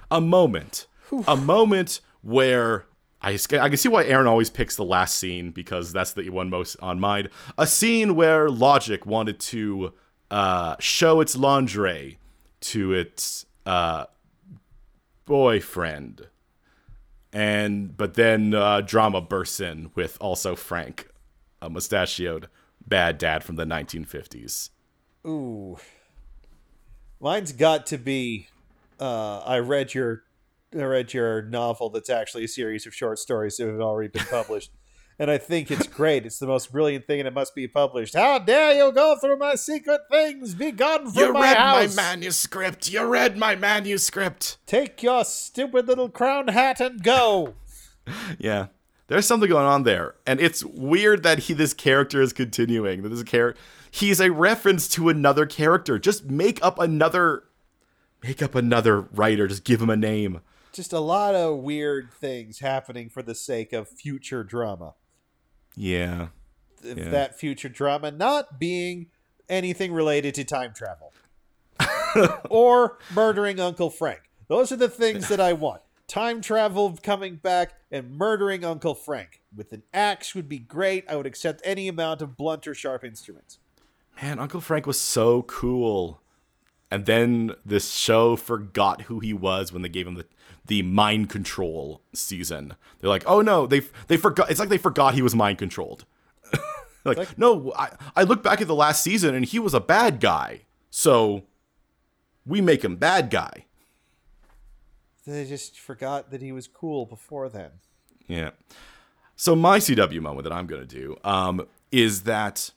A 0.10 0.22
moment. 0.22 0.88
A 1.28 1.36
moment 1.36 2.02
where 2.22 2.86
I, 3.22 3.32
I 3.32 3.70
can 3.70 3.78
see 3.78 3.90
why 3.90 4.06
Erin 4.06 4.28
always 4.28 4.50
picks 4.50 4.76
the 4.76 4.86
last 4.86 5.18
scene 5.18 5.52
because 5.52 5.92
that's 5.92 6.14
the 6.14 6.30
one 6.30 6.50
most 6.50 6.78
on 6.82 7.00
mind. 7.00 7.30
A 7.58 7.68
scene 7.68 8.16
where 8.16 8.50
Logic 8.50 9.06
wanted 9.06 9.40
to 9.42 9.94
uh, 10.32 10.76
show 10.80 11.20
its 11.20 11.36
lingerie 11.36 12.18
to 12.62 12.94
its 12.94 13.46
uh, 13.66 14.06
boyfriend. 15.26 16.28
And 17.32 17.96
but 17.96 18.16
then 18.16 18.54
uh, 18.54 18.82
drama 18.82 19.22
bursts 19.22 19.60
in 19.60 19.92
with 19.96 20.18
also 20.20 20.56
Frank, 20.56 21.10
a 21.62 21.70
mustachioed 21.70 22.48
bad 22.88 23.18
dad 23.18 23.44
from 23.44 23.56
the 23.56 23.66
1950s. 23.66 24.70
Ooh. 25.28 25.78
Mine's 27.20 27.52
got 27.52 27.86
to 27.88 27.98
be 27.98 28.48
uh, 29.00 29.40
I 29.40 29.60
read 29.60 29.94
your 29.94 30.24
I 30.78 30.84
read 30.84 31.14
your 31.14 31.42
novel 31.42 31.90
that's 31.90 32.10
actually 32.10 32.44
a 32.44 32.48
series 32.48 32.86
of 32.86 32.94
short 32.94 33.18
stories 33.20 33.58
that 33.58 33.68
have 33.68 33.80
already 33.80 34.10
been 34.10 34.26
published. 34.26 34.72
and 35.18 35.32
I 35.32 35.38
think 35.38 35.72
it's 35.72 35.88
great. 36.00 36.26
It's 36.26 36.38
the 36.40 36.48
most 36.48 36.72
brilliant 36.72 37.08
thing 37.08 37.20
and 37.20 37.28
it 37.28 37.34
must 37.34 37.56
be 37.56 37.68
published. 37.68 38.14
How 38.14 38.38
dare 38.40 38.74
you 38.74 38.92
go 38.92 39.18
through 39.20 39.38
my 39.38 39.56
secret 39.56 40.02
things? 40.12 40.54
Be 40.54 40.72
gone 40.72 41.10
from 41.12 41.24
You 41.24 41.34
my 41.34 41.42
read 41.54 41.58
my 41.58 41.96
manuscript. 41.96 42.92
You 42.92 43.06
read 43.06 43.36
my 43.38 43.56
manuscript. 43.56 44.58
Take 44.68 45.02
your 45.02 45.26
stupid 45.26 45.88
little 45.88 46.10
crown 46.10 46.50
hat 46.50 46.80
and 46.80 47.02
go. 47.04 47.56
Yeah. 48.40 48.68
There's 49.08 49.26
something 49.26 49.50
going 49.50 49.66
on 49.66 49.84
there. 49.84 50.16
And 50.28 50.40
it's 50.40 50.64
weird 50.64 51.24
that 51.24 51.40
he 51.40 51.54
this 51.54 51.74
character 51.74 52.22
is 52.22 52.32
continuing. 52.32 53.02
That 53.02 53.10
this 53.10 53.24
character 53.24 53.60
he's 53.92 54.20
a 54.20 54.30
reference 54.32 54.88
to 54.90 55.10
another 55.10 55.46
character. 55.48 55.98
Just 55.98 56.26
make 56.26 56.64
up 56.64 56.78
another 56.80 57.44
make 58.24 58.42
up 58.44 58.54
another 58.56 59.02
writer. 59.02 59.48
Just 59.48 59.64
give 59.64 59.82
him 59.82 59.90
a 59.90 59.98
name. 59.98 60.42
Just 60.74 60.94
a 60.94 61.00
lot 61.00 61.36
of 61.36 61.60
weird 61.60 62.14
things 62.14 62.60
happening 62.60 63.10
for 63.10 63.22
the 63.22 63.36
sake 63.36 63.74
of 63.74 63.90
future 63.90 64.44
drama. 64.44 64.96
Yeah. 65.76 66.28
If 66.84 66.98
Yeah. 66.98 67.10
That 67.10 67.40
future 67.40 67.70
drama 67.70 68.12
not 68.12 68.60
being 68.60 69.08
anything 69.50 69.92
related 69.92 70.36
to 70.36 70.44
time 70.44 70.74
travel 70.74 71.12
or 72.50 73.00
murdering 73.14 73.60
Uncle 73.60 73.90
Frank. 73.90 74.22
Those 74.48 74.72
are 74.72 74.78
the 74.78 74.90
things 74.90 75.28
that 75.28 75.40
I 75.40 75.54
want. 75.54 75.82
Time 76.08 76.42
travel 76.42 76.98
coming 77.04 77.36
back 77.36 77.74
and 77.92 78.18
murdering 78.18 78.66
Uncle 78.66 78.96
Frank 78.96 79.42
with 79.56 79.74
an 79.74 79.84
axe 79.94 80.34
would 80.34 80.50
be 80.50 80.58
great. 80.58 81.06
I 81.08 81.16
would 81.16 81.28
accept 81.28 81.62
any 81.64 81.88
amount 81.88 82.22
of 82.22 82.36
blunt 82.36 82.68
or 82.68 82.74
sharp 82.74 83.04
instruments. 83.04 83.60
Man, 84.22 84.40
Uncle 84.40 84.62
Frank 84.62 84.88
was 84.88 85.00
so 85.00 85.44
cool. 85.44 86.22
And 86.92 87.06
then 87.06 87.52
this 87.64 87.92
show 87.92 88.36
forgot 88.36 89.02
who 89.04 89.20
he 89.20 89.34
was 89.34 89.72
when 89.72 89.84
they 89.84 89.90
gave 89.90 90.08
him 90.08 90.16
the, 90.16 90.26
the 90.70 90.82
mind 90.84 91.30
control 91.30 92.02
season. 92.14 92.76
They're 93.00 93.10
like, 93.10 93.24
oh 93.28 93.42
no, 93.42 93.68
they 93.68 93.82
they 94.08 94.16
forgot. 94.16 94.50
It's 94.50 94.60
like 94.60 94.70
they 94.70 94.78
forgot 94.78 95.14
he 95.16 95.22
was 95.22 95.36
mind 95.36 95.58
controlled. 95.58 96.06
like, 97.04 97.18
like- 97.18 97.38
no, 97.38 97.74
I, 97.76 97.90
I 98.16 98.24
look 98.24 98.42
back 98.42 98.62
at 98.62 98.68
the 98.68 98.76
last 98.76 99.04
season 99.04 99.36
and 99.36 99.44
he 99.44 99.60
was 99.60 99.74
a 99.74 99.80
bad 99.82 100.22
guy. 100.22 100.62
So 100.90 101.44
we 102.46 102.62
make 102.62 102.84
him 102.84 102.96
bad 102.96 103.30
guy. 103.30 103.66
They 105.28 105.46
just 105.46 105.80
forgot 105.80 106.32
that 106.32 106.42
he 106.42 106.52
was 106.52 106.68
cool 106.68 107.06
before 107.06 107.50
then. 107.50 107.72
Yeah. 108.28 108.52
So 109.36 109.56
my 109.56 109.80
CW 109.80 110.22
moment 110.22 110.44
that 110.46 110.54
I'm 110.54 110.66
gonna 110.68 110.86
do 110.86 111.18
um, 111.24 111.68
is 111.92 112.24
that 112.24 112.72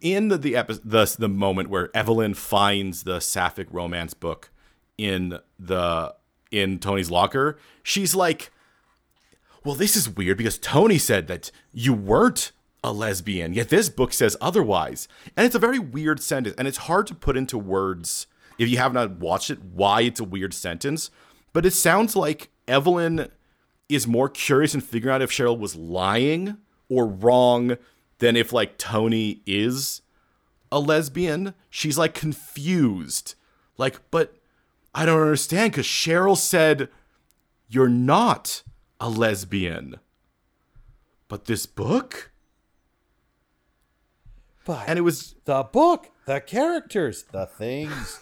in 0.00 0.28
the 0.28 0.38
the, 0.38 0.56
epi- 0.56 0.80
the 0.84 1.14
the 1.18 1.28
moment 1.28 1.68
where 1.70 1.90
Evelyn 1.96 2.34
finds 2.34 3.02
the 3.04 3.20
sapphic 3.20 3.68
romance 3.70 4.14
book 4.14 4.50
in 4.98 5.38
the 5.58 6.14
in 6.50 6.78
Toni's 6.78 7.10
locker, 7.10 7.58
she's 7.82 8.14
like, 8.14 8.50
"Well, 9.64 9.74
this 9.74 9.96
is 9.96 10.08
weird 10.08 10.38
because 10.38 10.58
Toni 10.58 10.98
said 10.98 11.28
that 11.28 11.50
you 11.72 11.92
weren't 11.92 12.52
a 12.84 12.92
lesbian, 12.92 13.52
yet 13.52 13.68
this 13.68 13.88
book 13.88 14.12
says 14.12 14.36
otherwise." 14.40 15.08
And 15.36 15.46
it's 15.46 15.54
a 15.54 15.60
very 15.60 15.78
weird 15.78 16.20
sentence, 16.20 16.54
and 16.58 16.68
it's 16.68 16.78
hard 16.78 17.06
to 17.08 17.14
put 17.14 17.36
into 17.36 17.58
words 17.58 18.26
if 18.58 18.68
you 18.68 18.78
have 18.78 18.92
not 18.92 19.18
watched 19.18 19.50
it 19.50 19.62
why 19.62 20.02
it's 20.02 20.20
a 20.20 20.24
weird 20.24 20.54
sentence. 20.54 21.10
But 21.52 21.66
it 21.66 21.72
sounds 21.72 22.16
like 22.16 22.50
Evelyn 22.68 23.28
is 23.88 24.06
more 24.06 24.28
curious 24.28 24.74
in 24.74 24.80
figuring 24.80 25.14
out 25.14 25.22
if 25.22 25.30
Cheryl 25.30 25.58
was 25.58 25.76
lying 25.76 26.56
or 26.88 27.06
wrong 27.06 27.76
than 28.18 28.36
if 28.36 28.52
like 28.52 28.78
Toni 28.78 29.42
is 29.46 30.02
a 30.72 30.80
lesbian. 30.80 31.54
She's 31.70 31.98
like 31.98 32.14
confused. 32.14 33.34
Like, 33.78 34.10
but 34.10 34.36
I 34.96 35.04
don't 35.04 35.20
understand 35.20 35.72
because 35.72 35.84
Cheryl 35.84 36.38
said 36.38 36.88
you're 37.68 37.86
not 37.86 38.62
a 38.98 39.10
lesbian. 39.10 39.96
But 41.28 41.44
this 41.44 41.66
book? 41.66 42.32
But 44.64 44.88
And 44.88 44.98
it 44.98 45.02
was 45.02 45.34
the 45.44 45.64
book, 45.64 46.08
the 46.24 46.40
characters, 46.40 47.24
the 47.30 47.44
things. 47.44 48.20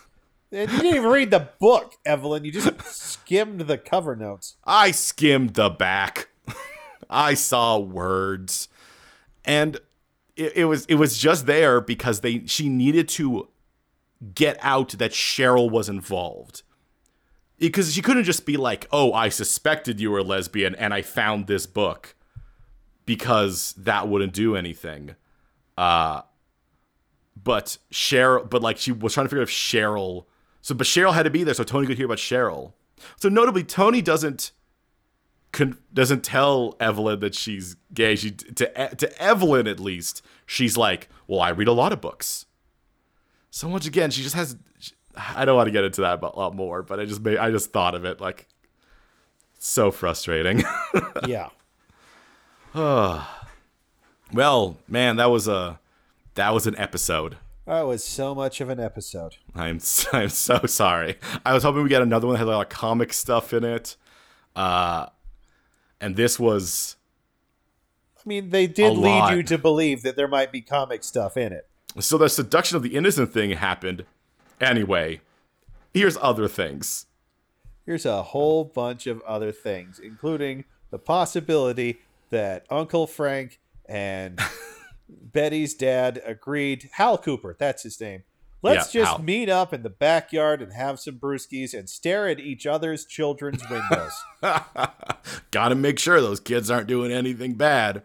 And 0.51 0.71
you 0.73 0.79
didn't 0.79 0.97
even 0.97 1.11
read 1.11 1.31
the 1.31 1.49
book, 1.61 1.95
Evelyn. 2.05 2.45
You 2.45 2.51
just 2.51 2.81
skimmed 2.83 3.61
the 3.63 3.79
cover 3.79 4.17
notes. 4.17 4.57
I 4.65 4.91
skimmed 4.91 5.55
the 5.55 5.71
back. 5.71 6.29
I 7.09 7.35
saw 7.35 7.79
words. 7.79 8.69
And 9.45 9.79
it, 10.37 10.57
it 10.57 10.65
was 10.65 10.87
it 10.87 10.97
was 10.97 11.19
just 11.19 11.47
there 11.47 11.81
because 11.81 12.21
they 12.21 12.45
she 12.47 12.69
needed 12.69 13.09
to 13.11 13.49
get 14.35 14.59
out 14.61 14.91
that 14.91 15.13
Cheryl 15.13 15.71
was 15.71 15.89
involved. 15.89 16.63
Because 17.59 17.95
she 17.95 18.03
couldn't 18.03 18.25
just 18.25 18.45
be 18.47 18.57
like, 18.57 18.87
"Oh, 18.93 19.13
I 19.13 19.29
suspected 19.29 20.01
you 20.01 20.11
were 20.11 20.23
lesbian 20.23 20.75
and 20.75 20.93
I 20.93 21.03
found 21.03 21.47
this 21.47 21.67
book." 21.67 22.15
Because 23.07 23.75
that 23.77 24.09
wouldn't 24.09 24.33
do 24.33 24.57
anything. 24.57 25.15
Uh 25.77 26.23
but 27.43 27.79
Cheryl 27.93 28.49
but 28.49 28.63
like 28.63 28.79
she 28.79 28.93
was 28.93 29.13
trying 29.15 29.27
to 29.27 29.29
figure 29.29 29.43
out 29.43 29.49
if 29.49 29.55
Cheryl 29.55 30.25
so 30.63 30.75
but 30.75 30.87
Cheryl 30.87 31.13
had 31.13 31.25
to 31.25 31.31
be 31.31 31.45
there 31.45 31.53
so 31.53 31.65
Toni 31.65 31.87
could 31.87 31.97
hear 31.97 32.07
about 32.07 32.19
Cheryl. 32.19 32.73
So 33.21 33.29
notably 33.29 33.65
Toni 33.65 34.01
doesn't 34.01 34.53
con- 35.55 35.79
doesn't 35.93 36.23
tell 36.23 36.77
Evelyn 36.79 37.21
that 37.21 37.35
she's 37.35 37.77
gay. 37.95 38.17
She 38.17 38.33
to 38.33 38.95
to 38.95 39.23
Evelyn 39.23 39.67
at 39.67 39.81
least, 39.81 40.23
she's 40.45 40.77
like, 40.77 41.09
"Well, 41.27 41.41
I 41.41 41.49
read 41.51 41.69
a 41.69 41.73
lot 41.73 41.93
of 41.93 42.01
books." 42.01 42.45
So 43.51 43.69
once 43.69 43.87
again, 43.87 44.11
she 44.11 44.23
just 44.23 44.35
has. 44.35 44.57
I 45.17 45.45
don't 45.45 45.57
want 45.57 45.67
to 45.67 45.73
get 45.73 45.85
into 45.85 46.01
that 46.03 46.23
a 46.23 46.27
lot 46.27 46.55
more, 46.55 46.83
but 46.83 47.01
I 47.01 47.05
just 47.05 47.23
made, 47.23 47.39
I 47.39 47.51
just 47.51 47.73
thought 47.73 47.95
of 47.95 48.05
it 48.05 48.21
like 48.21 48.47
so 49.59 49.91
frustrating. 49.91 50.63
Yeah. 51.27 51.49
well, 54.33 54.77
man, 54.89 55.17
that 55.17 55.27
was 55.31 55.49
a 55.49 55.79
that 56.35 56.53
was 56.53 56.67
an 56.67 56.77
episode. 56.77 57.37
That 57.67 57.83
was 57.83 58.05
so 58.05 58.35
much 58.35 58.61
of 58.61 58.69
an 58.69 58.81
episode. 58.81 59.37
I'm 59.55 59.81
I'm 60.13 60.29
so 60.29 60.61
sorry. 60.67 61.17
I 61.47 61.55
was 61.55 61.63
hoping 61.63 61.83
we 61.83 61.89
get 61.89 62.03
another 62.03 62.27
one 62.27 62.35
that 62.35 62.39
had 62.39 62.49
a 62.49 62.51
lot 62.51 62.63
of 62.63 62.69
comic 62.69 63.13
stuff 63.13 63.53
in 63.53 63.65
it. 63.65 63.97
Uh 64.57 65.07
and 66.01 66.17
this 66.17 66.39
was 66.39 66.97
I 68.19 68.29
mean, 68.29 68.51
they 68.51 68.67
did 68.67 68.97
lead 68.97 69.19
lot. 69.19 69.37
you 69.37 69.43
to 69.45 69.59
believe 69.59 70.03
that 70.03 70.17
there 70.17 70.29
might 70.29 70.51
be 70.51 70.61
comic 70.61 71.05
stuff 71.05 71.37
in 71.37 71.53
it. 71.53 71.69
So 72.01 72.19
the 72.19 72.29
seduction 72.29 72.77
of 72.77 72.83
the 72.83 72.97
innocent 72.97 73.33
thing 73.33 73.51
happened. 73.51 74.05
Anyway, 74.61 75.21
here's 75.93 76.17
other 76.21 76.49
things. 76.49 77.07
Here's 77.87 78.07
a 78.07 78.23
whole 78.23 78.65
bunch 78.65 79.07
of 79.07 79.21
other 79.23 79.53
things, 79.53 79.99
including 80.03 80.65
the 80.91 80.99
possibility 80.99 82.01
that 82.31 82.65
Uncle 82.71 83.07
Frank 83.07 83.61
and 83.87 84.41
Betty's 85.09 85.75
dad 85.75 86.23
agreed. 86.25 86.89
Hal 86.95 87.19
Cooper, 87.19 87.55
that's 87.59 87.83
his 87.83 88.01
name. 88.01 88.23
Let's 88.63 88.95
Yeah, 88.95 89.03
just 89.03 89.13
Hal. 89.17 89.23
meet 89.23 89.51
up 89.51 89.75
in 89.75 89.83
the 89.83 89.91
backyard 89.91 90.63
and 90.63 90.73
have 90.73 90.99
some 90.99 91.17
brewskis 91.19 91.79
and 91.79 91.89
stare 91.91 92.29
at 92.29 92.41
each 92.41 92.67
other's 92.67 93.05
children's 93.05 93.63
windows. 93.69 94.13
Gotta 95.51 95.75
make 95.75 95.99
sure 95.99 96.21
those 96.23 96.41
kids 96.41 96.71
aren't 96.71 96.87
doing 96.87 97.13
anything 97.13 97.55
bad. 97.55 98.03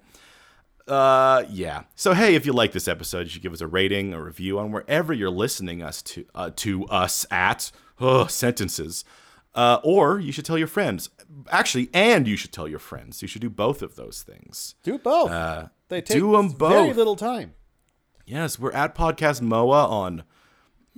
Uh, 0.89 1.45
yeah. 1.49 1.83
So 1.95 2.13
hey, 2.13 2.35
if 2.35 2.45
you 2.45 2.53
like 2.53 2.71
this 2.71 2.87
episode, 2.87 3.21
you 3.21 3.29
should 3.29 3.41
give 3.41 3.53
us 3.53 3.61
a 3.61 3.67
rating, 3.67 4.13
a 4.13 4.21
review 4.21 4.57
on 4.59 4.71
wherever 4.71 5.13
you're 5.13 5.29
listening 5.29 5.81
us 5.83 6.01
to 6.03 6.25
uh, 6.35 6.49
to 6.57 6.85
us 6.87 7.25
at. 7.31 7.71
Oh, 8.01 8.27
sentences. 8.27 9.03
Uh, 9.53 9.79
or 9.83 10.19
you 10.19 10.31
should 10.31 10.45
tell 10.45 10.57
your 10.57 10.67
friends. 10.67 11.09
Actually, 11.51 11.89
and 11.93 12.27
you 12.27 12.37
should 12.37 12.51
tell 12.53 12.67
your 12.67 12.79
friends. 12.79 13.21
You 13.21 13.27
should 13.27 13.41
do 13.41 13.49
both 13.49 13.81
of 13.81 13.95
those 13.95 14.21
things. 14.23 14.75
Do 14.83 14.97
both. 14.97 15.31
Uh, 15.31 15.67
they 15.89 16.01
take 16.01 16.17
do 16.17 16.37
'em 16.37 16.49
very 16.49 16.87
both. 16.89 16.95
little 16.95 17.15
time. 17.15 17.53
Yes, 18.25 18.57
we're 18.59 18.71
at 18.71 18.95
Podcast 18.95 19.41
MOA 19.41 19.85
on 19.87 20.23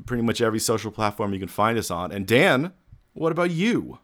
pretty 0.06 0.22
much 0.22 0.42
every 0.42 0.60
social 0.60 0.92
platform 0.92 1.34
you 1.34 1.40
can 1.40 1.48
find 1.48 1.78
us 1.78 1.90
on. 1.90 2.12
And 2.12 2.28
Dan, 2.28 2.74
what 3.14 3.32
about 3.32 3.52
you? 3.52 4.00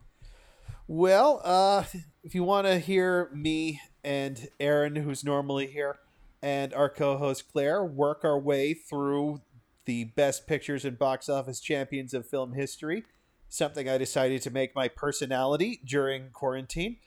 Well, 0.88 1.42
uh, 1.44 1.84
if 2.24 2.34
you 2.34 2.44
want 2.44 2.68
to 2.68 2.80
hear 2.80 3.30
me 3.34 3.82
and 4.04 4.50
Erin, 4.60 4.98
who's 4.98 5.24
normally 5.24 5.68
here, 5.68 6.00
and 6.42 6.74
our 6.74 6.90
co-host 6.90 7.52
Claire 7.52 7.84
work 7.84 8.24
our 8.24 8.40
way 8.40 8.74
through 8.74 9.42
the 9.86 10.06
best 10.06 10.48
pictures 10.48 10.86
and 10.86 11.00
box 11.00 11.30
office 11.30 11.60
champions 11.60 12.14
of 12.14 12.28
film 12.28 12.54
history, 12.54 13.04
something 13.50 13.88
I 13.88 13.98
decided 13.98 14.42
to 14.44 14.52
make 14.52 14.76
my 14.76 14.88
personality 14.88 15.80
during 15.86 16.30
quarantine. 16.32 16.98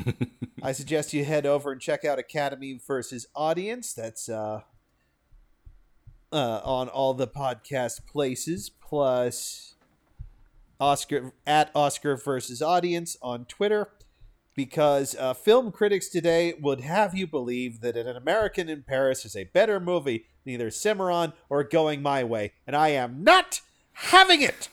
I 0.62 0.72
suggest 0.72 1.12
you 1.12 1.24
head 1.24 1.46
over 1.46 1.70
and 1.70 1.80
check 1.80 2.04
out 2.04 2.18
Academy 2.18 2.80
versus 2.84 3.26
Audience. 3.34 3.92
That's 3.92 4.28
uh, 4.28 4.62
uh, 6.32 6.60
on 6.64 6.88
all 6.88 7.14
the 7.14 7.28
podcast 7.28 8.06
places, 8.06 8.68
plus 8.68 9.74
Oscar 10.80 11.32
at 11.46 11.70
Oscar 11.74 12.16
versus 12.16 12.60
Audience 12.60 13.16
on 13.22 13.44
Twitter. 13.44 13.90
Because 14.56 15.14
uh, 15.14 15.34
film 15.34 15.70
critics 15.70 16.08
today 16.08 16.54
would 16.60 16.80
have 16.80 17.14
you 17.14 17.26
believe 17.26 17.82
that 17.82 17.96
An 17.96 18.16
American 18.16 18.68
in 18.68 18.82
Paris 18.82 19.24
is 19.26 19.36
a 19.36 19.44
better 19.44 19.78
movie 19.78 20.24
than 20.44 20.54
either 20.54 20.70
Cimarron 20.70 21.34
or 21.50 21.62
Going 21.62 22.02
My 22.02 22.24
Way, 22.24 22.52
and 22.66 22.74
I 22.74 22.88
am 22.88 23.22
not 23.22 23.60
having 23.92 24.40
it. 24.40 24.68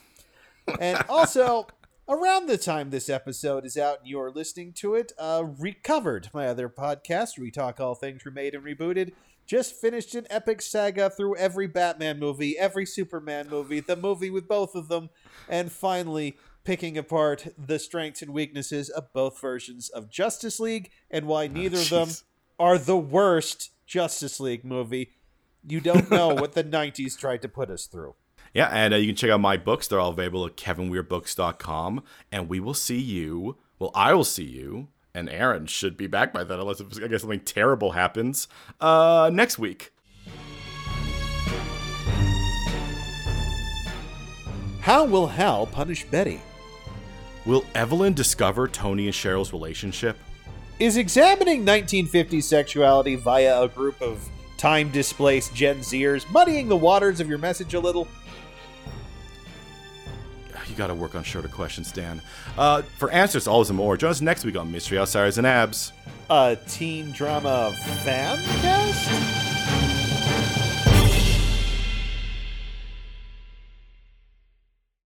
And 0.80 1.04
also, 1.08 1.66
around 2.08 2.46
the 2.46 2.58
time 2.58 2.90
this 2.90 3.10
episode 3.10 3.66
is 3.66 3.76
out 3.76 4.00
and 4.00 4.08
you're 4.08 4.30
listening 4.30 4.72
to 4.74 4.94
it, 4.94 5.12
uh, 5.18 5.44
Recovered, 5.58 6.30
my 6.32 6.46
other 6.46 6.68
podcast, 6.70 7.36
where 7.36 7.44
we 7.44 7.50
talk 7.50 7.78
all 7.78 7.94
things 7.94 8.24
remade 8.24 8.54
and 8.54 8.64
rebooted, 8.64 9.12
just 9.46 9.74
finished 9.74 10.14
an 10.14 10.26
epic 10.30 10.62
saga 10.62 11.10
through 11.10 11.36
every 11.36 11.66
Batman 11.66 12.18
movie, 12.18 12.58
every 12.58 12.86
Superman 12.86 13.48
movie, 13.50 13.80
the 13.80 13.96
movie 13.96 14.30
with 14.30 14.48
both 14.48 14.74
of 14.74 14.88
them, 14.88 15.10
and 15.48 15.70
finally 15.70 16.36
picking 16.64 16.96
apart 16.98 17.46
the 17.58 17.78
strengths 17.78 18.22
and 18.22 18.32
weaknesses 18.32 18.88
of 18.88 19.12
both 19.12 19.40
versions 19.40 19.88
of 19.90 20.10
Justice 20.10 20.58
League 20.58 20.90
and 21.10 21.26
why 21.26 21.46
neither 21.46 21.78
of 21.78 21.90
them 21.90 22.08
are 22.58 22.78
the 22.78 22.96
worst 22.96 23.70
Justice 23.86 24.40
League 24.40 24.64
movie. 24.64 25.10
You 25.66 25.80
don't 25.80 26.10
know 26.10 26.28
what 26.28 26.52
the 26.52 26.64
90s 26.64 27.18
tried 27.18 27.42
to 27.42 27.48
put 27.48 27.70
us 27.70 27.86
through. 27.86 28.14
Yeah, 28.52 28.68
and 28.68 28.94
uh, 28.94 28.98
you 28.98 29.08
can 29.08 29.16
check 29.16 29.30
out 29.30 29.40
my 29.40 29.56
books. 29.56 29.88
They're 29.88 30.00
all 30.00 30.10
available 30.10 30.46
at 30.46 30.56
kevinweirdbooks.com. 30.56 32.02
And 32.30 32.48
we 32.48 32.60
will 32.60 32.74
see 32.74 33.00
you. 33.00 33.56
Well, 33.78 33.90
I 33.94 34.14
will 34.14 34.24
see 34.24 34.44
you. 34.44 34.88
And 35.12 35.28
Erin 35.28 35.66
should 35.66 35.96
be 35.96 36.06
back 36.06 36.32
by 36.32 36.44
then, 36.44 36.58
unless 36.58 36.80
I 36.80 37.06
guess 37.06 37.20
something 37.20 37.40
terrible 37.40 37.92
happens 37.92 38.48
uh, 38.80 39.30
next 39.32 39.58
week. 39.58 39.92
How 44.80 45.04
will 45.04 45.28
Hal 45.28 45.66
punish 45.66 46.04
Betty? 46.04 46.40
Will 47.46 47.64
Evelyn 47.74 48.14
discover 48.14 48.68
Toni 48.68 49.06
and 49.06 49.14
Cheryl's 49.14 49.52
relationship? 49.52 50.16
Is 50.78 50.96
examining 50.96 51.64
1950s 51.64 52.44
sexuality 52.44 53.16
via 53.16 53.62
a 53.62 53.68
group 53.68 54.00
of 54.00 54.28
time 54.56 54.90
displaced 54.90 55.54
Gen 55.54 55.78
Zers 55.80 56.30
muddying 56.32 56.68
the 56.68 56.76
waters 56.76 57.20
of 57.20 57.28
your 57.28 57.38
message 57.38 57.74
a 57.74 57.80
little? 57.80 58.08
You 60.68 60.74
gotta 60.78 60.94
work 60.94 61.14
on 61.14 61.22
shorter 61.22 61.46
questions, 61.46 61.92
Dan. 61.92 62.20
Uh, 62.58 62.82
for 62.82 63.10
answers 63.10 63.44
to 63.44 63.50
all 63.50 63.60
this 63.60 63.68
and 63.68 63.76
more, 63.76 63.96
join 63.96 64.10
us 64.10 64.20
next 64.20 64.44
week 64.44 64.56
on 64.56 64.72
Mystery 64.72 64.98
Outsiders 64.98 65.38
and 65.38 65.46
Abs. 65.46 65.92
A 66.30 66.56
teen 66.66 67.12
drama 67.12 67.72
fan 68.02 68.42
cast? 68.60 69.23